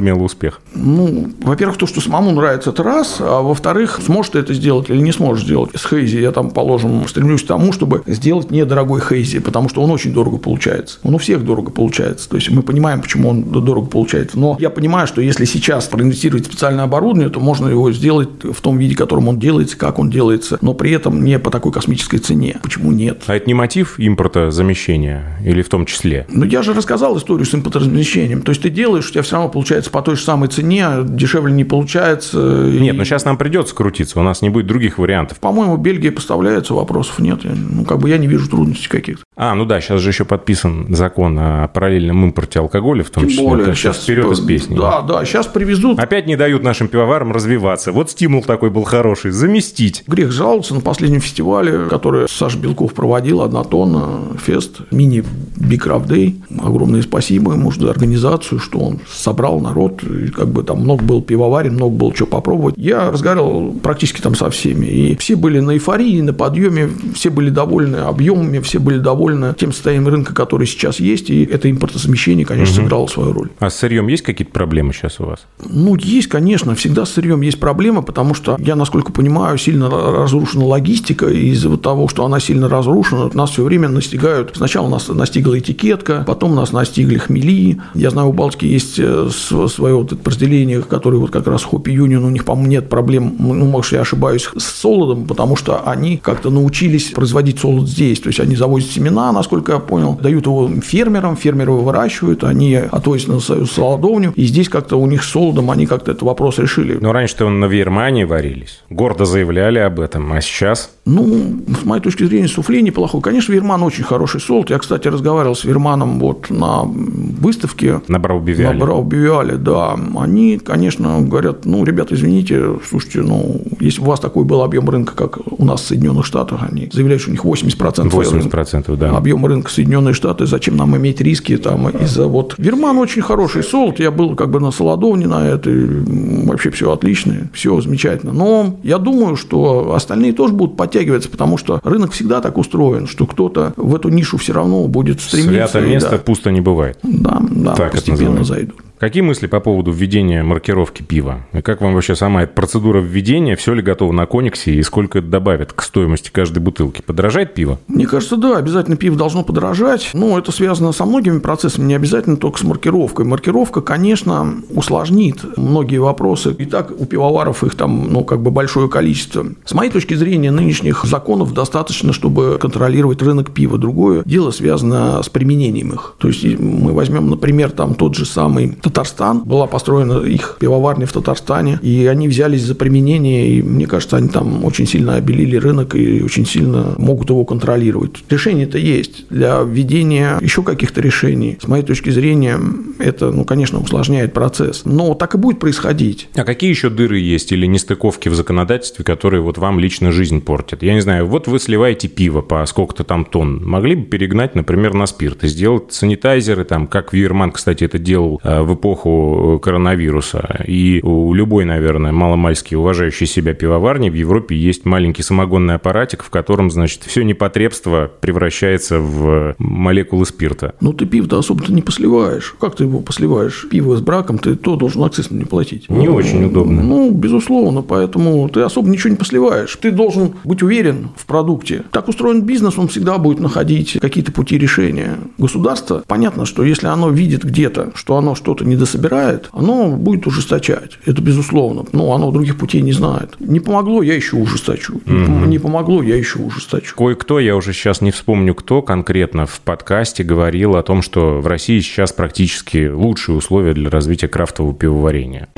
возымело 0.02 0.24
успех. 0.24 0.60
Ну, 0.74 1.30
во-первых, 1.42 1.78
то, 1.78 1.86
что 1.86 2.00
самому 2.00 2.32
нравится, 2.32 2.70
это 2.70 2.82
раз, 2.82 3.18
а 3.20 3.40
во-вторых, 3.42 4.00
сможет 4.04 4.32
ты 4.32 4.38
это 4.38 4.54
сделать 4.54 4.90
или 4.90 4.98
не 4.98 5.12
сможешь 5.12 5.44
сделать. 5.44 5.70
С 5.74 5.86
Хейзи 5.86 6.18
я 6.18 6.32
там, 6.32 6.50
положим, 6.50 7.06
стремлюсь 7.06 7.42
к 7.42 7.46
тому, 7.46 7.72
чтобы 7.72 8.02
сделать 8.06 8.50
недорогой 8.50 9.00
Хейзи, 9.00 9.40
потому 9.40 9.68
что 9.68 9.82
он 9.82 9.90
очень 9.90 10.12
дорого 10.12 10.38
получается. 10.38 10.98
Он 11.02 11.14
у 11.14 11.18
всех 11.18 11.44
дорого 11.44 11.70
получается. 11.70 12.28
То 12.28 12.36
есть 12.36 12.50
мы 12.50 12.62
понимаем, 12.62 13.00
почему 13.00 13.28
он 13.28 13.42
дорого 13.44 13.86
получается. 13.86 14.38
Но 14.38 14.56
я 14.58 14.70
понимаю, 14.70 15.06
что 15.06 15.20
если 15.20 15.44
сейчас 15.44 15.86
проинвестировать 15.86 16.44
в 16.44 16.46
специальное 16.46 16.84
оборудование, 16.84 17.30
то 17.30 17.40
можно 17.40 17.68
его 17.68 17.92
сделать 17.92 18.30
в 18.42 18.60
том 18.60 18.78
виде, 18.78 18.94
в 18.94 18.98
котором 18.98 19.28
он 19.28 19.38
делается, 19.38 19.76
как 19.76 19.98
он 19.98 20.10
делается, 20.10 20.58
но 20.62 20.74
при 20.74 20.90
этом 20.90 21.24
не 21.24 21.38
по 21.38 21.50
такой 21.50 21.72
космической 21.72 22.18
цене. 22.18 22.58
Почему 22.62 22.92
нет? 22.92 23.22
А 23.26 23.36
это 23.36 23.46
не 23.46 23.54
мотив 23.54 23.98
импорта 23.98 24.50
замещения 24.50 25.38
или 25.44 25.62
в 25.62 25.68
том 25.68 25.86
числе? 25.86 26.26
Ну, 26.30 26.44
я 26.44 26.62
же 26.62 26.72
рассказал 26.72 27.16
историю 27.18 27.46
с 27.46 27.54
импорторазмещением. 27.54 28.42
То 28.42 28.50
есть 28.50 28.62
ты 28.62 28.70
делаешь, 28.70 29.08
у 29.08 29.12
тебя 29.12 29.22
все 29.22 29.36
равно 29.36 29.50
получается 29.50 29.91
по 29.92 30.02
той 30.02 30.16
же 30.16 30.22
самой 30.22 30.48
цене, 30.48 30.87
дешевле 31.05 31.52
не 31.52 31.64
получается. 31.64 32.38
Нет, 32.38 32.94
и- 32.94 32.96
но 32.98 33.05
сейчас 33.05 33.24
нам 33.24 33.37
придется 33.37 33.74
крутиться, 33.74 34.18
у 34.18 34.22
нас 34.22 34.42
не 34.42 34.48
будет 34.48 34.66
других 34.66 34.98
вариантов. 34.98 35.38
По-моему, 35.38 35.76
Бельгия 35.76 36.11
поставляется, 36.11 36.74
вопросов 36.74 37.18
нет. 37.18 37.40
Ну, 37.44 37.85
как 37.85 37.98
бы 37.98 38.09
я 38.09 38.18
не 38.18 38.26
вижу 38.26 38.48
трудностей 38.48 38.88
каких-то. 38.88 39.22
А, 39.34 39.54
ну 39.54 39.64
да, 39.64 39.80
сейчас 39.80 40.00
же 40.00 40.10
еще 40.10 40.26
подписан 40.26 40.94
закон 40.94 41.38
о 41.38 41.68
параллельном 41.68 42.24
импорте 42.26 42.58
алкоголя, 42.58 43.02
в 43.02 43.08
том 43.08 43.22
Тем 43.22 43.30
числе. 43.30 43.44
более, 43.48 43.66
Так 43.66 43.76
что 43.76 43.92
сейчас... 43.92 44.02
вперед 44.04 44.30
из 44.30 44.40
песни. 44.40 44.76
Да, 44.76 45.00
да, 45.00 45.24
сейчас 45.24 45.46
привезут. 45.46 45.98
Опять 45.98 46.26
не 46.26 46.36
дают 46.36 46.62
нашим 46.62 46.88
пивоварам 46.88 47.32
развиваться. 47.32 47.92
Вот 47.92 48.10
стимул 48.10 48.42
такой 48.42 48.68
был 48.68 48.82
хороший. 48.82 49.30
Заместить. 49.30 50.04
Грех 50.06 50.32
жаловаться 50.32 50.74
на 50.74 50.82
последнем 50.82 51.20
фестивале, 51.20 51.86
который 51.88 52.28
Саша 52.28 52.58
Белков 52.58 52.92
проводил, 52.92 53.40
одна 53.40 53.64
тонна, 53.64 54.36
фест, 54.38 54.82
мини 54.90 55.24
Craft 55.56 56.08
Day. 56.08 56.34
Огромное 56.62 57.00
спасибо 57.00 57.54
ему 57.54 57.72
за 57.72 57.90
организацию, 57.90 58.58
что 58.58 58.80
он 58.80 59.00
собрал 59.10 59.60
народ, 59.60 60.02
и 60.04 60.28
как 60.28 60.48
бы 60.48 60.62
там 60.62 60.80
много 60.80 61.02
было 61.04 61.22
пивоварен, 61.22 61.72
много 61.74 61.94
было 61.96 62.14
чего 62.14 62.28
попробовать. 62.28 62.74
Я 62.76 63.10
разговаривал 63.10 63.72
практически 63.82 64.20
там 64.20 64.34
со 64.34 64.50
всеми, 64.50 64.86
и 64.86 65.16
все 65.16 65.36
были 65.36 65.58
на 65.60 65.72
эйфории, 65.72 66.20
на 66.20 66.34
подъеме, 66.34 66.90
все 67.14 67.30
были 67.30 67.48
довольны 67.48 67.96
объемами, 67.96 68.58
все 68.58 68.78
были 68.78 68.98
довольны 68.98 69.21
тем 69.58 69.72
состоянием 69.72 70.08
рынка, 70.08 70.35
который 70.35 70.66
сейчас 70.66 71.00
есть, 71.00 71.30
и 71.30 71.44
это 71.44 71.70
импортозамещение, 71.70 72.44
конечно, 72.46 72.74
сыграло 72.74 73.06
свою 73.06 73.32
роль. 73.32 73.50
А 73.58 73.70
с 73.70 73.76
сырьем 73.76 74.08
есть 74.08 74.22
какие-то 74.22 74.52
проблемы 74.52 74.92
сейчас 74.92 75.20
у 75.20 75.24
вас? 75.24 75.46
Ну, 75.64 75.96
есть, 75.96 76.28
конечно, 76.28 76.74
всегда 76.74 77.04
с 77.04 77.12
сырьем 77.12 77.40
есть 77.42 77.61
проблема, 77.61 78.02
потому 78.02 78.35
что, 78.35 78.56
я, 78.58 78.76
насколько 78.76 79.12
понимаю, 79.12 79.58
сильно 79.58 79.90
разрушена 79.90 80.64
логистика, 80.64 81.26
и 81.28 81.48
из-за 81.50 81.76
того, 81.76 82.08
что 82.08 82.24
она 82.24 82.40
сильно 82.40 82.68
разрушена, 82.68 83.30
нас 83.35 83.50
все 83.50 83.64
время 83.64 83.88
настигают. 83.88 84.52
Сначала 84.56 84.88
нас 84.88 85.08
настигла 85.08 85.58
этикетка, 85.58 86.24
потом 86.26 86.54
нас 86.54 86.72
настигли 86.72 87.18
хмели. 87.18 87.78
Я 87.94 88.11
знаю, 88.11 88.28
у 88.28 88.32
Балтики 88.32 88.64
есть 88.64 88.98
э, 88.98 89.28
св- 89.30 89.70
свое 89.70 89.94
вот 89.94 90.12
это 90.12 90.30
разделение, 90.30 90.82
которое 90.82 91.18
вот 91.18 91.30
как 91.30 91.46
раз 91.46 91.62
Хоппи 91.62 91.90
Юнион, 91.90 92.24
у 92.24 92.30
них, 92.30 92.44
по-моему, 92.44 92.70
нет 92.70 92.88
проблем, 92.88 93.35
ну, 93.38 93.66
может, 93.66 93.92
я 93.92 94.00
ошибаюсь, 94.00 94.48
с 94.56 94.64
солодом, 94.64 95.26
потому 95.26 95.56
что 95.56 95.82
они 95.88 96.16
как-то 96.16 96.50
научились 96.50 97.11
производить 97.11 97.58
солод 97.61 97.88
здесь. 97.88 98.20
То 98.20 98.28
есть, 98.28 98.40
они 98.40 98.56
завозят 98.56 98.90
семена, 98.90 99.12
насколько 99.12 99.72
я 99.72 99.79
понял, 99.79 100.14
дают 100.14 100.46
его 100.46 100.68
фермерам, 100.81 101.37
фермеры 101.37 101.72
его 101.72 101.83
выращивают, 101.83 102.44
они 102.44 102.75
отвозят 102.75 103.29
на 103.29 103.40
свою 103.40 103.66
солодовню, 103.66 104.33
и 104.37 104.44
здесь 104.44 104.68
как-то 104.68 104.96
у 104.96 105.07
них 105.07 105.22
с 105.22 105.31
солодом 105.31 105.70
они 105.70 105.87
как-то 105.87 106.11
этот 106.12 106.22
вопрос 106.22 106.59
решили. 106.59 106.98
Но 107.01 107.12
раньше-то 107.12 107.48
на 107.48 107.66
Вейермане 107.66 108.27
варились. 108.27 108.83
Гордо 108.90 109.25
заявляли 109.25 109.79
об 109.79 110.01
этом. 110.01 110.33
А 110.33 110.40
сейчас? 110.40 110.90
Ну, 111.05 111.62
с 111.81 111.85
моей 111.85 112.03
точки 112.03 112.25
зрения, 112.25 112.48
суфле 112.48 112.83
неплохой. 112.83 113.20
Конечно, 113.20 113.53
Верман 113.53 113.83
очень 113.83 114.05
хороший 114.05 114.40
солод. 114.40 114.70
Я, 114.70 114.79
кстати, 114.79 115.09
разговаривал 115.09 115.57
с 115.57 115.64
Верманом 115.64 116.18
вот 116.18 116.51
на 116.51 116.83
выставке. 116.85 118.01
На 118.09 118.18
Браубивиале. 118.18 118.79
На 118.79 118.85
Браубивиале, 118.85 119.57
да. 119.57 119.98
Они, 120.16 120.59
конечно, 120.59 121.20
говорят, 121.20 121.64
ну, 121.64 121.85
ребята, 121.85 122.14
извините, 122.14 122.79
слушайте, 122.88 123.22
ну, 123.22 123.62
если 123.81 124.01
у 124.01 124.05
вас 124.05 124.20
такой 124.20 124.44
был 124.44 124.62
объем 124.62 124.88
рынка, 124.88 125.14
как 125.14 125.38
у 125.46 125.64
нас 125.64 125.83
в 125.83 125.87
Соединенных 125.87 126.25
Штатах, 126.25 126.61
они 126.70 126.88
заявляют, 126.92 127.22
что 127.22 127.31
у 127.31 127.33
них 127.33 127.44
80% 127.44 128.11
80%, 128.11 128.96
да. 129.10 129.16
объем 129.16 129.44
рынка 129.46 129.70
Соединенные 129.70 130.14
Штаты, 130.14 130.46
зачем 130.46 130.76
нам 130.76 130.96
иметь 130.96 131.20
риски 131.20 131.56
там 131.56 131.88
из-за 131.88 132.26
вот... 132.26 132.54
Верман 132.58 132.98
очень 132.98 133.22
хороший 133.22 133.62
солод, 133.62 133.98
я 134.00 134.10
был 134.10 134.34
как 134.34 134.50
бы 134.50 134.60
на 134.60 134.70
Солодовне 134.70 135.26
на 135.26 135.46
этой, 135.46 135.72
м, 135.72 136.46
вообще 136.46 136.70
все 136.70 136.92
отлично, 136.92 137.48
все 137.52 137.80
замечательно. 137.80 138.32
Но 138.32 138.76
я 138.82 138.98
думаю, 138.98 139.36
что 139.36 139.94
остальные 139.94 140.32
тоже 140.32 140.52
будут 140.52 140.76
подтягиваться, 140.76 141.28
потому 141.28 141.58
что 141.58 141.80
рынок 141.84 142.12
всегда 142.12 142.40
так 142.40 142.58
устроен, 142.58 143.06
что 143.06 143.26
кто-то 143.26 143.72
в 143.76 143.94
эту 143.94 144.08
нишу 144.08 144.38
все 144.38 144.52
равно 144.52 144.86
будет 144.88 145.20
стремиться. 145.20 145.72
Свято 145.72 145.86
место 145.86 146.10
да. 146.10 146.18
пусто 146.18 146.50
не 146.50 146.60
бывает. 146.60 146.98
Да, 147.02 147.42
да, 147.50 147.74
Так 147.74 147.94
это 147.94 148.10
постепенно 148.10 148.44
зайдут. 148.44 148.76
Какие 149.02 149.24
мысли 149.24 149.48
по 149.48 149.58
поводу 149.58 149.90
введения 149.90 150.44
маркировки 150.44 151.02
пива? 151.02 151.44
И 151.52 151.60
как 151.60 151.80
вам 151.80 151.94
вообще 151.94 152.14
сама 152.14 152.44
эта 152.44 152.52
процедура 152.52 153.00
введения? 153.00 153.56
Все 153.56 153.74
ли 153.74 153.82
готово 153.82 154.12
на 154.12 154.26
Кониксе? 154.26 154.74
И 154.74 154.82
сколько 154.84 155.18
это 155.18 155.26
добавит 155.26 155.72
к 155.72 155.82
стоимости 155.82 156.30
каждой 156.30 156.60
бутылки? 156.60 157.02
Подорожает 157.04 157.52
пиво? 157.52 157.80
Мне 157.88 158.06
кажется, 158.06 158.36
да, 158.36 158.58
обязательно 158.58 158.96
пиво 158.96 159.16
должно 159.16 159.42
подорожать. 159.42 160.10
Но 160.14 160.38
это 160.38 160.52
связано 160.52 160.92
со 160.92 161.04
многими 161.04 161.40
процессами, 161.40 161.86
не 161.86 161.94
обязательно 161.94 162.36
только 162.36 162.60
с 162.60 162.62
маркировкой. 162.62 163.24
Маркировка, 163.24 163.80
конечно, 163.80 164.54
усложнит 164.70 165.40
многие 165.56 165.98
вопросы. 165.98 166.54
И 166.56 166.64
так 166.64 166.92
у 166.96 167.04
пивоваров 167.04 167.64
их 167.64 167.74
там, 167.74 168.12
ну, 168.12 168.22
как 168.22 168.40
бы 168.40 168.52
большое 168.52 168.88
количество. 168.88 169.44
С 169.64 169.74
моей 169.74 169.90
точки 169.90 170.14
зрения, 170.14 170.52
нынешних 170.52 171.04
законов 171.06 171.52
достаточно, 171.52 172.12
чтобы 172.12 172.56
контролировать 172.60 173.20
рынок 173.20 173.50
пива. 173.50 173.78
Другое 173.78 174.22
дело 174.24 174.52
связано 174.52 175.20
с 175.24 175.28
применением 175.28 175.92
их. 175.92 176.14
То 176.18 176.28
есть 176.28 176.44
мы 176.56 176.92
возьмем, 176.92 177.28
например, 177.28 177.72
там 177.72 177.96
тот 177.96 178.14
же 178.14 178.26
самый 178.26 178.78
Татарстан. 178.92 179.42
Была 179.44 179.66
построена 179.66 180.24
их 180.24 180.57
пивоварня 180.61 181.07
в 181.07 181.12
Татарстане, 181.12 181.78
и 181.83 182.07
они 182.07 182.28
взялись 182.28 182.62
за 182.62 182.74
применение, 182.74 183.48
и 183.48 183.62
мне 183.62 183.87
кажется, 183.87 184.18
они 184.18 184.28
там 184.28 184.64
очень 184.64 184.87
сильно 184.87 185.16
обелили 185.16 185.57
рынок 185.57 185.94
и 185.94 186.22
очень 186.22 186.46
сильно 186.46 186.94
могут 186.98 187.31
его 187.31 187.44
контролировать. 187.44 188.22
Решение-то 188.28 188.78
есть 188.78 189.26
для 189.31 189.62
введения 189.62 190.38
еще 190.40 190.62
каких-то 190.62 191.00
решений. 191.00 191.59
С 191.61 191.66
моей 191.66 191.85
точки 191.85 192.11
зрения, 192.11 192.59
это, 192.98 193.31
ну, 193.31 193.44
конечно, 193.44 193.81
усложняет 193.81 194.33
процесс. 194.33 194.83
Но 194.85 195.14
так 195.14 195.35
и 195.35 195.38
будет 195.38 195.59
происходить. 195.59 196.28
А 196.35 196.44
какие 196.44 196.70
еще 196.70 196.90
дыры 196.90 197.18
есть 197.18 197.52
или 197.52 197.66
нестыковки 197.66 198.28
в 198.28 198.35
законодательстве, 198.35 199.05
которые 199.05 199.40
вот 199.40 199.59
вам 199.59 199.78
лично 199.78 200.12
жизнь 200.12 200.40
портят? 200.42 200.83
Я 200.83 200.94
не 200.94 201.00
знаю, 201.00 201.26
вот 201.26 201.48
вы 201.48 201.59
сливаете 201.59 202.09
пиво 202.09 202.42
по 202.42 202.64
сколько-то 202.66 203.05
там 203.05 203.24
тонн. 203.24 203.64
Могли 203.64 203.94
бы 203.94 204.05
перегнать, 204.05 204.55
например, 204.55 204.92
на 204.94 205.07
спирт 205.07 205.44
и 205.44 205.48
сделать 205.48 205.92
санитайзеры, 205.92 206.64
там, 206.64 206.87
как 206.87 207.12
Виерман, 207.12 207.52
кстати, 207.52 207.85
это 207.85 207.98
делал 207.98 208.40
э, 208.42 208.61
в 208.62 208.72
эпоху 208.82 209.60
коронавируса. 209.62 210.64
И 210.66 211.00
у 211.04 211.32
любой, 211.34 211.64
наверное, 211.64 212.10
маломальски 212.10 212.74
уважающей 212.74 213.26
себя 213.26 213.54
пивоварни 213.54 214.10
в 214.10 214.14
Европе 214.14 214.56
есть 214.56 214.84
маленький 214.84 215.22
самогонный 215.22 215.74
аппаратик, 215.74 216.24
в 216.24 216.30
котором, 216.30 216.70
значит, 216.70 217.02
все 217.04 217.22
непотребство 217.22 218.10
превращается 218.20 218.98
в 218.98 219.54
молекулы 219.58 220.26
спирта. 220.26 220.74
Ну, 220.80 220.92
ты 220.92 221.06
пиво-то 221.06 221.38
особо-то 221.38 221.72
не 221.72 221.82
посливаешь. 221.82 222.56
Как 222.60 222.74
ты 222.74 222.84
его 222.84 222.98
посливаешь? 222.98 223.66
Пиво 223.70 223.96
с 223.96 224.00
браком, 224.00 224.38
ты 224.38 224.56
то 224.56 224.74
должен 224.74 225.04
акциз 225.04 225.30
не 225.30 225.44
платить. 225.44 225.88
Не 225.88 226.08
очень 226.08 226.44
удобно. 226.44 226.82
Ну, 226.82 227.12
безусловно, 227.12 227.82
поэтому 227.82 228.48
ты 228.48 228.62
особо 228.62 228.88
ничего 228.88 229.10
не 229.10 229.16
посливаешь. 229.16 229.76
Ты 229.76 229.92
должен 229.92 230.34
быть 230.44 230.62
уверен 230.62 231.10
в 231.16 231.26
продукте. 231.26 231.84
Так 231.92 232.08
устроен 232.08 232.42
бизнес, 232.42 232.78
он 232.78 232.88
всегда 232.88 233.18
будет 233.18 233.38
находить 233.38 233.98
какие-то 234.00 234.32
пути 234.32 234.58
решения. 234.58 235.18
Государство, 235.38 236.02
понятно, 236.06 236.46
что 236.46 236.64
если 236.64 236.88
оно 236.88 237.10
видит 237.10 237.44
где-то, 237.44 237.92
что 237.94 238.16
оно 238.16 238.34
что-то 238.34 238.64
недособирает, 238.72 239.48
оно 239.52 239.88
будет 239.96 240.26
ужесточать. 240.26 240.98
Это 241.06 241.22
безусловно. 241.22 241.85
Но 241.92 242.12
оно 242.14 242.30
других 242.30 242.58
путей 242.58 242.80
не 242.82 242.92
знает. 242.92 243.35
Не 243.40 243.61
помогло, 243.61 244.02
я 244.02 244.14
еще 244.14 244.37
ужесточу. 244.37 245.00
Не 245.06 245.24
пом- 245.24 245.46
Не 245.46 245.58
помогло, 245.58 246.02
я 246.02 246.16
еще 246.16 246.38
ужесточу. 246.38 246.94
Кое-кто, 246.96 247.38
я 247.40 247.56
уже 247.56 247.72
сейчас 247.72 248.00
не 248.00 248.11
вспомню 248.11 248.54
кто 248.54 248.82
конкретно, 248.82 249.46
в 249.46 249.61
подкасте 249.61 250.24
говорил 250.24 250.76
о 250.76 250.82
том, 250.82 251.02
что 251.02 251.40
в 251.40 251.46
России 251.46 251.80
сейчас 251.80 252.12
практически 252.12 252.88
лучшие 252.88 253.37
условия 253.37 253.74
для 253.74 253.90
развития 253.90 254.28
крафтового 254.28 254.74
пивоварения. 254.74 255.48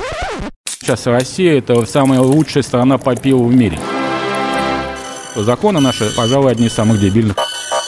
Сейчас 0.67 1.07
Россия– 1.07 1.57
это 1.59 1.85
самая 1.85 2.19
лучшая 2.19 2.63
страна 2.63 2.97
по 2.97 3.15
пиву 3.15 3.45
в 3.45 3.55
мире. 3.55 3.79
Законы 5.35 5.79
наши, 5.81 6.05
пожалуй, 6.15 6.51
одни 6.51 6.67
из 6.67 6.73
самых 6.73 6.99
дебильных. 6.99 7.35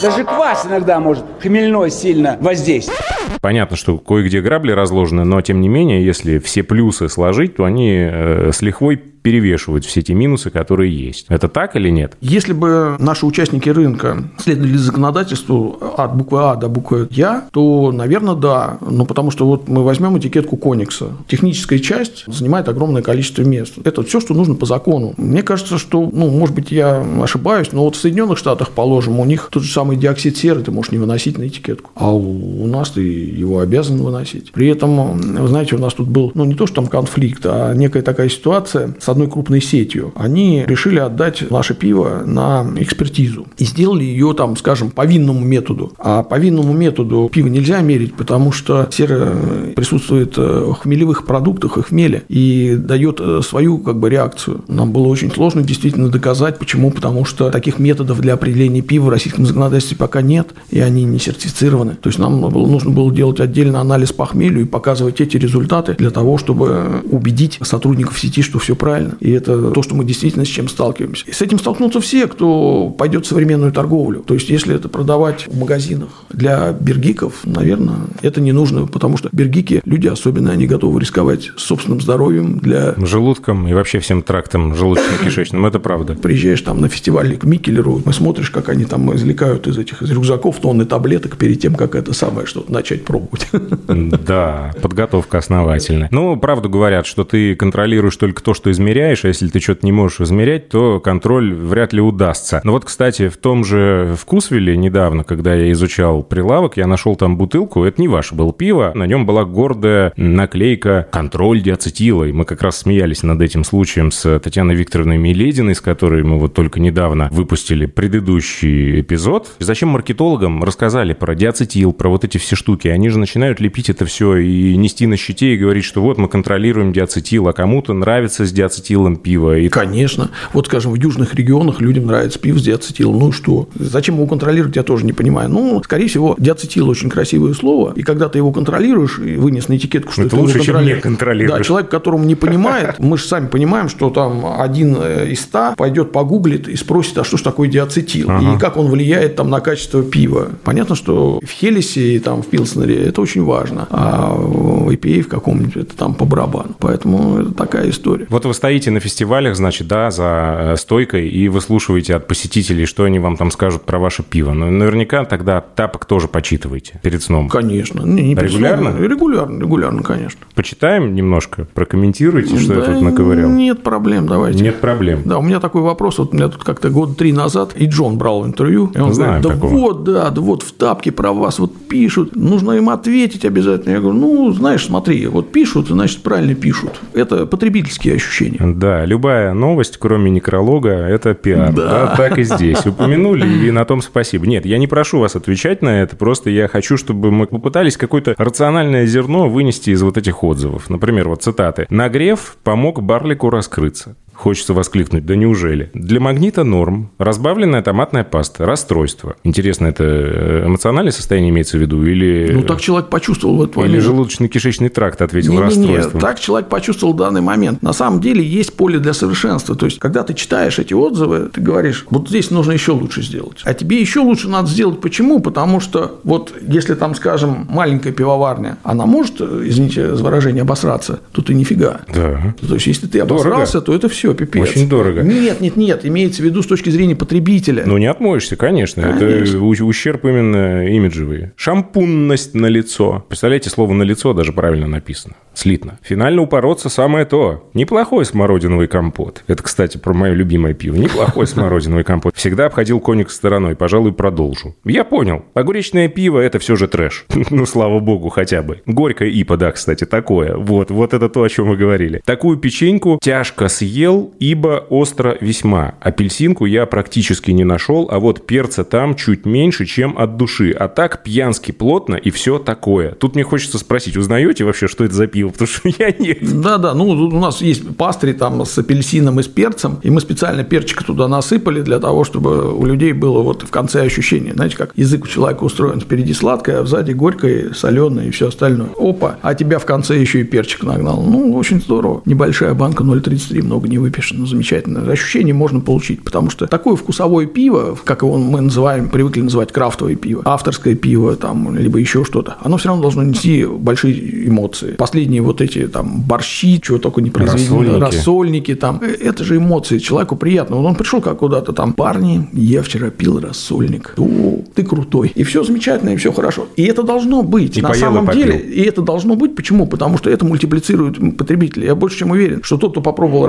Даже 0.02 0.24
квас 0.24 0.66
иногда 0.66 1.00
может 1.00 1.24
хмельной 1.40 1.90
сильно 1.90 2.36
воздействовать. 2.40 3.00
Понятно, 3.40 3.76
что 3.76 3.98
кое-где 3.98 4.40
грабли 4.40 4.72
разложены, 4.72 5.24
но 5.24 5.40
тем 5.40 5.60
не 5.60 5.68
менее, 5.68 6.04
если 6.04 6.38
все 6.38 6.62
плюсы 6.62 7.08
сложить, 7.08 7.56
то 7.56 7.64
они 7.64 7.92
э, 7.94 8.50
с 8.52 8.62
лихвой 8.62 9.00
перевешивают 9.28 9.84
все 9.84 10.00
эти 10.00 10.12
минусы, 10.12 10.50
которые 10.50 10.90
есть. 10.90 11.26
Это 11.28 11.48
так 11.48 11.76
или 11.76 11.90
нет? 11.90 12.16
Если 12.20 12.52
бы 12.52 12.96
наши 12.98 13.26
участники 13.26 13.68
рынка 13.68 14.30
следовали 14.38 14.76
законодательству 14.76 15.78
от 15.98 16.16
буквы 16.16 16.40
А 16.40 16.56
до 16.56 16.68
буквы 16.68 17.08
Я, 17.10 17.44
то, 17.52 17.92
наверное, 17.92 18.34
да. 18.34 18.78
Ну, 18.80 19.04
потому 19.04 19.30
что 19.30 19.46
вот 19.46 19.68
мы 19.68 19.84
возьмем 19.84 20.18
этикетку 20.18 20.56
Коникса. 20.56 21.08
Техническая 21.26 21.78
часть 21.78 22.24
занимает 22.26 22.68
огромное 22.68 23.02
количество 23.02 23.42
мест. 23.42 23.74
Это 23.84 24.02
все, 24.02 24.20
что 24.20 24.34
нужно 24.34 24.54
по 24.54 24.66
закону. 24.66 25.12
Мне 25.16 25.42
кажется, 25.42 25.76
что, 25.76 26.08
ну, 26.10 26.30
может 26.30 26.54
быть, 26.54 26.70
я 26.70 27.04
ошибаюсь, 27.22 27.72
но 27.72 27.84
вот 27.84 27.96
в 27.96 28.00
Соединенных 28.00 28.38
Штатах, 28.38 28.70
положим, 28.70 29.20
у 29.20 29.24
них 29.24 29.48
тот 29.50 29.62
же 29.62 29.72
самый 29.72 29.96
диоксид 29.96 30.36
серы 30.36 30.62
ты 30.62 30.70
можешь 30.70 30.92
не 30.92 30.98
выносить 30.98 31.38
на 31.38 31.46
этикетку. 31.46 31.90
А 31.96 32.14
у 32.14 32.66
нас 32.66 32.90
ты 32.90 33.17
его 33.18 33.60
обязан 33.60 33.98
выносить. 33.98 34.52
При 34.52 34.68
этом, 34.68 35.18
вы 35.18 35.48
знаете, 35.48 35.76
у 35.76 35.78
нас 35.78 35.94
тут 35.94 36.08
был, 36.08 36.32
ну, 36.34 36.44
не 36.44 36.54
то, 36.54 36.66
что 36.66 36.76
там 36.76 36.86
конфликт, 36.86 37.42
а 37.44 37.74
некая 37.74 38.02
такая 38.02 38.28
ситуация 38.28 38.94
с 39.00 39.08
одной 39.08 39.28
крупной 39.28 39.60
сетью. 39.60 40.12
Они 40.14 40.64
решили 40.66 40.98
отдать 40.98 41.50
наше 41.50 41.74
пиво 41.74 42.22
на 42.24 42.66
экспертизу 42.76 43.46
и 43.56 43.64
сделали 43.64 44.04
ее 44.04 44.34
там, 44.36 44.56
скажем, 44.56 44.90
по 44.90 45.06
винному 45.06 45.40
методу. 45.40 45.92
А 45.98 46.22
по 46.22 46.38
винному 46.38 46.72
методу 46.72 47.28
пиво 47.32 47.48
нельзя 47.48 47.80
мерить, 47.80 48.14
потому 48.14 48.52
что 48.52 48.86
сера 48.90 49.32
присутствует 49.74 50.36
в 50.36 50.74
хмелевых 50.74 51.26
продуктах 51.26 51.78
и 51.78 51.82
хмеле 51.82 52.22
и 52.28 52.76
дает 52.78 53.20
свою 53.44 53.78
как 53.78 53.98
бы 53.98 54.10
реакцию. 54.10 54.64
Нам 54.68 54.92
было 54.92 55.06
очень 55.06 55.30
сложно 55.30 55.62
действительно 55.62 56.08
доказать, 56.08 56.58
почему, 56.58 56.90
потому 56.90 57.24
что 57.24 57.50
таких 57.50 57.78
методов 57.78 58.20
для 58.20 58.34
определения 58.34 58.82
пива 58.82 59.06
в 59.06 59.08
российском 59.10 59.46
законодательстве 59.46 59.96
пока 59.96 60.22
нет, 60.22 60.48
и 60.70 60.80
они 60.80 61.04
не 61.04 61.18
сертифицированы. 61.18 61.96
То 62.00 62.08
есть 62.08 62.18
нам 62.18 62.40
было, 62.40 62.66
нужно 62.66 62.90
было 62.90 63.07
делать 63.10 63.40
отдельно 63.40 63.80
анализ 63.80 64.12
по 64.12 64.26
хмелю 64.26 64.62
и 64.62 64.64
показывать 64.64 65.20
эти 65.20 65.36
результаты 65.36 65.94
для 65.94 66.10
того, 66.10 66.38
чтобы 66.38 67.02
убедить 67.10 67.58
сотрудников 67.62 68.18
сети, 68.18 68.42
что 68.42 68.58
все 68.58 68.76
правильно. 68.76 69.14
И 69.20 69.30
это 69.30 69.70
то, 69.70 69.82
что 69.82 69.94
мы 69.94 70.04
действительно 70.04 70.44
с 70.44 70.48
чем 70.48 70.68
сталкиваемся. 70.68 71.24
И 71.26 71.32
с 71.32 71.42
этим 71.42 71.58
столкнутся 71.58 72.00
все, 72.00 72.26
кто 72.26 72.90
пойдет 72.90 73.24
в 73.24 73.28
современную 73.28 73.72
торговлю. 73.72 74.20
То 74.20 74.34
есть, 74.34 74.48
если 74.50 74.74
это 74.74 74.88
продавать 74.88 75.46
в 75.48 75.58
магазинах 75.58 76.08
для 76.30 76.72
бергиков, 76.72 77.40
наверное, 77.44 77.98
это 78.22 78.40
не 78.40 78.52
нужно, 78.52 78.86
потому 78.86 79.16
что 79.16 79.28
бергики, 79.32 79.82
люди 79.84 80.08
особенно, 80.08 80.52
они 80.52 80.66
готовы 80.66 81.00
рисковать 81.00 81.50
собственным 81.56 82.00
здоровьем 82.00 82.58
для... 82.58 82.94
Желудком 82.98 83.66
и 83.68 83.72
вообще 83.72 83.98
всем 83.98 84.22
трактом 84.22 84.74
желудочно-кишечным, 84.74 85.66
это 85.68 85.78
правда. 85.78 86.14
Приезжаешь 86.14 86.60
там 86.62 86.80
на 86.80 86.88
фестиваль 86.88 87.36
к 87.36 87.44
Микелеру, 87.44 88.02
и 88.06 88.12
смотришь, 88.12 88.50
как 88.50 88.68
они 88.68 88.84
там 88.84 89.14
извлекают 89.14 89.66
из 89.66 89.78
этих 89.78 90.02
из 90.02 90.10
рюкзаков 90.10 90.58
тонны 90.60 90.84
таблеток 90.84 91.36
перед 91.36 91.60
тем, 91.60 91.74
как 91.74 91.94
это 91.94 92.12
самое 92.12 92.46
что-то 92.46 92.72
начать 92.72 92.97
пробовать. 93.04 93.48
Да, 93.88 94.72
подготовка 94.82 95.38
основательная. 95.38 96.08
Ну, 96.10 96.36
правду 96.36 96.68
говорят, 96.68 97.06
что 97.06 97.24
ты 97.24 97.54
контролируешь 97.54 98.16
только 98.16 98.42
то, 98.42 98.54
что 98.54 98.70
измеряешь, 98.70 99.24
а 99.24 99.28
если 99.28 99.48
ты 99.48 99.60
что-то 99.60 99.84
не 99.84 99.92
можешь 99.92 100.20
измерять, 100.20 100.68
то 100.68 101.00
контроль 101.00 101.54
вряд 101.54 101.92
ли 101.92 102.00
удастся. 102.00 102.60
Но 102.64 102.72
вот, 102.72 102.84
кстати, 102.84 103.28
в 103.28 103.36
том 103.36 103.64
же 103.64 104.14
Вкусвилле 104.18 104.76
недавно, 104.76 105.24
когда 105.24 105.54
я 105.54 105.70
изучал 105.72 106.22
прилавок, 106.22 106.76
я 106.76 106.86
нашел 106.86 107.16
там 107.16 107.36
бутылку, 107.36 107.84
это 107.84 108.00
не 108.00 108.08
ваше 108.08 108.34
было 108.34 108.52
пиво, 108.52 108.92
на 108.94 109.06
нем 109.06 109.26
была 109.26 109.44
гордая 109.44 110.12
наклейка 110.16 111.08
«Контроль 111.10 111.62
диацетила», 111.62 112.24
и 112.24 112.32
мы 112.32 112.44
как 112.44 112.62
раз 112.62 112.78
смеялись 112.78 113.22
над 113.22 113.40
этим 113.40 113.64
случаем 113.64 114.10
с 114.10 114.38
Татьяной 114.38 114.74
Викторовной 114.74 115.18
Милединой, 115.18 115.74
с 115.74 115.80
которой 115.80 116.22
мы 116.22 116.38
вот 116.38 116.54
только 116.54 116.80
недавно 116.80 117.28
выпустили 117.30 117.86
предыдущий 117.86 119.00
эпизод. 119.00 119.54
Зачем 119.58 119.90
маркетологам 119.90 120.62
рассказали 120.64 121.12
про 121.12 121.34
диацетил, 121.34 121.92
про 121.92 122.08
вот 122.08 122.24
эти 122.24 122.38
все 122.38 122.56
штуки? 122.56 122.87
Они 122.88 123.08
же 123.08 123.18
начинают 123.18 123.60
лепить 123.60 123.90
это 123.90 124.04
все 124.04 124.36
и 124.36 124.76
нести 124.76 125.06
на 125.06 125.16
щите 125.16 125.54
и 125.54 125.56
говорить, 125.56 125.84
что 125.84 126.02
вот 126.02 126.18
мы 126.18 126.28
контролируем 126.28 126.92
диацетил, 126.92 127.48
а 127.48 127.52
кому-то 127.52 127.92
нравится 127.92 128.44
с 128.46 128.52
диацетилом 128.52 129.16
пиво. 129.16 129.58
И... 129.58 129.68
Конечно. 129.68 130.30
Вот, 130.52 130.66
скажем, 130.66 130.92
в 130.92 130.94
южных 130.96 131.34
регионах 131.34 131.80
людям 131.80 132.06
нравится 132.06 132.38
пиво 132.38 132.58
с 132.58 132.62
диацетилом. 132.62 133.18
Ну 133.18 133.32
что? 133.32 133.68
Зачем 133.74 134.16
его 134.16 134.26
контролировать, 134.26 134.76
я 134.76 134.82
тоже 134.82 135.04
не 135.04 135.12
понимаю. 135.12 135.48
Ну, 135.48 135.82
скорее 135.82 136.08
всего, 136.08 136.34
диацетил 136.38 136.88
очень 136.88 137.10
красивое 137.10 137.54
слово, 137.54 137.92
и 137.94 138.02
когда 138.02 138.28
ты 138.28 138.38
его 138.38 138.52
контролируешь 138.52 139.18
и 139.18 139.36
вынес 139.36 139.68
на 139.68 139.76
этикетку, 139.76 140.12
что 140.12 140.22
это 140.22 140.30
ты 140.30 140.36
лучше, 140.36 140.54
его 140.58 140.64
чем 140.64 140.84
не 140.84 140.94
контролируешь. 140.96 141.58
Да, 141.58 141.64
человек, 141.64 141.90
которому 141.90 142.24
не 142.24 142.34
понимает, 142.34 142.98
мы 142.98 143.18
же 143.18 143.24
сами 143.24 143.46
понимаем, 143.46 143.88
что 143.88 144.10
там 144.10 144.44
один 144.60 144.96
э, 145.00 145.30
из 145.30 145.40
ста 145.40 145.74
пойдет 145.76 146.12
погуглит 146.12 146.68
и 146.68 146.76
спросит, 146.76 147.18
а 147.18 147.24
что 147.24 147.36
ж 147.36 147.42
такое 147.42 147.68
диацетил, 147.68 148.30
Ага. 148.30 148.54
и 148.54 148.58
как 148.58 148.76
он 148.76 148.86
влияет 148.88 149.36
там 149.36 149.50
на 149.50 149.60
качество 149.60 150.02
пива. 150.02 150.48
Понятно, 150.64 150.94
что 150.94 151.40
в 151.42 151.50
Хелесе 151.50 152.16
и 152.16 152.18
там 152.18 152.42
в 152.42 152.46
Пилснере 152.78 153.04
это 153.04 153.20
очень 153.20 153.44
важно, 153.44 153.86
а 153.90 154.32
в 154.34 154.90
IPA 154.90 155.22
в 155.22 155.28
каком-нибудь 155.28 155.76
это 155.76 155.96
там 155.96 156.14
по 156.14 156.24
барабану. 156.24 156.74
Поэтому 156.78 157.40
это 157.40 157.52
такая 157.52 157.90
история. 157.90 158.26
Вот 158.30 158.44
вы 158.44 158.54
стоите 158.54 158.90
на 158.90 159.00
фестивалях, 159.00 159.56
значит, 159.56 159.86
да, 159.88 160.10
за 160.10 160.56
э, 160.72 160.76
стойкой, 160.76 161.28
и 161.28 161.48
выслушиваете 161.48 162.14
от 162.16 162.26
посетителей, 162.26 162.86
что 162.86 163.04
они 163.04 163.18
вам 163.18 163.36
там 163.36 163.50
скажут 163.50 163.82
про 163.82 163.98
ваше 163.98 164.22
пиво. 164.22 164.52
Но 164.52 164.70
наверняка 164.70 165.24
тогда 165.24 165.60
тапок 165.60 166.04
тоже 166.04 166.28
почитываете 166.28 167.00
перед 167.02 167.22
сном. 167.22 167.48
Конечно. 167.48 168.02
Не, 168.02 168.22
не 168.22 168.34
Регулярно? 168.34 168.92
сном. 168.92 169.02
Регулярно, 169.02 169.60
регулярно, 169.60 170.02
конечно. 170.02 170.40
Почитаем 170.54 171.14
немножко, 171.14 171.66
прокомментируйте, 171.74 172.58
что 172.58 172.74
я 172.74 172.80
Да 172.80 172.86
тут 172.92 173.02
наковырял. 173.02 173.50
Нет 173.50 173.82
проблем, 173.82 174.26
давайте. 174.26 174.62
Нет 174.62 174.80
проблем. 174.80 175.22
Да, 175.24 175.38
у 175.38 175.42
меня 175.42 175.60
такой 175.60 175.82
вопрос. 175.82 176.18
Вот 176.18 176.32
у 176.32 176.36
меня 176.36 176.48
тут 176.48 176.64
как-то 176.64 176.90
года 176.90 177.14
три 177.14 177.32
назад 177.32 177.72
и 177.76 177.86
Джон 177.86 178.18
брал 178.18 178.46
интервью. 178.46 178.90
И 178.94 178.98
он 178.98 179.12
Знаем 179.12 179.42
говорит, 179.42 179.60
да 179.60 179.66
такого. 179.66 179.80
вот, 179.80 180.04
да, 180.04 180.30
да 180.30 180.40
вот 180.40 180.62
в 180.62 180.72
тапке 180.72 181.12
про 181.12 181.32
вас 181.32 181.58
вот 181.58 181.74
пишут. 181.88 182.36
Нужно 182.58 182.72
им 182.72 182.90
ответить 182.90 183.44
обязательно. 183.44 183.92
Я 183.92 184.00
говорю, 184.00 184.18
ну, 184.18 184.50
знаешь, 184.50 184.84
смотри, 184.84 185.28
вот 185.28 185.52
пишут, 185.52 185.86
значит, 185.86 186.24
правильно 186.24 186.56
пишут. 186.56 187.00
Это 187.14 187.46
потребительские 187.46 188.16
ощущения. 188.16 188.58
Да, 188.60 189.04
любая 189.04 189.52
новость, 189.52 189.96
кроме 189.98 190.32
некролога, 190.32 190.90
это 190.90 191.34
пиар. 191.34 191.72
Да. 191.72 192.14
так 192.16 192.36
и 192.36 192.42
здесь. 192.42 192.84
Упомянули, 192.84 193.68
и 193.68 193.70
на 193.70 193.84
том 193.84 194.02
спасибо. 194.02 194.44
Нет, 194.48 194.66
я 194.66 194.78
не 194.78 194.88
прошу 194.88 195.20
вас 195.20 195.36
отвечать 195.36 195.82
на 195.82 196.02
это, 196.02 196.16
просто 196.16 196.50
я 196.50 196.66
хочу, 196.66 196.96
чтобы 196.96 197.30
мы 197.30 197.46
попытались 197.46 197.96
какое-то 197.96 198.34
рациональное 198.36 199.06
зерно 199.06 199.48
вынести 199.48 199.90
из 199.90 200.02
вот 200.02 200.18
этих 200.18 200.42
отзывов. 200.42 200.90
Например, 200.90 201.28
вот 201.28 201.44
цитаты. 201.44 201.86
«Нагрев 201.90 202.56
помог 202.64 203.00
Барлику 203.02 203.50
раскрыться». 203.50 204.16
Хочется 204.38 204.72
воскликнуть, 204.72 205.26
да 205.26 205.34
неужели? 205.34 205.90
Для 205.94 206.20
магнита 206.20 206.62
норм. 206.62 207.10
Разбавленная 207.18 207.82
томатная 207.82 208.22
паста. 208.22 208.64
Расстройство. 208.64 209.34
Интересно, 209.42 209.88
это 209.88 210.04
э, 210.04 210.62
эмоциональное 210.66 211.10
состояние 211.10 211.50
имеется 211.50 211.76
в 211.76 211.80
виду? 211.80 212.04
Или, 212.06 212.52
Ну, 212.52 212.62
так 212.62 212.80
человек 212.80 213.08
почувствовал 213.10 213.56
в 213.56 213.62
этот 213.64 213.76
или 213.78 213.86
момент. 213.98 214.04
желудочно-кишечный 214.04 214.90
тракт 214.90 215.22
ответил 215.22 215.54
Не-не-не, 215.54 215.64
расстройством? 215.96 216.20
так 216.20 216.38
человек 216.38 216.68
почувствовал 216.68 217.14
в 217.14 217.16
данный 217.16 217.40
момент. 217.40 217.82
На 217.82 217.92
самом 217.92 218.20
деле 218.20 218.44
есть 218.44 218.74
поле 218.74 219.00
для 219.00 219.12
совершенства. 219.12 219.74
То 219.74 219.86
есть, 219.86 219.98
когда 219.98 220.22
ты 220.22 220.34
читаешь 220.34 220.78
эти 220.78 220.94
отзывы, 220.94 221.50
ты 221.52 221.60
говоришь, 221.60 222.06
вот 222.08 222.28
здесь 222.28 222.52
нужно 222.52 222.70
еще 222.72 222.92
лучше 222.92 223.22
сделать. 223.22 223.60
А 223.64 223.74
тебе 223.74 224.00
еще 224.00 224.20
лучше 224.20 224.48
надо 224.48 224.68
сделать. 224.68 225.00
Почему? 225.00 225.40
Потому 225.40 225.80
что 225.80 226.20
вот 226.22 226.54
если 226.60 226.94
там, 226.94 227.16
скажем, 227.16 227.66
маленькая 227.68 228.12
пивоварня, 228.12 228.78
она 228.84 229.04
может, 229.04 229.40
извините 229.40 230.14
за 230.14 230.22
выражение, 230.22 230.62
обосраться, 230.62 231.18
то 231.32 231.42
ты 231.42 231.54
нифига. 231.54 232.02
Да. 232.14 232.54
То 232.66 232.74
есть, 232.74 232.86
если 232.86 233.08
ты 233.08 233.18
Дорого. 233.24 233.34
обосрался, 233.50 233.80
то 233.80 233.92
это 233.92 234.08
все, 234.08 234.27
пипец. 234.34 234.70
Очень 234.70 234.88
дорого. 234.88 235.22
Нет, 235.22 235.60
нет, 235.60 235.76
нет, 235.76 236.04
имеется 236.04 236.42
в 236.42 236.44
виду 236.44 236.62
с 236.62 236.66
точки 236.66 236.90
зрения 236.90 237.16
потребителя. 237.16 237.82
Ну, 237.86 237.98
не 237.98 238.06
отмоешься, 238.06 238.56
конечно. 238.56 239.00
Это 239.02 239.18
Конечно. 239.18 239.62
у- 239.62 239.68
ущерб 239.86 240.24
именно 240.24 240.86
имиджевый. 240.88 241.50
Шампунность 241.56 242.54
на 242.54 242.66
лицо. 242.66 243.24
Представляете, 243.28 243.70
слово 243.70 243.92
на 243.94 244.02
лицо 244.02 244.32
даже 244.34 244.52
правильно 244.52 244.86
написано. 244.86 245.34
Слитно. 245.54 245.98
Финально 246.02 246.42
упороться 246.42 246.88
самое 246.88 247.24
то. 247.24 247.68
Неплохой 247.74 248.24
смородиновый 248.24 248.86
компот. 248.86 249.42
Это, 249.48 249.62
кстати, 249.62 249.96
про 249.98 250.14
мое 250.14 250.32
любимое 250.34 250.74
пиво. 250.74 250.94
Неплохой 250.96 251.46
смородиновый 251.48 252.04
компот. 252.04 252.36
Всегда 252.36 252.66
обходил 252.66 253.00
коник 253.00 253.30
стороной. 253.30 253.74
Пожалуй, 253.74 254.12
продолжу. 254.12 254.76
Я 254.84 255.02
понял. 255.04 255.44
Огуречное 255.54 256.08
пиво– 256.08 256.38
это 256.40 256.58
все 256.58 256.76
же 256.76 256.86
трэш. 256.88 257.26
Ну, 257.50 257.66
слава 257.66 257.98
богу, 257.98 258.28
хотя 258.28 258.62
бы. 258.62 258.82
Горькое 258.86 259.32
ипа, 259.32 259.56
да, 259.56 259.72
кстати, 259.72 260.04
такое. 260.04 260.54
Вот, 260.56 260.90
вот 260.90 261.12
это 261.14 261.28
то, 261.28 261.42
о 261.42 261.48
чем 261.48 261.66
мы 261.68 261.76
говорили. 261.76 262.20
Такую 262.24 262.58
печеньку 262.58 263.18
тяжко 263.20 263.68
съел, 263.68 264.17
ибо 264.38 264.84
остро 264.90 265.36
весьма. 265.40 265.94
Апельсинку 266.00 266.66
я 266.66 266.86
практически 266.86 267.50
не 267.50 267.64
нашел, 267.64 268.08
а 268.10 268.18
вот 268.18 268.46
перца 268.46 268.84
там 268.84 269.14
чуть 269.14 269.46
меньше, 269.46 269.86
чем 269.86 270.16
от 270.18 270.36
души. 270.36 270.72
А 270.72 270.88
так 270.88 271.22
пьянски 271.22 271.72
плотно 271.72 272.14
и 272.14 272.30
все 272.30 272.58
такое. 272.58 273.12
Тут 273.12 273.34
мне 273.34 273.44
хочется 273.44 273.78
спросить, 273.78 274.16
узнаете 274.16 274.64
вообще, 274.64 274.88
что 274.88 275.04
это 275.04 275.14
за 275.14 275.26
пиво? 275.26 275.50
Потому 275.50 275.68
что 275.68 275.88
я 275.98 276.14
нет. 276.18 276.38
Да, 276.60 276.78
да, 276.78 276.94
ну 276.94 277.08
у 277.08 277.38
нас 277.38 277.60
есть 277.60 277.96
пастырь 277.96 278.34
там 278.34 278.64
с 278.64 278.78
апельсином 278.78 279.40
и 279.40 279.42
с 279.42 279.48
перцем, 279.48 279.98
и 280.02 280.10
мы 280.10 280.20
специально 280.20 280.64
перчика 280.64 281.04
туда 281.04 281.28
насыпали 281.28 281.82
для 281.82 281.98
того, 281.98 282.24
чтобы 282.24 282.72
у 282.74 282.84
людей 282.84 283.12
было 283.12 283.42
вот 283.42 283.62
в 283.62 283.70
конце 283.70 284.02
ощущение, 284.02 284.54
знаете, 284.54 284.76
как 284.76 284.92
язык 284.96 285.24
у 285.24 285.26
человека 285.26 285.64
устроен, 285.64 286.00
впереди 286.00 286.32
сладкое, 286.34 286.80
а 286.80 286.86
сзади 286.86 287.12
горькое, 287.12 287.74
соленое 287.74 288.28
и 288.28 288.30
все 288.30 288.48
остальное. 288.48 288.90
Опа, 288.98 289.38
а 289.42 289.54
тебя 289.54 289.78
в 289.78 289.84
конце 289.84 290.18
еще 290.18 290.40
и 290.40 290.44
перчик 290.44 290.84
нагнал. 290.84 291.22
Ну, 291.22 291.54
очень 291.54 291.80
здорово. 291.80 292.22
Небольшая 292.24 292.74
банка 292.74 293.04
0,33, 293.04 293.62
много 293.62 293.88
не 293.88 293.98
выпьешь. 293.98 294.07
Выпьешь, 294.08 294.32
ну, 294.32 294.46
замечательно. 294.46 295.10
Ощущение 295.10 295.54
можно 295.54 295.80
получить, 295.80 296.22
потому 296.24 296.50
что 296.50 296.66
такое 296.66 296.96
вкусовое 296.96 297.46
пиво, 297.46 297.96
как 298.04 298.22
его 298.22 298.38
мы 298.38 298.60
называем, 298.60 299.08
привыкли 299.08 299.42
называть 299.42 299.72
крафтовое 299.72 300.16
пиво, 300.16 300.42
авторское 300.44 300.94
пиво, 300.94 301.36
там, 301.36 301.76
либо 301.76 301.98
еще 301.98 302.24
что-то, 302.24 302.56
оно 302.60 302.76
все 302.76 302.88
равно 302.88 303.02
должно 303.02 303.22
нести 303.22 303.64
большие 303.66 304.48
эмоции. 304.48 304.92
Последние 304.92 305.42
вот 305.42 305.60
эти 305.60 305.86
там 305.88 306.22
борщи, 306.22 306.80
чего 306.80 306.98
только 306.98 307.20
не 307.20 307.30
произведено, 307.30 307.98
Рассольники. 307.98 308.00
рассольники 308.16 308.74
там, 308.74 309.00
э, 309.02 309.06
это 309.20 309.44
же 309.44 309.56
эмоции, 309.56 309.98
человеку 309.98 310.36
приятно. 310.36 310.76
Вот 310.76 310.86
он 310.86 310.94
пришел 310.94 311.20
как 311.20 311.38
куда-то 311.38 311.72
там, 311.72 311.92
парни, 311.92 312.48
я 312.52 312.82
вчера 312.82 313.10
пил 313.10 313.40
рассольник. 313.40 314.14
О, 314.16 314.60
ты 314.74 314.82
крутой. 314.84 315.32
И 315.34 315.42
все 315.44 315.62
замечательно, 315.62 316.10
и 316.10 316.16
все 316.16 316.32
хорошо. 316.32 316.66
И 316.76 316.84
это 316.84 317.02
должно 317.02 317.42
быть. 317.42 317.76
И 317.78 317.82
На 317.82 317.88
поел, 317.90 318.00
и 318.00 318.04
самом 318.04 318.26
попил. 318.26 318.42
деле, 318.46 318.58
и 318.58 318.82
это 318.82 319.02
должно 319.02 319.36
быть. 319.36 319.54
Почему? 319.54 319.86
Потому 319.86 320.18
что 320.18 320.30
это 320.30 320.44
мультиплицирует 320.44 321.36
потребителей. 321.36 321.86
Я 321.86 321.94
больше 321.94 322.18
чем 322.18 322.30
уверен, 322.30 322.62
что 322.62 322.76
тот, 322.76 322.92
кто 322.92 323.00
попробовал 323.00 323.46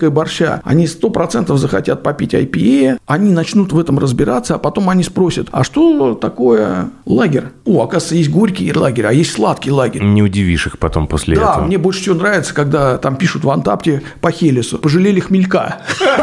рассольника 0.00 0.06
и 0.06 0.08
борща, 0.08 0.60
они 0.64 0.86
100% 0.86 1.56
захотят 1.56 2.02
попить 2.02 2.34
IPA, 2.34 2.98
они 3.06 3.32
начнут 3.32 3.72
в 3.72 3.78
этом 3.78 3.98
разбираться, 3.98 4.54
а 4.54 4.58
потом 4.58 4.88
они 4.90 5.02
спросят, 5.02 5.48
а 5.52 5.64
что 5.64 6.14
такое 6.14 6.90
лагерь? 7.06 7.44
О, 7.64 7.82
оказывается, 7.82 8.14
есть 8.16 8.30
горький 8.30 8.72
лагерь, 8.72 9.06
а 9.06 9.12
есть 9.12 9.32
сладкий 9.32 9.70
лагерь. 9.70 10.02
Не 10.02 10.22
удивишь 10.22 10.66
их 10.66 10.78
потом 10.78 11.06
после 11.06 11.36
Да, 11.36 11.52
этого. 11.52 11.64
мне 11.66 11.78
больше 11.78 12.00
всего 12.00 12.14
нравится, 12.16 12.54
когда 12.54 12.98
там 12.98 13.16
пишут 13.16 13.44
в 13.44 13.50
Антапте 13.50 14.02
по 14.20 14.30
Хелесу. 14.30 14.78
Пожалели 14.78 15.20
хмелька. 15.20 15.80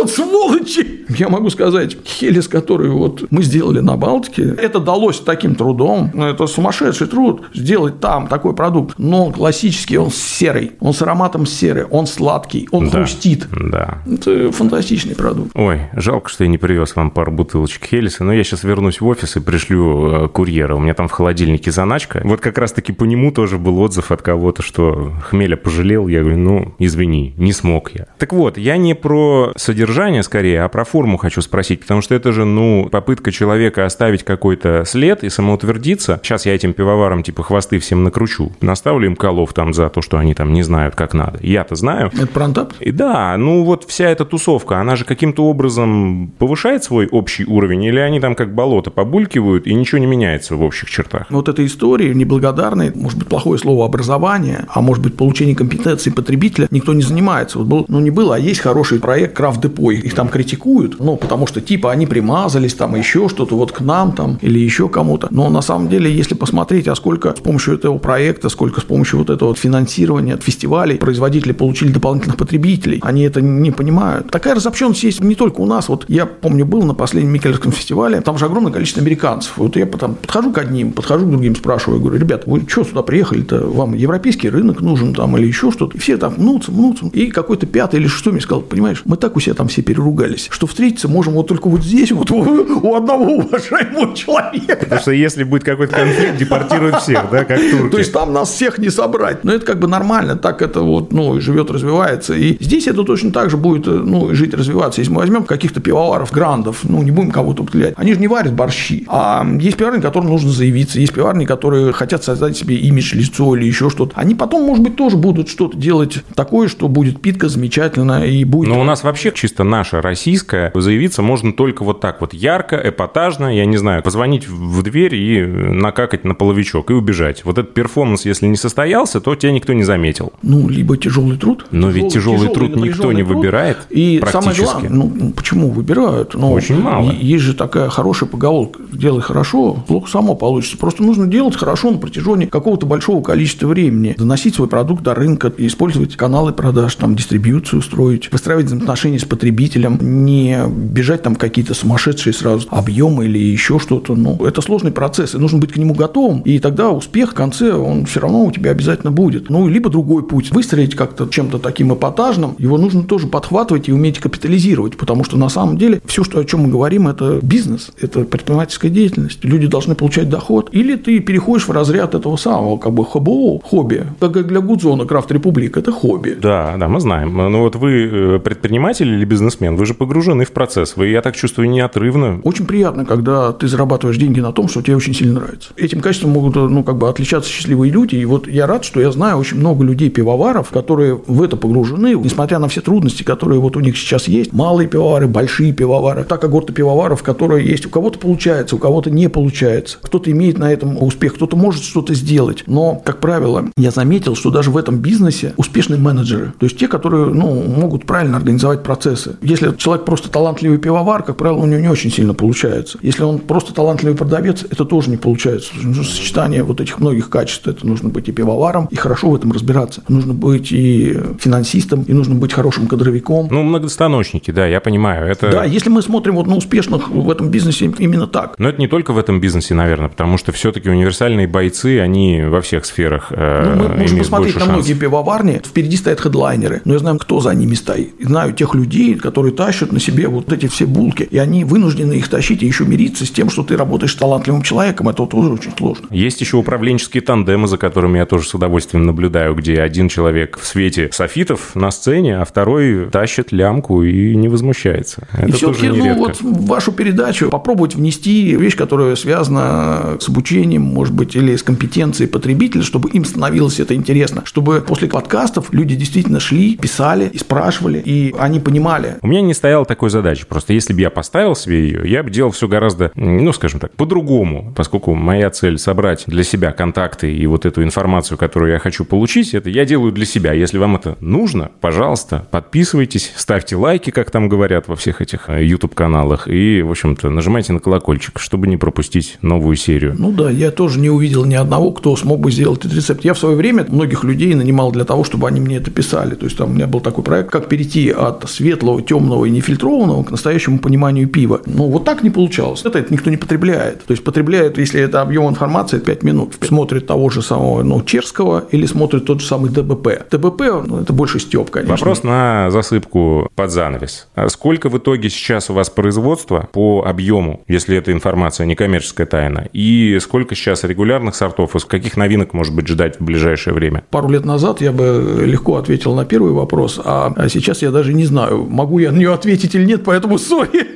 Вот 0.00 0.10
сволочи! 0.10 1.04
Я 1.10 1.28
могу 1.28 1.50
сказать, 1.50 1.96
Хелес, 2.04 2.48
который 2.48 2.88
вот 2.90 3.24
мы 3.30 3.42
сделали 3.42 3.80
на 3.80 3.96
Балтике, 3.96 4.54
это 4.58 4.78
далось 4.80 5.20
таким 5.20 5.54
трудом. 5.54 6.10
Ну, 6.14 6.24
это 6.24 6.46
сумасшедший 6.46 7.06
труд 7.06 7.42
сделать 7.52 8.00
там 8.00 8.26
такой 8.28 8.54
продукт. 8.54 8.94
Но 8.98 9.26
он 9.26 9.32
классический, 9.32 9.98
он 9.98 10.10
серый, 10.10 10.72
он 10.80 10.94
с 10.94 11.02
ароматом 11.02 11.44
серы, 11.46 11.86
он 11.90 12.06
сладкий, 12.06 12.66
он 12.70 12.86
Да. 12.86 12.90
хрустит. 12.98 13.46
Да. 13.50 13.98
Это 14.10 14.50
фантастичный 14.52 15.14
продукт. 15.14 15.50
Ой, 15.54 15.80
жалко, 15.94 16.30
что 16.30 16.44
я 16.44 16.50
не 16.50 16.58
привез 16.58 16.96
вам 16.96 17.10
пару 17.10 17.32
бутылочек 17.32 17.84
Хелиса, 17.84 18.24
но 18.24 18.32
я 18.32 18.42
сейчас 18.44 18.64
вернусь 18.64 19.00
в 19.00 19.06
офис 19.06 19.36
и 19.36 19.40
пришлю 19.40 20.24
э, 20.24 20.28
курьера. 20.28 20.76
У 20.76 20.80
меня 20.80 20.94
там 20.94 21.08
в 21.08 21.12
холодильнике 21.12 21.70
заначка. 21.72 22.22
Вот 22.24 22.40
как 22.40 22.56
раз-таки 22.56 22.92
по 22.92 23.04
нему 23.04 23.32
тоже 23.32 23.58
был 23.58 23.78
отзыв 23.80 24.12
от 24.12 24.22
кого-то, 24.22 24.62
что 24.62 25.12
хмеля 25.24 25.56
пожалел. 25.56 26.08
Я 26.08 26.20
говорю, 26.20 26.38
ну, 26.38 26.74
извини, 26.78 27.34
не 27.36 27.52
смог 27.52 27.90
я. 27.92 28.06
Так 28.18 28.32
вот, 28.32 28.56
я 28.56 28.76
не 28.78 28.94
про 28.94 29.52
содержание 29.56 29.89
скорее, 30.22 30.62
а 30.62 30.68
про 30.68 30.84
форму 30.84 31.16
хочу 31.16 31.42
спросить, 31.42 31.80
потому 31.80 32.00
что 32.00 32.14
это 32.14 32.32
же, 32.32 32.44
ну, 32.44 32.88
попытка 32.90 33.32
человека 33.32 33.84
оставить 33.84 34.22
какой-то 34.22 34.84
след 34.86 35.24
и 35.24 35.28
самоутвердиться. 35.28 36.20
Сейчас 36.22 36.46
я 36.46 36.54
этим 36.54 36.72
пивоварам 36.72 37.22
типа 37.22 37.42
хвосты 37.42 37.78
всем 37.78 38.04
накручу. 38.04 38.52
Наставлю 38.60 39.06
им 39.06 39.16
колов 39.16 39.52
там 39.52 39.72
за 39.74 39.88
то, 39.88 40.02
что 40.02 40.18
они 40.18 40.34
там 40.34 40.52
не 40.52 40.62
знают, 40.62 40.94
как 40.94 41.14
надо. 41.14 41.38
Я-то 41.42 41.74
знаю. 41.74 42.10
Это 42.12 42.26
про 42.26 42.44
Антап? 42.44 42.72
И 42.80 42.90
да, 42.90 43.36
ну 43.36 43.64
вот 43.64 43.84
вся 43.88 44.08
эта 44.08 44.24
тусовка, 44.24 44.80
она 44.80 44.96
же 44.96 45.04
каким-то 45.04 45.44
образом 45.44 46.32
повышает 46.38 46.84
свой 46.84 47.06
общий 47.06 47.44
уровень, 47.44 47.84
или 47.84 47.98
они 47.98 48.20
там 48.20 48.34
как 48.34 48.54
болото 48.54 48.90
побулькивают, 48.90 49.66
и 49.66 49.74
ничего 49.74 49.98
не 49.98 50.06
меняется 50.06 50.56
в 50.56 50.62
общих 50.62 50.90
чертах? 50.90 51.26
Вот 51.30 51.48
этой 51.48 51.66
истории 51.66 52.12
неблагодарной, 52.12 52.92
может 52.94 53.18
быть, 53.18 53.28
плохое 53.28 53.58
слово 53.58 53.86
образование, 53.86 54.66
а 54.68 54.80
может 54.80 55.02
быть, 55.02 55.16
получение 55.16 55.56
компетенции 55.56 56.10
потребителя, 56.10 56.68
никто 56.70 56.92
не 56.94 57.02
занимается. 57.02 57.58
Вот 57.58 57.66
был, 57.66 57.84
ну, 57.88 58.00
не 58.00 58.10
было, 58.10 58.36
а 58.36 58.38
есть 58.38 58.60
хороший 58.60 59.00
проект 59.00 59.36
Крафт 59.36 59.60
Депо. 59.60 59.79
Их 59.90 60.14
там 60.14 60.28
критикуют, 60.28 60.98
ну, 60.98 61.16
потому 61.16 61.46
что 61.46 61.60
типа 61.60 61.90
они 61.90 62.06
примазались, 62.06 62.74
там 62.74 62.94
еще 62.96 63.28
что-то 63.28 63.56
вот 63.56 63.72
к 63.72 63.80
нам 63.80 64.12
там 64.12 64.38
или 64.42 64.58
еще 64.58 64.88
кому-то. 64.88 65.28
Но 65.30 65.48
на 65.48 65.62
самом 65.62 65.88
деле, 65.88 66.12
если 66.12 66.34
посмотреть, 66.34 66.88
а 66.88 66.94
сколько 66.94 67.34
с 67.36 67.40
помощью 67.40 67.74
этого 67.74 67.98
проекта, 67.98 68.48
сколько 68.48 68.80
с 68.80 68.84
помощью 68.84 69.18
вот 69.20 69.30
этого 69.30 69.54
финансирования 69.54 70.34
от 70.34 70.42
фестивалей 70.42 70.96
производители 70.96 71.52
получили 71.52 71.92
дополнительных 71.92 72.36
потребителей, 72.36 73.00
они 73.02 73.22
это 73.22 73.40
не 73.40 73.70
понимают. 73.70 74.30
Такая 74.30 74.54
разобщенность 74.54 75.02
есть 75.02 75.20
не 75.20 75.34
только 75.34 75.60
у 75.60 75.66
нас. 75.66 75.88
Вот 75.88 76.04
я 76.08 76.26
помню, 76.26 76.66
был 76.66 76.82
на 76.82 76.94
последнем 76.94 77.32
Микельском 77.32 77.72
фестивале, 77.72 78.20
там 78.20 78.38
же 78.38 78.46
огромное 78.46 78.72
количество 78.72 79.02
американцев. 79.02 79.52
Вот 79.56 79.76
я 79.76 79.86
потом 79.86 80.14
подхожу 80.14 80.52
к 80.52 80.58
одним, 80.58 80.92
подхожу 80.92 81.26
к 81.26 81.30
другим, 81.30 81.56
спрашиваю, 81.56 82.00
говорю, 82.00 82.18
ребят, 82.18 82.42
вы 82.46 82.64
что 82.68 82.84
сюда 82.84 83.02
приехали-то? 83.02 83.66
Вам 83.66 83.94
европейский 83.94 84.50
рынок 84.50 84.80
нужен 84.80 85.14
там 85.14 85.36
или 85.36 85.46
еще 85.46 85.70
что-то? 85.70 85.96
И 85.96 86.00
все 86.00 86.16
там 86.16 86.34
мнутся, 86.36 86.72
мнутся. 86.72 87.06
И 87.12 87.30
какой-то 87.30 87.66
пятый 87.66 88.00
или 88.00 88.06
шестой 88.06 88.32
мне 88.32 88.42
сказал, 88.42 88.62
понимаешь, 88.62 89.02
мы 89.04 89.16
так 89.16 89.36
у 89.36 89.40
себя 89.40 89.54
там 89.54 89.68
все 89.70 89.82
переругались, 89.82 90.48
что 90.50 90.66
встретиться 90.66 91.08
можем 91.08 91.34
вот 91.34 91.48
только 91.48 91.68
вот 91.68 91.82
здесь, 91.82 92.12
вот 92.12 92.30
у, 92.30 92.94
одного 92.94 93.24
уважаемого 93.36 94.14
человека. 94.14 94.76
Потому 94.80 95.00
что 95.00 95.12
если 95.12 95.44
будет 95.44 95.64
какой-то 95.64 95.94
конфликт, 95.94 96.36
депортируют 96.36 96.96
всех, 96.96 97.30
да, 97.30 97.44
как 97.44 97.58
турки. 97.58 97.90
То 97.90 97.98
есть 97.98 98.12
там 98.12 98.32
нас 98.32 98.50
всех 98.50 98.78
не 98.78 98.90
собрать. 98.90 99.44
Но 99.44 99.52
это 99.52 99.64
как 99.64 99.78
бы 99.78 99.88
нормально, 99.88 100.36
так 100.36 100.62
это 100.62 100.80
вот, 100.80 101.12
ну, 101.12 101.40
живет, 101.40 101.70
развивается. 101.70 102.34
И 102.34 102.56
здесь 102.60 102.86
это 102.86 103.02
точно 103.04 103.32
так 103.32 103.50
же 103.50 103.56
будет, 103.56 103.86
э, 103.86 103.90
ну, 103.90 104.34
жить, 104.34 104.54
развиваться. 104.54 105.00
Если 105.00 105.12
мы 105.12 105.20
возьмем 105.20 105.44
каких-то 105.44 105.80
пивоваров, 105.80 106.32
грандов, 106.32 106.80
ну, 106.84 107.02
не 107.02 107.10
будем 107.10 107.30
кого-то 107.30 107.62
употреблять, 107.62 107.94
они 107.96 108.14
же 108.14 108.20
не 108.20 108.28
варят 108.28 108.52
борщи. 108.52 109.04
А 109.08 109.46
есть 109.60 109.76
пивоварни, 109.76 110.02
которым 110.02 110.28
нужно 110.28 110.50
заявиться, 110.50 111.00
есть 111.00 111.12
пивоварни, 111.12 111.44
которые 111.44 111.92
хотят 111.92 112.24
создать 112.24 112.56
себе 112.56 112.76
имидж, 112.76 113.14
лицо 113.14 113.56
или 113.56 113.64
еще 113.64 113.90
что-то. 113.90 114.12
Они 114.14 114.34
потом, 114.34 114.64
может 114.64 114.82
быть, 114.82 114.96
тоже 114.96 115.16
будут 115.16 115.48
что-то 115.48 115.76
делать 115.76 116.22
такое, 116.34 116.68
что 116.68 116.88
будет 116.88 117.20
питка 117.20 117.48
замечательно 117.48 118.24
и 118.24 118.44
будет... 118.44 118.68
Но 118.68 118.80
у 118.80 118.84
нас 118.84 119.02
вообще 119.02 119.32
чисто 119.32 119.59
наша 119.64 120.00
российская 120.02 120.72
заявиться 120.74 121.22
можно 121.22 121.52
только 121.52 121.84
вот 121.84 122.00
так 122.00 122.20
вот 122.20 122.34
ярко, 122.34 122.80
эпатажно, 122.82 123.54
я 123.54 123.64
не 123.66 123.76
знаю, 123.76 124.02
позвонить 124.02 124.48
в 124.48 124.82
дверь 124.82 125.14
и 125.14 125.44
накакать 125.44 126.24
на 126.24 126.34
половичок 126.34 126.90
и 126.90 126.94
убежать. 126.94 127.44
Вот 127.44 127.58
этот 127.58 127.74
перформанс, 127.74 128.24
если 128.24 128.46
не 128.46 128.56
состоялся, 128.56 129.20
то 129.20 129.34
тебя 129.34 129.52
никто 129.52 129.72
не 129.72 129.84
заметил. 129.84 130.32
Ну, 130.42 130.68
либо 130.68 130.96
тяжелый 130.96 131.36
труд. 131.36 131.66
Но 131.70 131.90
ведь 131.90 132.12
тяжелый 132.12 132.48
труд 132.48 132.76
никто 132.76 133.12
не 133.12 133.22
напряженный 133.22 133.24
труд. 133.24 133.36
выбирает 133.36 133.78
И 133.90 134.22
самое 134.30 134.54
практически. 134.54 134.62
главное, 134.62 134.90
ну, 134.90 135.32
почему 135.32 135.70
выбирают? 135.70 136.34
Ну, 136.34 136.52
Очень 136.52 136.80
мало. 136.80 137.10
Есть 137.12 137.44
же 137.44 137.54
такая 137.54 137.88
хорошая 137.88 138.28
поговорка. 138.28 138.82
Делай 138.92 139.22
хорошо, 139.22 139.74
плохо 139.86 140.10
само 140.10 140.34
получится. 140.34 140.76
Просто 140.76 141.02
нужно 141.02 141.26
делать 141.26 141.56
хорошо 141.56 141.90
на 141.90 141.98
протяжении 141.98 142.46
какого-то 142.46 142.86
большого 142.86 143.22
количества 143.22 143.68
времени. 143.68 144.14
Доносить 144.16 144.54
свой 144.54 144.68
продукт 144.68 145.02
до 145.02 145.14
рынка, 145.14 145.52
использовать 145.56 146.16
каналы 146.16 146.52
продаж, 146.52 146.94
там, 146.94 147.14
дистрибьюцию 147.14 147.80
устроить, 147.80 148.30
выстраивать 148.32 148.66
взаимоотношения 148.66 149.18
с 149.18 149.24
потребителем, 149.40 149.98
не 150.02 150.58
бежать 150.68 151.22
там 151.22 151.34
какие-то 151.34 151.72
сумасшедшие 151.72 152.34
сразу 152.34 152.68
объемы 152.70 153.24
или 153.24 153.38
еще 153.38 153.78
что-то. 153.78 154.14
Ну, 154.14 154.36
это 154.44 154.60
сложный 154.60 154.92
процесс, 154.92 155.34
и 155.34 155.38
нужно 155.38 155.58
быть 155.58 155.72
к 155.72 155.78
нему 155.78 155.94
готовым, 155.94 156.40
и 156.42 156.58
тогда 156.58 156.90
успех 156.90 157.30
в 157.30 157.34
конце, 157.34 157.72
он 157.72 158.04
все 158.04 158.20
равно 158.20 158.44
у 158.44 158.52
тебя 158.52 158.70
обязательно 158.70 159.10
будет. 159.10 159.48
Ну, 159.48 159.66
либо 159.66 159.88
другой 159.88 160.26
путь. 160.26 160.50
Выстроить 160.50 160.94
как-то 160.94 161.26
чем-то 161.26 161.58
таким 161.58 161.94
эпатажным, 161.94 162.54
его 162.58 162.76
нужно 162.76 163.02
тоже 163.02 163.28
подхватывать 163.28 163.88
и 163.88 163.92
уметь 163.92 164.18
капитализировать, 164.18 164.98
потому 164.98 165.24
что 165.24 165.38
на 165.38 165.48
самом 165.48 165.78
деле 165.78 166.02
все, 166.04 166.22
что, 166.22 166.38
о 166.38 166.44
чем 166.44 166.60
мы 166.60 166.68
говорим, 166.68 167.08
это 167.08 167.38
бизнес, 167.40 167.92
это 167.98 168.24
предпринимательская 168.24 168.90
деятельность. 168.90 169.42
Люди 169.42 169.66
должны 169.66 169.94
получать 169.94 170.28
доход. 170.28 170.68
Или 170.72 170.96
ты 170.96 171.18
переходишь 171.20 171.66
в 171.66 171.72
разряд 171.72 172.14
этого 172.14 172.36
самого, 172.36 172.76
как 172.76 172.92
бы 172.92 173.06
ХБО, 173.06 173.60
хобби. 173.60 174.04
Как 174.20 174.46
для 174.46 174.60
Гудзона 174.60 175.06
Крафт 175.06 175.32
Републик, 175.32 175.78
это 175.78 175.92
хобби. 175.92 176.36
Да, 176.38 176.76
да, 176.76 176.88
мы 176.88 177.00
знаем. 177.00 177.34
Ну 177.34 177.60
вот 177.60 177.76
вы 177.76 178.36
э, 178.36 178.38
предприниматель 178.40 179.08
или 179.08 179.29
бизнесмен, 179.30 179.76
вы 179.76 179.86
же 179.86 179.94
погружены 179.94 180.44
в 180.44 180.50
процесс. 180.50 180.96
Вы, 180.96 181.08
я 181.08 181.22
так 181.22 181.36
чувствую, 181.36 181.70
неотрывно. 181.70 182.40
Очень 182.42 182.66
приятно, 182.66 183.06
когда 183.06 183.52
ты 183.52 183.68
зарабатываешь 183.68 184.18
деньги 184.18 184.40
на 184.40 184.52
том, 184.52 184.68
что 184.68 184.82
тебе 184.82 184.96
очень 184.96 185.14
сильно 185.14 185.40
нравится. 185.40 185.70
Этим 185.76 186.00
качеством 186.00 186.30
могут 186.30 186.56
ну, 186.56 186.82
как 186.82 186.98
бы 186.98 187.08
отличаться 187.08 187.48
счастливые 187.48 187.92
люди. 187.92 188.16
И 188.16 188.24
вот 188.24 188.48
я 188.48 188.66
рад, 188.66 188.84
что 188.84 189.00
я 189.00 189.10
знаю 189.12 189.38
очень 189.38 189.58
много 189.58 189.84
людей-пивоваров, 189.84 190.70
которые 190.70 191.18
в 191.26 191.42
это 191.42 191.56
погружены, 191.56 192.14
несмотря 192.14 192.58
на 192.58 192.68
все 192.68 192.80
трудности, 192.80 193.22
которые 193.22 193.60
вот 193.60 193.76
у 193.76 193.80
них 193.80 193.96
сейчас 193.96 194.26
есть. 194.28 194.52
Малые 194.52 194.88
пивовары, 194.88 195.28
большие 195.28 195.72
пивовары. 195.72 196.24
Та 196.24 196.36
когорта 196.36 196.72
пивоваров, 196.72 197.22
которые 197.22 197.66
есть. 197.66 197.86
У 197.86 197.90
кого-то 197.90 198.18
получается, 198.18 198.76
у 198.76 198.78
кого-то 198.78 199.10
не 199.10 199.28
получается. 199.28 199.98
Кто-то 200.02 200.30
имеет 200.32 200.58
на 200.58 200.72
этом 200.72 201.00
успех, 201.00 201.34
кто-то 201.34 201.56
может 201.56 201.84
что-то 201.84 202.14
сделать. 202.14 202.64
Но, 202.66 203.00
как 203.04 203.20
правило, 203.20 203.66
я 203.76 203.92
заметил, 203.92 204.34
что 204.34 204.50
даже 204.50 204.70
в 204.70 204.76
этом 204.76 204.98
бизнесе 204.98 205.54
успешные 205.56 206.00
менеджеры. 206.00 206.52
То 206.58 206.66
есть 206.66 206.76
те, 206.76 206.88
которые 206.88 207.26
ну, 207.26 207.62
могут 207.62 208.06
правильно 208.06 208.36
организовать 208.36 208.82
процессы. 209.20 209.38
Если 209.42 209.76
человек 209.76 210.04
просто 210.04 210.30
талантливый 210.30 210.78
пивовар, 210.78 211.22
как 211.22 211.36
правило, 211.36 211.58
у 211.58 211.66
него 211.66 211.80
не 211.80 211.88
очень 211.88 212.10
сильно 212.10 212.34
получается. 212.34 212.98
Если 213.02 213.22
он 213.22 213.38
просто 213.38 213.74
талантливый 213.74 214.16
продавец, 214.16 214.64
это 214.68 214.84
тоже 214.84 215.10
не 215.10 215.16
получается. 215.16 215.72
Нужно 215.82 216.04
сочетание 216.04 216.62
вот 216.62 216.80
этих 216.80 217.00
многих 217.00 217.30
качеств. 217.30 217.66
Это 217.66 217.86
нужно 217.86 218.08
быть 218.08 218.28
и 218.28 218.32
пивоваром, 218.32 218.86
и 218.90 218.96
хорошо 218.96 219.30
в 219.30 219.36
этом 219.36 219.52
разбираться. 219.52 220.02
Нужно 220.08 220.34
быть 220.34 220.72
и 220.72 221.18
финансистом, 221.38 222.02
и 222.02 222.12
нужно 222.12 222.34
быть 222.34 222.52
хорошим 222.52 222.86
кадровиком. 222.86 223.48
Ну, 223.50 223.62
многостаночники, 223.62 224.50
да, 224.50 224.66
я 224.66 224.80
понимаю. 224.80 225.30
Это... 225.30 225.50
Да, 225.50 225.64
если 225.64 225.90
мы 225.90 226.02
смотрим 226.02 226.36
вот 226.36 226.46
на 226.46 226.56
успешных 226.56 227.08
в 227.08 227.30
этом 227.30 227.50
бизнесе 227.50 227.92
именно 227.98 228.26
так. 228.26 228.58
Но 228.58 228.68
это 228.68 228.80
не 228.80 228.88
только 228.88 229.12
в 229.12 229.18
этом 229.18 229.40
бизнесе, 229.40 229.74
наверное, 229.74 230.08
потому 230.08 230.38
что 230.38 230.52
все-таки 230.52 230.88
универсальные 230.88 231.46
бойцы, 231.46 232.00
они 232.00 232.42
во 232.42 232.60
всех 232.60 232.84
сферах 232.84 233.28
э, 233.30 233.74
Ну, 233.76 233.88
мы 233.88 233.96
можем 233.98 234.18
посмотреть 234.18 234.56
на 234.56 234.64
многие 234.64 234.82
шансов. 234.82 235.00
пивоварни, 235.00 235.62
впереди 235.64 235.96
стоят 235.96 236.20
хедлайнеры, 236.20 236.82
но 236.84 236.94
я 236.94 236.98
знаю, 236.98 237.18
кто 237.18 237.40
за 237.40 237.54
ними 237.54 237.74
стоит. 237.74 238.14
Знаю 238.20 238.52
тех 238.52 238.74
людей, 238.74 239.09
которые 239.18 239.54
тащат 239.54 239.92
на 239.92 240.00
себе 240.00 240.28
вот 240.28 240.52
эти 240.52 240.66
все 240.66 240.86
булки, 240.86 241.26
и 241.30 241.38
они 241.38 241.64
вынуждены 241.64 242.14
их 242.14 242.28
тащить 242.28 242.62
и 242.62 242.66
еще 242.66 242.84
мириться 242.84 243.26
с 243.26 243.30
тем, 243.30 243.50
что 243.50 243.62
ты 243.62 243.76
работаешь 243.76 244.14
талантливым 244.14 244.62
человеком. 244.62 245.08
Это 245.08 245.26
тоже 245.26 245.50
очень 245.50 245.72
сложно. 245.76 246.06
Есть 246.10 246.40
еще 246.40 246.56
управленческие 246.56 247.22
тандемы, 247.22 247.66
за 247.66 247.78
которыми 247.78 248.18
я 248.18 248.26
тоже 248.26 248.46
с 248.46 248.54
удовольствием 248.54 249.04
наблюдаю, 249.04 249.54
где 249.54 249.80
один 249.80 250.08
человек 250.08 250.58
в 250.60 250.66
свете 250.66 251.10
софитов 251.12 251.74
на 251.74 251.90
сцене, 251.90 252.38
а 252.38 252.44
второй 252.44 253.08
тащит 253.10 253.52
лямку 253.52 254.02
и 254.02 254.34
не 254.34 254.48
возмущается. 254.48 255.26
Это 255.32 255.48
и 255.48 255.52
все-таки, 255.52 255.88
ну, 255.88 256.14
вот 256.14 256.40
в 256.40 256.66
вашу 256.66 256.92
передачу 256.92 257.50
попробовать 257.50 257.94
внести 257.94 258.54
вещь, 258.56 258.76
которая 258.76 259.16
связана 259.16 260.16
с 260.20 260.28
обучением, 260.28 260.82
может 260.82 261.14
быть, 261.14 261.34
или 261.36 261.56
с 261.56 261.62
компетенцией 261.62 262.28
потребителя, 262.28 262.82
чтобы 262.82 263.10
им 263.10 263.24
становилось 263.24 263.80
это 263.80 263.94
интересно, 263.94 264.42
чтобы 264.44 264.84
после 264.86 265.08
подкастов 265.08 265.72
люди 265.72 265.94
действительно 265.94 266.40
шли, 266.40 266.76
писали 266.76 267.30
и 267.32 267.38
спрашивали, 267.38 268.02
и 268.04 268.34
они 268.38 268.60
понимали. 268.60 268.99
У 269.22 269.26
меня 269.26 269.40
не 269.40 269.54
стояла 269.54 269.84
такой 269.84 270.10
задачи. 270.10 270.44
Просто 270.46 270.72
если 270.72 270.92
бы 270.92 271.00
я 271.00 271.10
поставил 271.10 271.54
себе 271.54 271.82
ее, 271.82 272.02
я 272.04 272.22
бы 272.22 272.30
делал 272.30 272.50
все 272.50 272.68
гораздо, 272.68 273.10
ну, 273.14 273.52
скажем 273.52 273.80
так, 273.80 273.92
по-другому, 273.92 274.72
поскольку 274.76 275.14
моя 275.14 275.50
цель 275.50 275.78
собрать 275.78 276.24
для 276.26 276.42
себя 276.42 276.72
контакты 276.72 277.34
и 277.34 277.46
вот 277.46 277.66
эту 277.66 277.82
информацию, 277.82 278.38
которую 278.38 278.72
я 278.72 278.78
хочу 278.78 279.04
получить, 279.04 279.54
это 279.54 279.70
я 279.70 279.84
делаю 279.84 280.12
для 280.12 280.26
себя. 280.26 280.52
Если 280.52 280.78
вам 280.78 280.96
это 280.96 281.16
нужно, 281.20 281.70
пожалуйста, 281.80 282.46
подписывайтесь, 282.50 283.32
ставьте 283.36 283.76
лайки, 283.76 284.10
как 284.10 284.30
там 284.30 284.48
говорят 284.48 284.88
во 284.88 284.96
всех 284.96 285.20
этих 285.20 285.48
э, 285.48 285.64
YouTube-каналах, 285.64 286.48
и, 286.48 286.82
в 286.82 286.90
общем-то, 286.90 287.30
нажимайте 287.30 287.72
на 287.72 287.80
колокольчик, 287.80 288.38
чтобы 288.38 288.66
не 288.66 288.76
пропустить 288.76 289.38
новую 289.42 289.76
серию. 289.76 290.14
Ну 290.18 290.32
да, 290.32 290.50
я 290.50 290.70
тоже 290.70 290.98
не 291.00 291.10
увидел 291.10 291.44
ни 291.44 291.54
одного, 291.54 291.92
кто 291.92 292.14
смог 292.16 292.40
бы 292.40 292.50
сделать 292.50 292.80
этот 292.80 292.94
рецепт. 292.94 293.24
Я 293.24 293.34
в 293.34 293.38
свое 293.38 293.56
время 293.56 293.84
многих 293.88 294.24
людей 294.24 294.54
нанимал 294.54 294.92
для 294.92 295.04
того, 295.04 295.24
чтобы 295.24 295.48
они 295.48 295.60
мне 295.60 295.76
это 295.76 295.90
писали. 295.90 296.34
То 296.34 296.44
есть 296.44 296.56
там 296.56 296.70
у 296.70 296.72
меня 296.72 296.86
был 296.86 297.00
такой 297.00 297.24
проект, 297.24 297.50
как 297.50 297.68
перейти 297.68 298.10
от 298.10 298.48
светлого, 298.48 298.89
темного 298.98 299.44
и 299.44 299.50
нефильтрованного 299.50 300.24
к 300.24 300.30
настоящему 300.30 300.78
пониманию 300.78 301.28
пива. 301.28 301.60
Ну, 301.66 301.88
вот 301.88 302.04
так 302.04 302.22
не 302.22 302.30
получалось. 302.30 302.82
Это, 302.84 302.98
это 302.98 303.12
никто 303.12 303.30
не 303.30 303.36
потребляет. 303.36 304.04
То 304.04 304.12
есть 304.12 304.24
потребляет, 304.24 304.78
если 304.78 305.00
это 305.00 305.22
объем 305.22 305.48
информации, 305.48 305.98
5 305.98 306.22
минут. 306.22 306.54
Смотрит 306.60 307.06
того 307.06 307.30
же 307.30 307.42
самого 307.42 307.82
ну, 307.82 308.02
Черского 308.02 308.64
или 308.70 308.86
смотрит 308.86 309.26
тот 309.26 309.40
же 309.40 309.46
самый 309.46 309.70
ДБП. 309.70 310.30
ДБП, 310.30 310.62
ну, 310.86 311.00
это 311.00 311.12
больше 311.12 311.38
степ, 311.38 311.70
конечно. 311.70 311.96
Вопрос 311.96 312.22
на 312.22 312.70
засыпку 312.70 313.48
под 313.54 313.70
занавес. 313.70 314.28
А 314.34 314.48
сколько 314.48 314.88
в 314.88 314.98
итоге 314.98 315.30
сейчас 315.30 315.70
у 315.70 315.74
вас 315.74 315.90
производства 315.90 316.68
по 316.72 317.04
объему, 317.06 317.62
если 317.68 317.96
эта 317.96 318.12
информация 318.12 318.66
не 318.66 318.74
коммерческая 318.74 319.26
тайна? 319.26 319.68
И 319.72 320.18
сколько 320.20 320.54
сейчас 320.54 320.84
регулярных 320.84 321.34
сортов, 321.34 321.76
из 321.76 321.84
каких 321.84 322.16
новинок 322.16 322.54
может 322.54 322.74
быть 322.74 322.88
ждать 322.88 323.20
в 323.20 323.24
ближайшее 323.24 323.74
время? 323.74 324.04
Пару 324.10 324.28
лет 324.28 324.44
назад 324.44 324.80
я 324.80 324.92
бы 324.92 325.42
легко 325.44 325.76
ответил 325.76 326.14
на 326.14 326.24
первый 326.24 326.52
вопрос, 326.52 327.00
а 327.04 327.32
сейчас 327.48 327.82
я 327.82 327.90
даже 327.90 328.14
не 328.14 328.24
знаю, 328.24 328.64
могу 328.80 328.98
я 328.98 329.12
на 329.12 329.18
нее 329.18 329.34
ответить 329.34 329.74
или 329.74 329.84
нет, 329.84 330.02
поэтому 330.04 330.38
сори. 330.50 330.88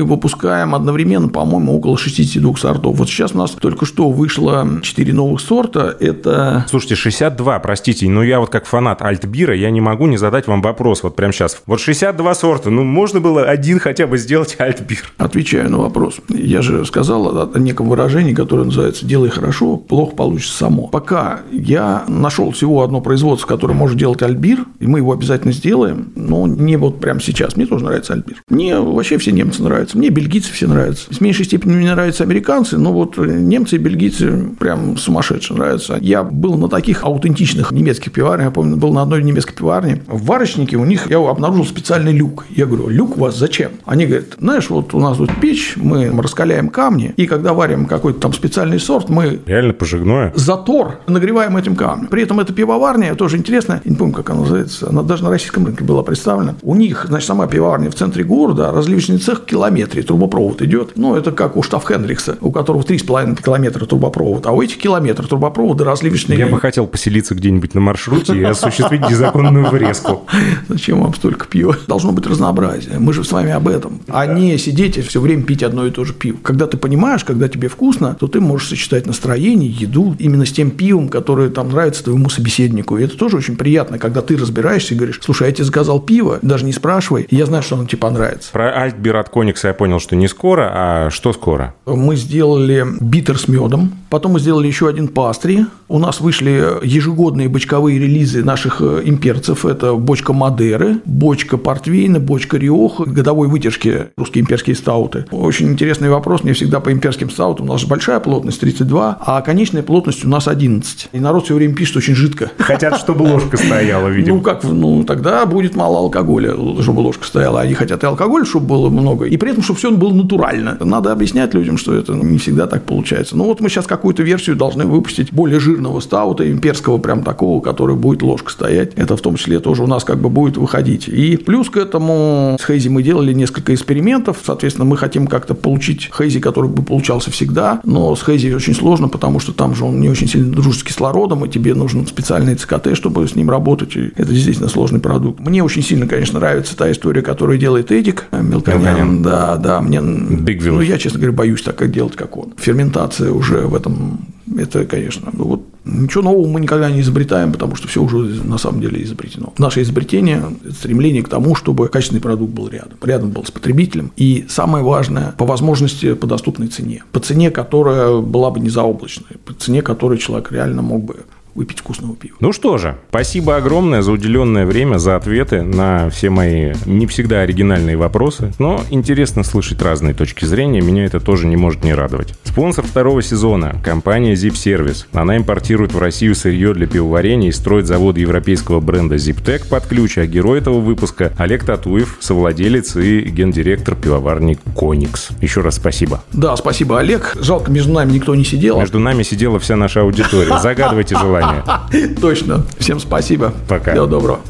Мы 0.00 0.06
выпускаем 0.06 0.74
одновременно, 0.74 1.28
по-моему, 1.28 1.76
около 1.76 1.98
62 1.98 2.56
сортов. 2.56 2.96
Вот 2.96 3.08
сейчас 3.10 3.34
у 3.34 3.38
нас 3.38 3.50
только 3.50 3.84
что 3.84 4.10
вышло 4.10 4.66
4 4.80 5.12
новых 5.12 5.42
сорта. 5.42 5.94
Это... 6.00 6.64
Слушайте, 6.70 6.94
62, 6.94 7.58
простите, 7.58 8.08
но 8.08 8.22
я 8.22 8.40
вот 8.40 8.48
как 8.48 8.64
фанат 8.64 9.02
Альтбира, 9.02 9.54
я 9.54 9.70
не 9.70 9.82
могу 9.82 10.06
не 10.06 10.16
задать 10.16 10.46
вам 10.46 10.62
вопрос 10.62 11.02
вот 11.02 11.16
прямо 11.16 11.34
сейчас. 11.34 11.60
Вот 11.66 11.80
62 11.80 12.34
сорта, 12.34 12.70
ну 12.70 12.82
можно 12.82 13.20
было 13.20 13.42
один 13.42 13.78
хотя 13.78 14.06
бы 14.06 14.16
сделать 14.16 14.56
Альтбир? 14.58 15.12
Отвечаю 15.18 15.70
на 15.70 15.76
вопрос. 15.76 16.16
Я 16.30 16.62
же 16.62 16.86
сказал 16.86 17.50
о 17.54 17.58
неком 17.58 17.90
выражении, 17.90 18.32
которое 18.32 18.64
называется 18.64 19.04
«делай 19.04 19.28
хорошо, 19.28 19.76
плохо 19.76 20.16
получится 20.16 20.56
само». 20.56 20.86
Пока 20.86 21.40
я 21.52 22.04
нашел 22.08 22.52
всего 22.52 22.82
одно 22.82 23.02
производство, 23.02 23.46
которое 23.46 23.74
может 23.74 23.98
делать 23.98 24.22
Альтбир, 24.22 24.64
и 24.78 24.86
мы 24.86 25.00
его 25.00 25.12
обязательно 25.12 25.52
сделаем, 25.52 26.10
но 26.16 26.46
не 26.46 26.78
вот 26.78 27.00
прямо 27.00 27.20
сейчас. 27.20 27.56
Мне 27.56 27.66
тоже 27.66 27.84
нравится 27.84 28.14
Альтбир. 28.14 28.42
Мне 28.48 28.80
вообще 28.80 29.18
все 29.18 29.30
немцы 29.30 29.62
нравятся, 29.62 29.89
мне 29.94 30.10
бельгийцы 30.10 30.52
все 30.52 30.66
нравятся. 30.66 31.06
В 31.10 31.20
меньшей 31.20 31.44
степени 31.44 31.74
мне 31.74 31.92
нравятся 31.92 32.24
американцы, 32.24 32.78
но 32.78 32.92
вот 32.92 33.16
немцы 33.18 33.76
и 33.76 33.78
бельгийцы 33.78 34.50
прям 34.58 34.96
сумасшедшие 34.96 35.56
нравятся. 35.56 35.98
Я 36.00 36.22
был 36.22 36.56
на 36.56 36.68
таких 36.68 37.04
аутентичных 37.04 37.72
немецких 37.72 38.12
пиварнях, 38.12 38.46
я 38.46 38.50
помню, 38.50 38.76
был 38.76 38.92
на 38.92 39.02
одной 39.02 39.22
немецкой 39.22 39.54
пиварне. 39.54 40.02
В 40.06 40.24
варочнике 40.26 40.76
у 40.76 40.84
них 40.84 41.10
я 41.10 41.18
обнаружил 41.18 41.66
специальный 41.66 42.12
люк. 42.12 42.46
Я 42.50 42.66
говорю, 42.66 42.88
люк 42.88 43.16
у 43.16 43.20
вас 43.20 43.36
зачем? 43.36 43.72
Они 43.84 44.06
говорят, 44.06 44.36
знаешь, 44.38 44.70
вот 44.70 44.94
у 44.94 45.00
нас 45.00 45.16
тут 45.16 45.30
печь, 45.40 45.74
мы 45.76 46.10
раскаляем 46.20 46.68
камни, 46.68 47.12
и 47.16 47.26
когда 47.26 47.52
варим 47.52 47.86
какой-то 47.86 48.20
там 48.20 48.32
специальный 48.32 48.78
сорт, 48.78 49.08
мы... 49.08 49.40
Реально 49.46 49.72
пожигное? 49.72 50.32
Затор 50.36 51.00
нагреваем 51.06 51.56
этим 51.56 51.76
камнем. 51.76 52.08
При 52.08 52.22
этом 52.22 52.40
эта 52.40 52.52
пивоварня, 52.52 53.14
тоже 53.14 53.36
интересно, 53.36 53.80
я 53.84 53.90
не 53.90 53.96
помню, 53.96 54.14
как 54.14 54.30
она 54.30 54.40
называется, 54.40 54.88
она 54.88 55.02
даже 55.02 55.24
на 55.24 55.30
российском 55.30 55.66
рынке 55.66 55.84
была 55.84 56.02
представлена. 56.02 56.54
У 56.62 56.74
них, 56.74 57.06
значит, 57.08 57.26
сама 57.26 57.46
пивоварня 57.46 57.90
в 57.90 57.94
центре 57.94 58.24
города, 58.24 58.70
разливочная 58.72 59.00
различный 59.00 59.18
цех 59.18 59.40
в 59.40 59.44
километре 59.70 60.02
трубопровод 60.02 60.62
идет. 60.62 60.92
Ну, 60.96 61.14
это 61.14 61.30
как 61.30 61.56
у 61.56 61.62
штаф 61.62 61.86
Хендрикса, 61.86 62.36
у 62.40 62.50
которого 62.50 62.82
3,5 62.82 63.42
километра 63.42 63.86
трубопровод, 63.86 64.46
а 64.46 64.52
у 64.52 64.62
этих 64.62 64.78
километров 64.78 65.28
трубопровода 65.28 65.84
разливочные... 65.84 66.38
Я 66.38 66.48
бы 66.48 66.58
хотел 66.58 66.86
поселиться 66.86 67.34
где-нибудь 67.34 67.74
на 67.74 67.80
маршруте 67.80 68.36
и 68.36 68.42
осуществить 68.42 69.08
незаконную 69.08 69.70
врезку. 69.70 70.26
Зачем 70.68 71.00
вам 71.00 71.14
столько 71.14 71.46
пива? 71.46 71.76
Должно 71.86 72.12
быть 72.12 72.26
разнообразие. 72.26 72.98
Мы 72.98 73.12
же 73.12 73.22
с 73.22 73.30
вами 73.30 73.52
об 73.52 73.68
этом. 73.68 74.00
А 74.08 74.26
не 74.26 74.58
сидеть 74.58 74.98
и 74.98 75.02
все 75.02 75.20
время 75.20 75.44
пить 75.44 75.62
одно 75.62 75.86
и 75.86 75.90
то 75.90 76.04
же 76.04 76.14
пиво. 76.14 76.38
Когда 76.42 76.66
ты 76.66 76.76
понимаешь, 76.76 77.24
когда 77.24 77.48
тебе 77.48 77.68
вкусно, 77.68 78.16
то 78.18 78.26
ты 78.26 78.40
можешь 78.40 78.68
сочетать 78.68 79.06
настроение, 79.06 79.70
еду 79.70 80.16
именно 80.18 80.44
с 80.46 80.52
тем 80.52 80.70
пивом, 80.70 81.08
которое 81.08 81.48
там 81.48 81.68
нравится 81.68 82.04
твоему 82.04 82.28
собеседнику. 82.28 82.98
И 82.98 83.04
это 83.04 83.16
тоже 83.16 83.36
очень 83.36 83.56
приятно, 83.56 83.98
когда 83.98 84.20
ты 84.20 84.36
разбираешься 84.36 84.94
и 84.94 84.96
говоришь, 84.96 85.20
слушай, 85.22 85.46
я 85.46 85.52
тебе 85.52 85.64
заказал 85.64 86.00
пиво, 86.00 86.40
даже 86.42 86.64
не 86.64 86.72
спрашивай, 86.72 87.26
я 87.30 87.46
знаю, 87.46 87.62
что 87.62 87.76
оно 87.76 87.86
тебе 87.86 87.98
понравится. 87.98 88.50
Про 88.52 88.72
Альтбир 88.72 89.16
от 89.16 89.28
Коникса 89.60 89.68
я 89.68 89.74
понял, 89.74 90.00
что 90.00 90.16
не 90.16 90.28
скоро, 90.28 90.70
а 90.72 91.10
что 91.10 91.32
скоро? 91.32 91.74
Мы 91.86 92.16
сделали 92.16 92.86
битер 93.00 93.38
с 93.38 93.48
медом, 93.48 93.92
потом 94.08 94.32
мы 94.32 94.40
сделали 94.40 94.66
еще 94.66 94.88
один 94.88 95.08
пастри. 95.08 95.66
У 95.88 95.98
нас 95.98 96.20
вышли 96.20 96.78
ежегодные 96.82 97.48
бочковые 97.48 97.98
релизы 97.98 98.42
наших 98.44 98.80
э, 98.80 99.02
имперцев. 99.04 99.66
Это 99.66 99.94
бочка 99.94 100.32
Мадеры, 100.32 100.98
бочка 101.04 101.56
Портвейна, 101.56 102.20
бочка 102.20 102.56
Риох, 102.56 103.00
годовой 103.00 103.48
вытяжки 103.48 104.08
русские 104.16 104.42
имперские 104.42 104.76
стауты. 104.76 105.26
Очень 105.30 105.68
интересный 105.68 106.08
вопрос. 106.08 106.42
Мне 106.42 106.52
всегда 106.52 106.80
по 106.80 106.92
имперским 106.92 107.28
стаутам 107.28 107.66
у 107.66 107.72
нас 107.72 107.80
же 107.80 107.86
большая 107.86 108.20
плотность 108.20 108.60
32, 108.60 109.18
а 109.20 109.42
конечная 109.42 109.82
плотность 109.82 110.24
у 110.24 110.28
нас 110.28 110.48
11. 110.48 111.10
И 111.12 111.20
народ 111.20 111.44
все 111.44 111.54
время 111.54 111.74
пишет 111.74 111.96
очень 111.96 112.14
жидко. 112.14 112.50
Хотят, 112.58 112.98
чтобы 112.98 113.24
ложка 113.24 113.56
стояла, 113.56 114.08
видимо. 114.08 114.36
Ну, 114.36 114.42
как, 114.42 114.64
ну, 114.64 115.04
тогда 115.04 115.44
будет 115.44 115.74
мало 115.74 115.98
алкоголя, 115.98 116.54
чтобы 116.80 117.00
ложка 117.00 117.26
стояла. 117.26 117.60
Они 117.60 117.74
хотят 117.74 118.02
и 118.02 118.06
алкоголь, 118.06 118.46
чтобы 118.46 118.66
было 118.66 118.88
много, 118.88 119.26
и 119.26 119.36
при 119.36 119.49
этом, 119.50 119.62
чтобы 119.62 119.78
все 119.78 119.90
было 119.90 120.12
натурально. 120.12 120.76
Надо 120.80 121.12
объяснять 121.12 121.54
людям, 121.54 121.78
что 121.78 121.94
это 121.94 122.12
не 122.12 122.38
всегда 122.38 122.66
так 122.66 122.84
получается. 122.84 123.36
Ну, 123.36 123.44
вот 123.44 123.60
мы 123.60 123.68
сейчас 123.68 123.86
какую-то 123.86 124.22
версию 124.22 124.56
должны 124.56 124.86
выпустить 124.86 125.32
более 125.32 125.60
жирного 125.60 126.00
стаута, 126.00 126.50
имперского 126.50 126.98
прям 126.98 127.22
такого, 127.22 127.60
который 127.60 127.96
будет 127.96 128.22
ложка 128.22 128.50
стоять. 128.50 128.92
Это 128.96 129.16
в 129.16 129.20
том 129.20 129.36
числе 129.36 129.60
тоже 129.60 129.82
у 129.82 129.86
нас 129.86 130.04
как 130.04 130.18
бы 130.18 130.28
будет 130.28 130.56
выходить. 130.56 131.08
И 131.08 131.36
плюс 131.36 131.70
к 131.70 131.76
этому 131.76 132.56
с 132.60 132.64
Хейзи 132.64 132.88
мы 132.88 133.02
делали 133.02 133.32
несколько 133.32 133.74
экспериментов. 133.74 134.38
Соответственно, 134.44 134.84
мы 134.84 134.96
хотим 134.96 135.26
как-то 135.26 135.54
получить 135.54 136.10
Хейзи, 136.16 136.40
который 136.40 136.70
бы 136.70 136.82
получался 136.82 137.30
всегда. 137.30 137.80
Но 137.84 138.14
с 138.14 138.22
Хейзи 138.22 138.52
очень 138.52 138.74
сложно, 138.74 139.08
потому 139.08 139.40
что 139.40 139.52
там 139.52 139.74
же 139.74 139.84
он 139.84 140.00
не 140.00 140.08
очень 140.08 140.28
сильно 140.28 140.52
дружит 140.52 140.80
с 140.80 140.84
кислородом, 140.84 141.44
и 141.44 141.48
тебе 141.48 141.74
нужен 141.74 142.06
специальный 142.06 142.54
ЦКТ, 142.54 142.94
чтобы 142.94 143.26
с 143.26 143.34
ним 143.34 143.50
работать. 143.50 143.96
И 143.96 144.12
это 144.16 144.32
действительно 144.32 144.68
сложный 144.68 145.00
продукт. 145.00 145.40
Мне 145.40 145.62
очень 145.62 145.82
сильно, 145.82 146.06
конечно, 146.06 146.38
нравится 146.38 146.76
та 146.76 146.90
история, 146.90 147.22
которую 147.22 147.58
делает 147.58 147.90
Эдик 147.90 148.26
Мелконян. 148.32 149.22
Да, 149.22 149.39
да, 149.56 149.80
мне... 149.80 149.98
Big 149.98 150.62
ну, 150.64 150.80
я, 150.80 150.98
честно 150.98 151.18
говоря, 151.18 151.36
боюсь 151.36 151.62
так 151.62 151.76
как 151.76 151.90
делать, 151.90 152.16
как 152.16 152.36
он. 152.36 152.54
Ферментация 152.56 153.30
уже 153.30 153.66
в 153.66 153.74
этом, 153.74 154.26
это, 154.56 154.84
конечно, 154.84 155.30
ну, 155.32 155.44
вот 155.44 155.62
Ничего 155.84 156.22
нового 156.22 156.46
мы 156.46 156.60
никогда 156.60 156.90
не 156.90 157.00
изобретаем, 157.00 157.52
потому 157.52 157.74
что 157.74 157.88
все 157.88 158.02
уже 158.02 158.16
на 158.44 158.58
самом 158.58 158.80
деле 158.82 159.02
изобретено. 159.02 159.52
Наше 159.56 159.80
изобретение– 159.80 160.44
стремление 160.70 161.22
к 161.22 161.28
тому, 161.28 161.54
чтобы 161.54 161.88
качественный 161.88 162.20
продукт 162.20 162.52
был 162.52 162.68
рядом. 162.68 162.98
Рядом 163.02 163.30
был 163.30 163.44
с 163.44 163.50
потребителем. 163.50 164.12
И 164.16 164.44
самое 164.48 164.84
важное– 164.84 165.34
по 165.38 165.46
возможности 165.46 166.12
по 166.12 166.26
доступной 166.26 166.68
цене. 166.68 167.02
По 167.12 167.20
цене, 167.20 167.50
которая 167.50 168.20
была 168.20 168.50
бы 168.50 168.60
не 168.60 168.68
заоблачной. 168.68 169.38
По 169.44 169.54
цене, 169.54 169.80
которой 169.80 170.18
человек 170.18 170.52
реально 170.52 170.82
мог 170.82 171.02
бы 171.02 171.16
выпить 171.54 171.80
вкусного 171.80 172.16
пива. 172.16 172.36
Ну 172.40 172.52
что 172.52 172.78
же, 172.78 172.96
спасибо 173.08 173.56
огромное 173.56 174.02
за 174.02 174.12
уделенное 174.12 174.66
время, 174.66 174.98
за 174.98 175.16
ответы 175.16 175.62
на 175.62 176.10
все 176.10 176.30
мои 176.30 176.72
не 176.86 177.06
всегда 177.06 177.40
оригинальные 177.40 177.96
вопросы, 177.96 178.52
но 178.58 178.82
интересно 178.90 179.42
слышать 179.42 179.82
разные 179.82 180.14
точки 180.14 180.44
зрения, 180.44 180.80
меня 180.80 181.04
это 181.04 181.20
тоже 181.20 181.46
не 181.46 181.56
может 181.56 181.84
не 181.84 181.94
радовать. 181.94 182.34
Спонсор 182.44 182.84
второго 182.84 183.22
сезона– 183.22 183.76
компания 183.84 184.34
Zip 184.34 184.52
Service. 184.52 185.06
Она 185.12 185.36
импортирует 185.36 185.92
в 185.92 185.98
Россию 185.98 186.34
сырье 186.34 186.74
для 186.74 186.86
пивоварения 186.86 187.48
и 187.48 187.52
строит 187.52 187.86
завод 187.86 188.18
европейского 188.18 188.80
бренда 188.80 189.16
ZipTech 189.16 189.68
под 189.68 189.86
ключ, 189.86 190.18
а 190.18 190.26
герой 190.26 190.58
этого 190.58 190.80
выпуска– 190.80 191.32
Олег 191.38 191.64
Татуев, 191.64 192.18
совладелец 192.20 192.96
и 192.96 193.20
гендиректор 193.22 193.94
пивоварни 193.94 194.58
Коникс. 194.76 195.28
Еще 195.40 195.60
раз 195.60 195.76
спасибо. 195.76 196.22
Да, 196.32 196.56
спасибо, 196.56 196.98
Олег. 196.98 197.36
Жалко, 197.40 197.70
между 197.70 197.92
нами 197.92 198.12
никто 198.12 198.34
не 198.34 198.44
сидел. 198.44 198.78
Между 198.78 198.98
нами 198.98 199.22
сидела 199.22 199.58
вся 199.58 199.76
наша 199.76 200.02
аудитория. 200.02 200.58
Загадывайте 200.62 201.16
желание. 201.16 201.39
Точно. 202.20 202.64
Всем 202.78 203.00
спасибо. 203.00 203.52
Пока. 203.68 203.92
Всего 203.92 204.06
доброго. 204.06 204.40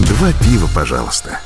Два 0.00 0.32
пива, 0.40 0.68
пожалуйста. 0.74 1.40